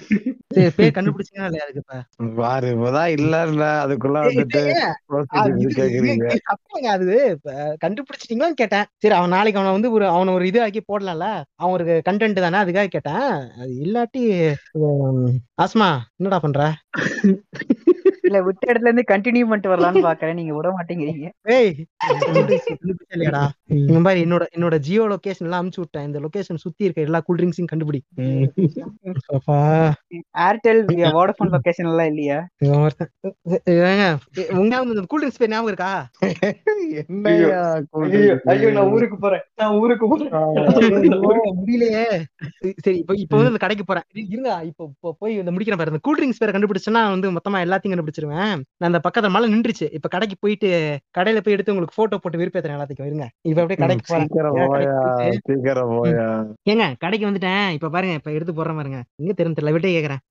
[0.51, 1.83] கண்டுபிடிச்சீங்களா இல்லையா அதுக்கு
[2.37, 3.35] பாரு இப்பதான் இல்ல
[3.83, 4.63] அதுக்குள்ள வந்துட்டு
[6.95, 7.17] அது
[7.85, 8.87] கண்டுபிடிச்சிட்டீங்களான்னு கேட்டேன்.
[8.97, 11.29] சரி அவன் நாளைக்கு அவனை வந்து ஒரு அவனை ஒரு இது ஆக்கி போடலாம்ல.
[11.57, 13.29] அவன் ஒரு கண்டென்ட் தானே அதுக்காக கேட்டேன்.
[13.61, 14.25] அது இல்லாட்டி
[15.59, 16.61] ஆஸ்மா என்னடா பண்ற?
[18.23, 20.35] இல்ல விட்ட இடத்துல இருந்து கண்டினியூ பண்ணிட்டு வரலாம்னு பாக்குறேன்.
[20.35, 21.29] நீங்க விட மாட்டேங்கிறீங்க.
[21.43, 21.75] ஏய்
[22.27, 22.75] கண்டுபிடிச்சா
[23.14, 26.07] இல்லையாடா இந்த மாதிரி என்னோட என்னோட ஜியோ லொகேஷன் எல்லாம் அமுச்சு விட்டேன்.
[26.07, 28.01] இந்த லொகேஷன் சுத்தி இருக்க எல்லா கூல் ட்ரிங்க்ஸையும் கண்டுபிடி.
[30.49, 30.83] ஏர்டெல்
[31.16, 32.39] வோடபோன் லொகேஷன் எல்லாம் இல்லையா?
[34.61, 35.93] உங்க கூல் ட்ரிங்க்ஸ் பேர் ஞாபகம் இருக்கா?
[38.45, 39.45] ஐயோ நான் ஊருக்கு போறேன்.
[39.57, 40.31] நான் ஊருக்கு போறேன்.
[41.61, 42.05] முடியலையே.
[42.77, 44.03] சரி இப்போ இப்போ வந்து இந்த கடைக்கு போறேன்.
[44.14, 45.93] இரு- இருங்க இப்போ போய் இந்த முடிக்கிறேன் பாரு.
[45.93, 49.87] இந்த கூல் ட்ரிங்க்ஸ் பேரை கண்டுபிடிச்சேன்னா வந்து மொத்தமா எல்லாத்தையும் முடிச்சிருவேன் நான் அந்த பக்கத்துல மழை நின்றுச்சு.
[49.93, 50.69] இப்ப கடைக்கு போயிட்டு
[51.19, 53.09] கடையில போய் எடுத்து உங்களுக்கு போட்டோ போட்டு விருப்பத்தை எல்லாத்துக்கும்.
[53.11, 53.29] இருங்க.
[53.49, 54.05] இப்ப அப்படியே கடைக்கு
[54.69, 54.89] போறேன்.
[56.71, 57.71] ஏங்க கடைக்கு வந்துட்டேன்.
[57.79, 59.01] இப்ப பாருங்க இப்ப எடுத்து போற பாருங்க.
[59.23, 60.23] எங்க தெரியும் தெரியல விட்டே கேக்குறேன்.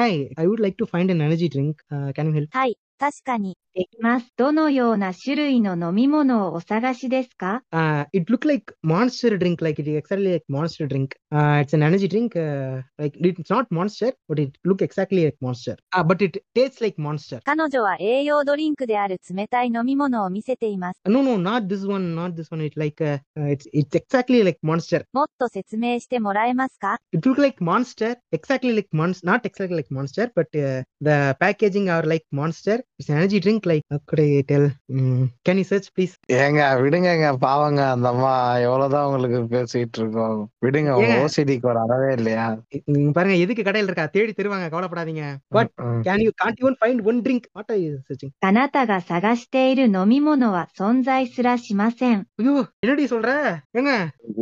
[0.00, 1.80] Hi I would like to find an energy drink
[2.18, 4.27] can help hi தஸ்கானி できます。
[4.37, 11.73] どのような種類の飲み物をお探しですか uh, it look like monster drink like it is exactly like monster drink uh, it's
[11.73, 16.03] an energy drink uh, like it's not monster but it look exactly like monster uh,
[16.03, 20.99] but it tastes like monster 彼女は栄養ドリンクである冷たい飲み物を見せています。
[21.05, 24.43] no no not this one not this one it's like uh, uh, it's it's exactly
[24.43, 30.47] like monster もっと説明してもらえますか it look like monster exactly like monster not exactly like monster but
[30.53, 34.65] uh, the packaging are like monster it's an energy drink like how could i tell
[34.91, 38.31] mm, can you search please ஏங்க விடுங்கங்க பாவங்க அந்த அம்மா
[38.65, 41.23] எவ்வளவுதான் உங்களுக்கு பேசிட்டு இருக்கோம் விடுங்க உங்க ஏங்க.
[41.23, 42.45] ஓசிடிக்கு ஒரு அறவே இல்லையா
[42.87, 45.69] நீங்க பாருங்க எதுக்கு கடையில இருக்கா தேடி தருவாங்க கவலைப்படாதீங்க What?
[45.85, 46.01] ம்.
[46.03, 52.19] can you can't even find one drink what are you searching あなたが探している飲み物は存在すらしません。
[52.39, 53.29] ஐயோ என்னடி சொல்ற
[53.73, 53.91] ஏங்க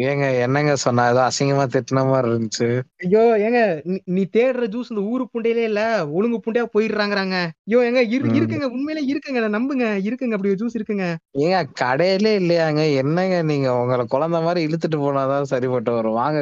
[0.06, 2.70] ஏங்க என்னங்க சொன்னா ஏதோ அசிங்கமா திட்டின மாதிரி இருந்துச்சு
[3.04, 3.60] ஐயோ ஏங்க
[3.90, 5.82] நீ- நீ தேடுற ஜூஸ் இந்த ஊரு புண்டையிலே இல்ல
[6.12, 7.36] ஒழுங்கு புண்டையா போயிடுறாங்கறாங்க
[7.68, 8.36] ஐயோ ஏங்க இரு ம்.
[8.38, 9.87] இருக்குங்க உண்மையிலே இருக்குங்க நம்புங்க.
[10.07, 11.07] இருக்குங்க அப்படி ஒரு ஜூஸ் இருக்குங்க.
[11.43, 12.83] ஏங்க கடையிலே இல்லையாங்க.
[13.01, 16.19] என்னங்க நீங்க உங்களை குழந்தை மாதிரி இழுத்துட்டு போனாதான் சரிப்பட்டு வரும்.
[16.21, 16.35] வாங்க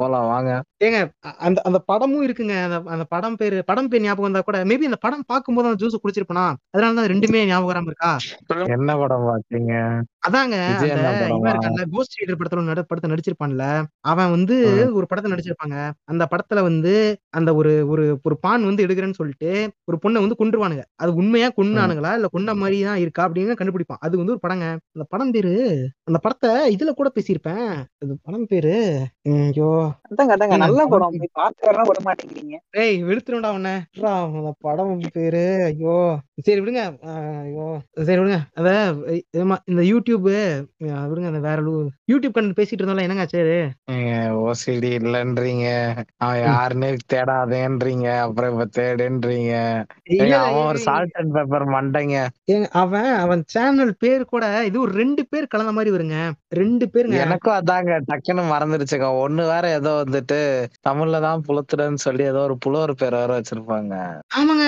[0.00, 0.50] போலாம் வாங்க.
[0.86, 0.98] ஏங்க
[1.46, 2.56] அந்த அந்த படமும் இருக்குங்க.
[2.66, 6.02] அந்த அந்த படம் பேரு படம் பேர் ஞாபகம் வந்தா கூட மேபி அந்த படம் பார்க்கும்போது அந்த ஜூஸ்
[6.02, 6.44] குடிச்சிருப்பனா
[6.74, 8.12] அதனால தான் ரெண்டுமே ஞாபகம் வராம இருக்கா?
[8.76, 9.72] என்ன படம் பாத்தீங்க
[10.26, 10.56] அதாங்க
[11.92, 12.56] கோஸ்ட் ரைடர் படத்துல
[12.90, 13.64] படத்தை நடிச்சிருப்பான்ல
[14.10, 14.56] அவன் வந்து.
[14.98, 15.76] ஒரு படத்தை நடிச்சிருப்பாங்க.
[16.10, 16.92] அந்த படத்துல வந்து
[17.38, 19.50] அந்த ஒரு ஒரு ஒரு பான் வந்து எடுக்கிறேன்னு சொல்லிட்டு
[19.88, 20.84] ஒரு பொண்ணை வந்து கொன்றுவானுங்க.
[21.02, 21.48] அது உண்மையா
[21.98, 23.28] கொன்னானுங்களா இல்ல கொன்ன மாதிரி தான் இருக்கா?
[23.28, 23.98] அப்படின்னு கண்டுபிடிப்பான்.
[23.98, 24.66] அது வந்து ஒரு படங்க.
[24.92, 27.66] அந்த படம் பேரு அந்த படத்தை இதுல கூட பேசியிருப்பேன்.
[27.98, 28.74] அது படம் பேரு
[29.22, 30.46] ஐயோ அதாங்க அதாங்க.
[30.48, 31.10] ஏங்க, நல்ல படம்.
[31.10, 32.56] விட மாட்டேங்கிறீங்க.
[32.70, 33.84] ஏய் வெளுத்துருண்டா உன்ன.
[34.02, 36.18] அந்த படம் பேரு ஐயோ.
[36.42, 36.98] சரி விடுங்க.
[37.42, 37.80] ஐயோ.
[38.02, 38.38] சரி விடுங்க.
[38.54, 38.94] அத
[39.64, 43.56] இந்த யூடியூப் விடுங்க அந்த வேற லூ- யூடியூப் கண்டு பேசிட்டு இருந்தோம்ல என்னங்க சரி
[44.38, 45.96] ஓசிடி இல்லன்றீங்க.
[46.16, 48.18] அவன் யாருன்னு தேடாதேன்றீங்க.
[48.18, 49.52] அப்புறம் இப்ப தேடுன்றீங்க.
[50.32, 52.18] அவன் ஒரு சால்ட் அண்ட் பெப்பர் மண்டைங்க ஏங்க
[52.82, 56.18] அவன் அவன் சேனல் பேர் கூட இது ஒரு ரெண்டு பேர் கலந்த மாதிரி வருங்க.
[56.60, 57.18] ரெண்டு பேருங்க.
[57.24, 60.38] எனக்கும் அதாங்க டக்குன்னு மறந்துடுச்சுங்க ஒண்ணு வேற ஏதோ வந்துட்டு
[60.88, 63.94] தமிழ்ல தான் புலத்துடன்னு சொல்லி ஏதோ ஒரு புலவர் பேர் வேற வச்சிருப்பாங்க.
[64.38, 64.66] ஆமாங்க.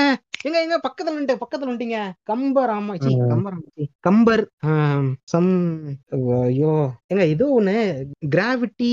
[0.48, 1.98] எங்க எங்க பக்கத்துல வந்துட்டு பக்கத்துல வந்துட்டீங்க.
[2.30, 2.92] கம்பர் ஆமா.
[3.32, 3.56] கம்பர்.
[4.06, 4.42] கம்பர்
[5.32, 5.50] சம்
[6.14, 6.74] ஐயோ.
[7.12, 7.74] ஏங்க ஏதோ ஒண்ணு
[8.34, 8.92] கிராவிட்டி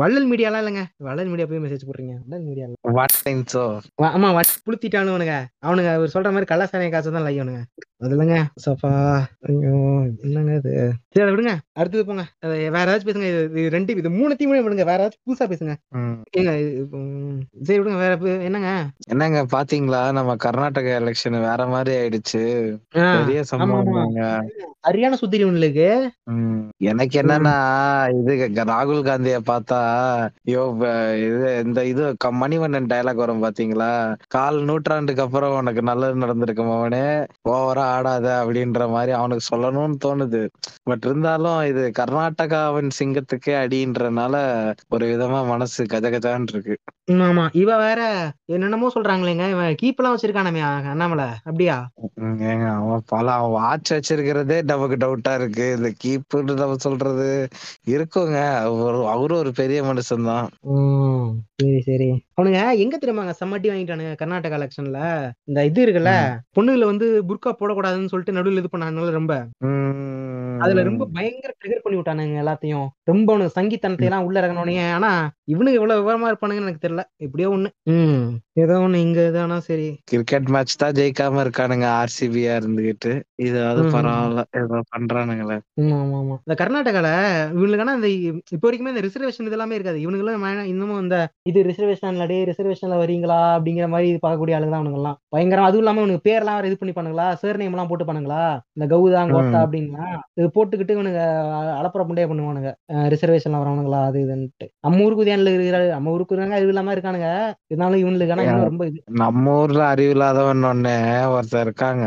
[0.00, 0.84] வள்ளல் மீடியாலாம் இல்லைங்க.
[1.06, 2.66] வள்ளல் மீடியா போய் மெசேஜ் போடுறீங்க வள்ளல் மீடியா
[4.16, 5.36] ஆமா வட் புளுத்திட்டானுவனுங்க.
[5.66, 7.60] அவனுங்க அவர் சொல்ற மாதிரி கள்ளசாணிய காசு தான் லைவனுங்க
[8.02, 8.36] அது இல்லைங்க
[9.40, 9.72] ஐயோ
[10.22, 10.72] என்னங்க இது?
[11.10, 11.52] சரி அதை விடுங்க.
[11.72, 12.22] அடுத்தது போங்க.
[12.70, 13.28] வேற ஏதாச்சும் பேசுங்க.
[13.30, 14.84] இது இது ரெண்டு இது மூணுத்தையும் விடுங்க.
[14.84, 15.74] வேற ஏதாச்சும் புதுசா பேசுங்க.
[16.36, 16.52] ஏங்க
[17.62, 17.98] சரி விடுங்க.
[17.98, 18.70] வேற என்னங்க?
[19.08, 20.12] என்னங்க பாத்தீங்களா?
[20.12, 22.42] நம்ம கர்நாடகா எலெக்ஷன் வேற மாதிரி ஆயிடுச்சு.
[23.18, 23.92] பெரிய சம்பவம்
[24.82, 25.44] சரியான சுத்திரி
[26.30, 26.60] ம்.
[26.78, 27.54] எனக்கு என்னன்னா
[28.20, 28.32] இது
[28.64, 29.80] ராகுல் காந்திய பார்த்தா
[30.78, 33.90] ப- இது இந்த இது மணிவண்ணன் டயலாக் வரும் பாத்தீங்களா?
[34.28, 37.04] கால் நூற்றாண்டுக்கு அப்புறம் உனக்கு நல்லது நடந்திருக்கும் அவனே
[37.48, 40.42] ஓவரா ஆடாத அப்படின்ற மாதிரி அவனுக்கு சொல்லணும்னு தோணுது.
[40.82, 44.34] பட் இருந்தாலும் இது கர்நாடகாவின் சிங்கத்துக்கே அடின்றனால
[44.88, 46.76] ஒரு விதமா மனசு கஜகஜான்னு இருக்கு.
[47.28, 47.44] ஆமா.
[47.60, 48.00] இவ வேற
[48.46, 49.44] என்னென்னமோ சொல்றாங்களேங்க.
[49.48, 50.62] இவன் கீப்பெல்லாம் வச்சிருக்கானே
[50.92, 51.28] அண்ணாமலை.
[51.44, 51.76] அப்படியா?
[52.42, 55.66] ஏங்க அவன் பல அவன் வாட்ச் வச்சிருக்கிறதே நமக்கு டவுட்டா இருக்கு.
[55.76, 57.28] இந்த கீப்புன்னு நம்ம சொல்றது
[57.94, 58.38] இருக்குங்க.
[59.14, 60.46] அவரு ஒரு பெரிய மனுஷன் தான்
[61.60, 62.06] சரி சரி.
[62.36, 64.98] அவனுங்க எங்க தெரியுமாங்க செம்மட்டி வாங்கிட்டானுங்க கர்நாடகா எலெக்ஷன்ல
[65.48, 66.12] இந்த இது இருக்குல்ல
[66.56, 69.34] பொண்ணுகளை வந்து புர்கா போடக்கூடாதுன்னு சொல்லிட்டு நடுவில் இது பண்ணானுங்கள ரொம்ப.
[70.60, 72.86] அதுல ரொம்ப பயங்கர ட்ரிகர் பண்ணி விட்டானுங்க எல்லாத்தையும்.
[73.04, 75.12] ரொம்ப சங்கித்தனத்தை எல்லாம் உள்ள இறங்கினோடனே ஆனா
[75.52, 77.02] இவனுக்கு எவ்வளவு விவரமா இருப்பானுங்கன்னு எனக்கு தெரியல.
[77.24, 77.70] எப்படியோ ஒண்ணு.
[78.62, 79.86] ஏதோ ஒண்ணு இங்க இதானா சரி.
[80.10, 83.12] கிரிக்கெட் மேட்ச் தான் ஜெயிக்காம இருக்கானுங்க ஆர்சிபியா இருந்துகிட்டு.
[83.44, 83.82] இதாவது.
[83.94, 85.56] பரவாயில்ல ஏதோ பண்றானுங்களே.
[85.80, 86.36] ஆமா ஆமா ஆமா.
[86.46, 87.08] இந்த கர்நாடகால
[87.54, 88.08] இவங்களுக்கு ஆனா இந்த
[88.54, 89.98] இப்போ வரைக்குமே இந்த ரிசர்வேஷன் இதெல்லாமே இருக்காது.
[90.04, 90.38] இவனுங்களும்
[90.72, 91.16] இன்னமும் இந்த
[91.50, 96.26] இது ரிசர்வேஷன்ல டே ரிசர்வேஷன்ல வரீங்களா அப்படிங்கிற மாதிரி பார்க்கக்கூடிய ஆளுங்க தான் எல்லாம் பயங்கரம் அதுவும் இல்லாம இவனுக்கு
[96.28, 98.42] பேர்லாம் வேற இது பண்ணி பண்ணுங்களா சேர் நேம் எல்லாம் போட்டு பண்ணுங்களா
[98.76, 99.58] இந்த கௌதா கோட்டா.
[99.64, 100.04] அப்படின்னா
[100.38, 101.22] இது போட்டுக்கிட்டு இவனுங்க
[101.78, 102.70] அலப்புற புண்டைய பண்ணுவானுங்க.
[103.14, 104.66] ரிசர்வேஷன்ல வரவனுங்களா அது இதுன்ட்டு.
[104.86, 107.28] நம்ம ஊருக்கு உதயானில் இருக்கிறாரு நம்ம ஊருக்கு இருக்காங்க அறிவு இல்லாம இருக்கானுங்க.
[107.66, 108.98] இருந்தாலும் இவனுக்கு ஆனா ரொம்ப இது.
[109.12, 110.94] நம்ம ஊர்ல அறிவில்லாதவன் ஒண்ணு
[111.34, 112.04] ஒருத்தர் இருக்காங்க.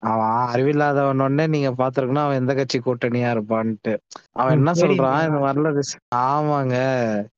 [0.00, 3.96] அவன் அறிவில்லாதவன் ஒண்ணே நீங்க பாத்துருக்கணும் அவன் எந்த கட்சி கூட்டணியா இருப்பான்ட்டு.
[4.32, 4.72] அவன் என்ன.
[4.72, 5.26] சொல்றான்?
[5.26, 6.76] இந்த மாதிரிலாம் ரிஸ்- ஆமாங்க.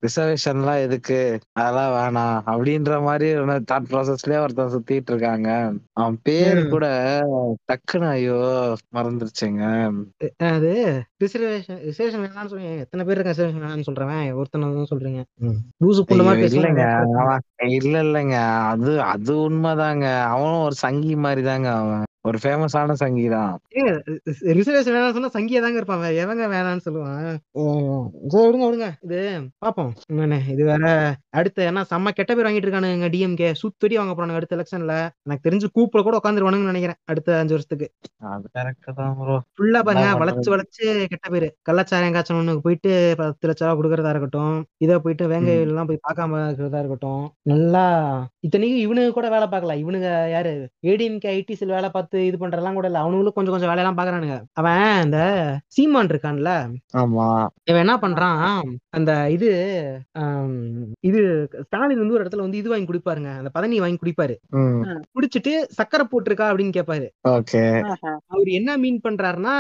[0.07, 1.39] ரிசர்வேஷன் எல்லாம் எதுக்கு?
[1.53, 2.51] அதெல்லாம் வேணாம்.
[2.51, 5.73] அப்படின்ற மாதிரி தாட் ப்ராசஸ்லயே ஒருத்தன் சுத்திட்டு இருக்காங்க.
[5.93, 6.69] அவன் பேரு.
[6.69, 7.19] கூட
[7.73, 9.93] டக்குன்னு ஐயோ மறந்துருச்சுங்க.
[10.39, 14.35] அது ரிசர்வேஷன் ரிசர்வேஷன் வேணாம்னு சொல்றீங்க எத்தனை பேர் இருக்காங்க ரிசர்வேஷன் வேணாம்னு சொல்றவன்?
[14.35, 15.23] ஒருத்தனை தான் சொல்றீங்க.
[15.85, 17.39] லூசு ஐயோ, இல்லைங்க.
[17.59, 18.67] இல்ல இல்லைங்க.
[18.67, 20.23] அது அது உண்மைதாங்க.
[20.23, 22.05] அவனும் ஒரு சங்கி மாதிரி தாங்க அவன்.
[22.25, 23.53] ஒரு ஃபேமஸான சங்கி தான்
[24.57, 27.29] ரிசர்வேஷன் வேணாம்னு சொன்னா சங்கியா தாங்க இருப்பான் வேற எவங்க வேணாம்னு சொல்லுவான்.
[28.33, 28.89] சரி விடுங்க விடுங்க.
[29.07, 29.21] இது
[29.65, 29.93] பாப்போம்.
[30.55, 30.85] இது வேற
[31.41, 34.97] அடுத்த என்ன செம்ம கெட்ட பேர் வாங்கிட்டு இருக்கானுங்க டிஎம்கே சுத்தடி வாங்க போறானுங்க அடுத்த எலெக்ஷன்ல
[35.27, 37.89] எனக்கு தெரிஞ்சு கூப்பிட கூட உட்காந்துருவானுங்கன்னு நினைக்கிறேன் அடுத்த அஞ்சு வருஷத்துக்கு.
[38.33, 40.49] அது கரெக்ட் தான் ப்ரோ ஃபுல்லா பாருங்க வளைச்சு?
[40.55, 41.49] வளைச்சு கெட்ட பேரு.
[41.71, 42.93] கள்ளச்சாரம் காய்ச்சல் போயிட்டு
[43.23, 44.55] பத்து லட்ச ரூபா கொடுக்கறதா இருக்கட்டும்
[44.87, 45.51] இதை போயிட்டு வேங்க.
[45.69, 47.87] எல்லாம் போய் பார்க்காம இருக்கிறதா இருக்கட்டும் நல்லா
[48.47, 49.79] இத்தனைக்கு இவனுங்க கூட வேலை பார்க்கல.
[49.85, 50.55] இவனுங்க யாரு?
[50.91, 53.01] ஏடிஎம்கே ஐடிசில் வேலை பார்த்து இது பண்றதெல்லாம் கூட இல்ல.
[53.01, 55.19] அவனுங்களும் கொஞ்சம் கொஞ்சம் வேலையெல்லாம் பாக்குறானுங்க அவன் இந்த
[55.75, 56.51] சீமான் இருக்கான்ல.
[57.01, 57.27] ஆமா.
[57.69, 58.43] இவன் என்ன பண்றான்?
[58.91, 59.49] அந்த இது
[61.03, 61.21] இது
[61.63, 63.31] ஸ்டாலின் வந்து ஒரு இடத்துல வந்து இது வாங்கி குடிப்பாருங்க.
[63.39, 64.35] அந்த பதனி வாங்கி குடிப்பாரு.
[65.15, 67.63] குடிச்சிட்டு சக்கரை போட்டிருக்கா அப்படின்னு கேட்பாரு ஓகே.
[68.33, 69.55] அவர் என்ன மீன் பண்றாருன்னா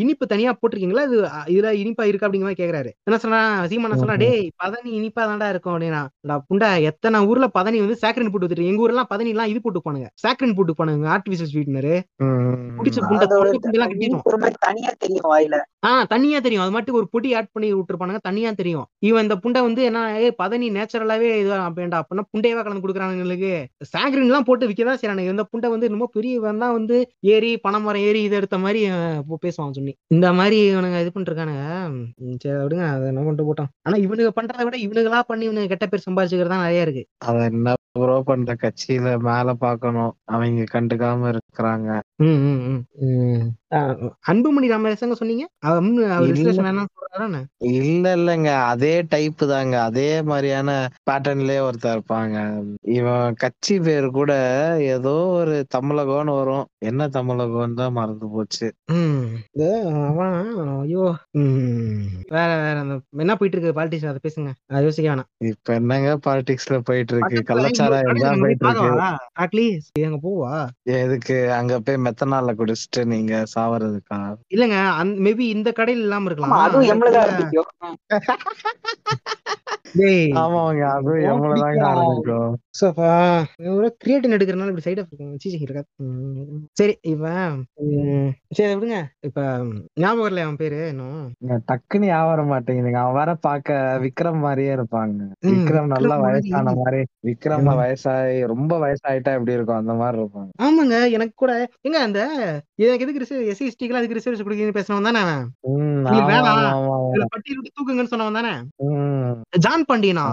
[0.00, 1.04] இனிப்பு தனியா போட்டிருக்கீங்களா?
[1.08, 1.18] இது
[1.52, 2.90] இதுல இனிப்பா இருக்கு அப்படிங்கிற மாதிரி கேக்குறாரு.
[3.06, 3.40] என்ன சொன்னா
[3.70, 4.16] சீமான சொன்னா.
[4.22, 4.30] டேய்
[4.62, 8.82] பதனி இனிப்பா தான்டா இருக்கும் அப்படின்னா "டா, புண்டா எத்தனை ஊர்ல பதனி வந்து சாக்கரின் போட்டு வச்சுட்டு எங்க
[8.82, 11.81] ஊர்ல பதனி எல்லாம் இது போட்டு போனுங்க சாக்கரின் போட்டு போனுங்க ஆர்டிபிஷியல் ஸ்வீட்னரு
[12.78, 13.26] குடிச்ச புண்டை
[13.62, 13.78] குண்டி
[14.42, 15.56] மாதிரி தனியா தெரியும் வாயில.
[15.88, 16.64] ஆஹ் தனியா தெரியும்.
[16.64, 18.86] அது மட்டும் ஒரு பொடி ஆட் பண்ணி விட்டுருப்பானுங்க தனியா தெரியும்.
[19.08, 23.52] இவன் இந்த புண்டை வந்து என்ன ஏ பதனி நேச்சுரலாவே இது வேண்டாம் அப்படின்னா புண்டையவா கலந்து கொடுக்குறானுங்களுக்கு
[23.92, 26.98] சாக்ரின் எல்லாம் போட்டு விற்கதான் செய்யறானுங்க இந்த புண்டை வந்து இன்னமும் பெரியவன் தான் வந்து
[27.34, 28.82] ஏறி பனைமரம் ஏறி இது எடுத்த மாதிரி
[29.44, 31.64] பேசுவான் சொல்லி இந்த மாதிரி இவனுங்க இது பண்ணிருக்கானுங்க
[32.42, 32.86] சரி விடுங்க.
[32.94, 36.66] அதை என்ன பண்ணிட்டு போட்டோம் ஆனா இவனுங்க பண்றதை விட இவனுங்களா பண்ணி இவனுங்க கெட்ட பேர் சம்பாதிச்சுக்கிறது தான்
[36.66, 37.04] நிறைய இருக்கு.
[37.26, 40.12] அத என்ன ப்ரோ பண்ற கட்சியில மேல பாக்கணும்.
[40.32, 41.71] அவங்க கண்டுக்காம இருக்கிறாங்க
[43.72, 43.92] ஆஹ்,
[44.24, 45.44] அன்புமணி ராமரசங்க சொன்னீங்க?
[47.72, 48.06] இல்ல.
[48.12, 48.48] இல்லங்க.
[48.66, 49.74] அதே டைப் தாங்க.
[49.82, 50.70] அதே மாதிரியான
[51.06, 52.36] பேட்டர்ன்லயே ஒருத்தர் இருப்பாங்க.
[52.92, 54.32] இவன் கட்சி பேர் கூட
[54.88, 56.64] ஏதோ ஒரு தமிழகம்னு வரும்.
[56.84, 58.68] என்ன தமிழகம் தான் மறந்து போச்சு.
[60.04, 60.36] அவன்
[60.76, 61.06] ஐயோ.
[62.32, 64.52] வேற வேற அந்த என்ன போயிட்டு இருக்கு பாலிட்டிக்ஸ் அதை பேசுங்க.
[64.68, 65.30] அதை யோசிக்க வேணாம்.
[65.50, 69.08] இப்ப என்னங்க பாலிடிக்ஸ்ல போயிட்டு இருக்கு கள்ளச்சாராயம் கடையில போயிட்டு போய் இருக்கு போவா
[70.98, 71.36] எதுக்கு?
[71.62, 74.18] அங்க போய் மெத்தனால குடிச்சிட்டு நீங்க சாவறதுக்கா?
[74.54, 74.76] இல்லங்க
[75.20, 76.54] மேபி இந்த கடையில இல்லாம இருக்கலாம்.
[76.58, 76.88] அதுவும்
[80.36, 80.82] ஆமாங்க
[81.24, 81.84] எவ்வளவுதாங்க.
[81.84, 83.08] ஆரம்பிக்கும் சோஃபா
[83.72, 86.62] ஒரு கிரியேட்டின் எடுக்கிறனால இப்படி சைடு எஃபெக்ட் ம்.
[86.72, 88.98] சரி ம், சரி விடுங்க.
[89.20, 89.40] இப்ப
[89.94, 90.88] ஞாபகம் வரல அவன் பேரு?
[90.88, 92.94] இன்னும் டக்குன்னு ஞாபகம் மாட்டேங்குதுங்க.
[92.94, 93.68] அவன் வேற பாக்க
[94.02, 95.18] விக்ரம் மாதிரியே இருப்பாங்க.
[95.46, 96.16] விக்ரம் நல்லா.
[96.16, 97.68] வயசான மாதிரி விக்ரம்.
[97.82, 99.76] வயசாயி ரொம்ப வயசாயிட்டா எப்படி இருக்கும்?
[99.76, 100.50] அந்த மாதிரி இருப்பாங்க.
[100.62, 101.51] ஆமாங்க எனக்கு கூட
[101.86, 102.20] எங்க அந்த
[102.82, 103.22] எனக்கு எதுக்கு
[103.52, 105.24] எஸ்சி எஸ்டிக்கெல்லாம் அதுக்கு ரிசர்வேஷன் கொடுக்குறீங்கன்னு பேசினவன் தானே
[107.32, 108.52] பட்டியல் விட்டு தூக்குங்கன்னு சொன்னவன் தானே?
[108.86, 109.32] ம்.
[109.58, 110.24] ஜான் பாண்டியனா?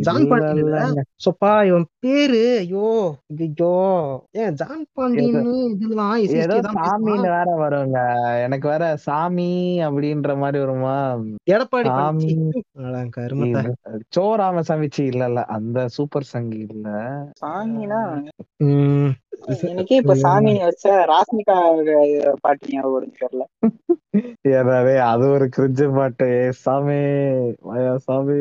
[0.00, 2.86] ஜான் பாண்டியன் சொப்பா இவன் பேரு ஐயோ
[3.38, 3.72] ஐயோ.
[4.36, 6.78] ஏன் ஜான் பாண்டியன் இதெல்லாம் ஏதோ பேசுவான்?
[6.80, 7.98] சாமின்னு வேற வருங்க.
[8.46, 9.50] எனக்கு வேற சாமி
[9.86, 10.96] அப்படின்ற மாதிரி வருமா
[11.50, 12.30] எடப்பாடி சாமி.
[14.16, 16.88] சோ ராமசாமிச்சி இல்ல இல்ல அந்த சூப்பர் சங்கி இல்ல.
[17.42, 18.00] சாமினா?
[18.64, 19.10] ம்,
[19.68, 21.56] எனக்கே இப்ப சாமி வச்ச ராஸ்மிகா
[22.40, 23.44] பாட்டு ஞாபகம் தெரியல
[24.50, 26.26] ஏதாவது அது ஒரு கிரிஞ்சு பாட்டு.
[26.62, 26.98] சாமி
[27.66, 28.36] வயா சாமி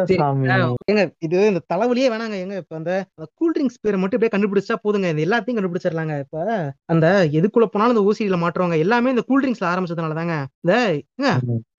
[0.00, 0.46] சரி, சாமி?
[0.90, 2.36] ஏங்க இது இந்த தலைவலியே வேணாங்க.
[2.36, 2.92] ஏங்க இப்ப அந்த
[3.40, 5.08] கூல் ட்ரிங்க்ஸ் பேரை மட்டும் இப்படியே கண்டுபிடிச்சா போதுங்க.
[5.08, 6.16] இந்த எல்லாத்தையும் கண்டுபிடிச்சிடலாங்க.
[6.24, 6.38] இப்ப
[6.86, 7.06] அந்த
[7.38, 10.74] எதுக்குள்ள போனாலும் இந்த ஊசியில மாட்டுறவங்க எல்லாமே இந்த கூல் ட்ரிங்க்ஸ்ல ஆரம்பிச்சதுனால தாங்க இந்த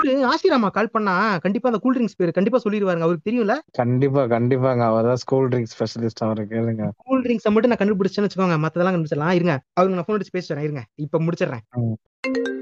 [0.07, 3.57] ஆசிராமா கால் பண்ணா கண்டிப்பா அந்த கூல் ட்ரிங்க்ஸ் பேர் கண்டிப்பா சொல்லிடுவாருங்க அவருக்கு தெரியும்ல?
[3.71, 4.81] கண்டிப்பா கண்டிப்பாங்க.
[4.81, 6.89] அவர் தான் ஸ்கூல் ட்ரிங்க் ஸ்பெஷலிஸ்ட் அவரை கேளுங்க.
[6.97, 8.67] கூல் ட்ரிங்க்ஸை மட்டும் நான் கண்டுபிடிச்சேன்னு வச்சுக்கோங்க.
[8.67, 9.31] மத்ததெல்லாம் கண்டுபிடிச்சிடலாம்.
[9.31, 9.59] இருங்க.
[9.73, 10.83] அவருக்கு நான் ஃபோன் அடிச்சு பேசுறேன் இருங்க.
[10.95, 12.58] இப்ப முடிச்சிடுறேன்.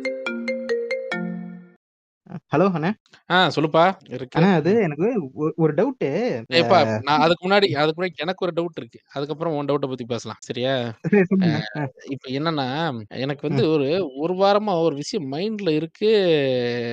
[2.28, 2.94] ஹலோ அண்ணா.
[3.30, 3.94] ஆ சொல்லுப்பா.
[4.10, 4.42] இருக்கு.
[4.42, 6.10] அண்ணா அது எனக்கு ஒரு- ஒரு டவுட்டு
[6.48, 9.00] ஏப்பா நான் அதுக்கு முன்னாடி அதுக்கு முன்னாடி எனக்கு ஒரு டவுட் இருக்கு.
[9.14, 10.38] அதுக்கப்புறம் உன் டவுட்டை பத்தி பேசலாம்.
[10.40, 10.94] சரியா?
[11.02, 11.62] சொல்லுங்க.
[11.76, 16.12] அஹ் இப்ப என்னன்னா எனக்கு வந்து ஒரு ஒரு வாரமா ஒரு விஷயம் மைண்ட்ல இருக்கு.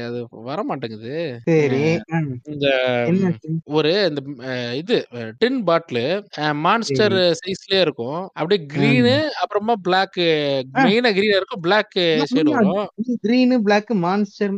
[0.07, 1.83] அது வர மாட்டேங்குது சரி.
[1.83, 2.33] அஹ் ம்.
[2.45, 2.67] இந்த
[3.11, 5.07] என்னாச்சு ஒரு இந்த அஹ், இது
[5.39, 7.53] டின் பாட்டில் மான்ஸ்டர் சரி.
[7.55, 8.31] சைஸ்லயே இருக்கும்.
[8.33, 11.61] அப்படியே கிரீனு அப்புறமா பிளாக் மெயினா கிரீனா இருக்கும்.
[11.61, 12.89] பிளாக் ஷேடு வரும்.
[13.23, 14.53] கிரீனு பிளாக் மான்ஸ்டர்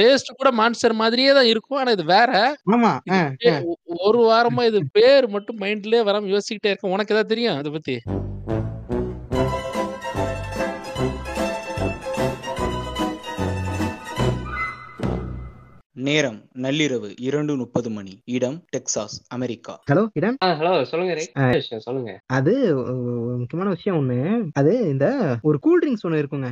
[0.00, 1.80] டேஸ்ட் கூட மான்ஸ்டர் மாதிரியே தான் இருக்கும்.
[1.82, 2.32] ஆனா இது வேற.
[4.08, 6.94] ஒரு வாரமா இது பேர் மட்டும் மைண்ட்லயே வராம யோசிச்சுக்கிட்டே இருக்கேன்.
[6.96, 7.96] உனக்கு ஏதாவது தெரியும் அதை பத்தி?
[16.08, 18.12] நேரம் நள்ளிரவு இரண்டு முப்பது மணி.
[18.36, 19.72] இடம் டெக்சாஸ் அமெரிக்கா.
[19.90, 20.36] ஹலோ இடம்?
[20.60, 22.12] ஹலோ சொல்லுங்க சொல்லுங்க.
[22.38, 22.52] அது
[23.40, 24.18] முக்கியமான விஷயம் ஒண்ணு.
[24.60, 25.06] அது இந்த
[25.48, 26.50] ஒரு கூல் ட்ரிங்க்ஸ் ஒண்ணு இருக்குங்க.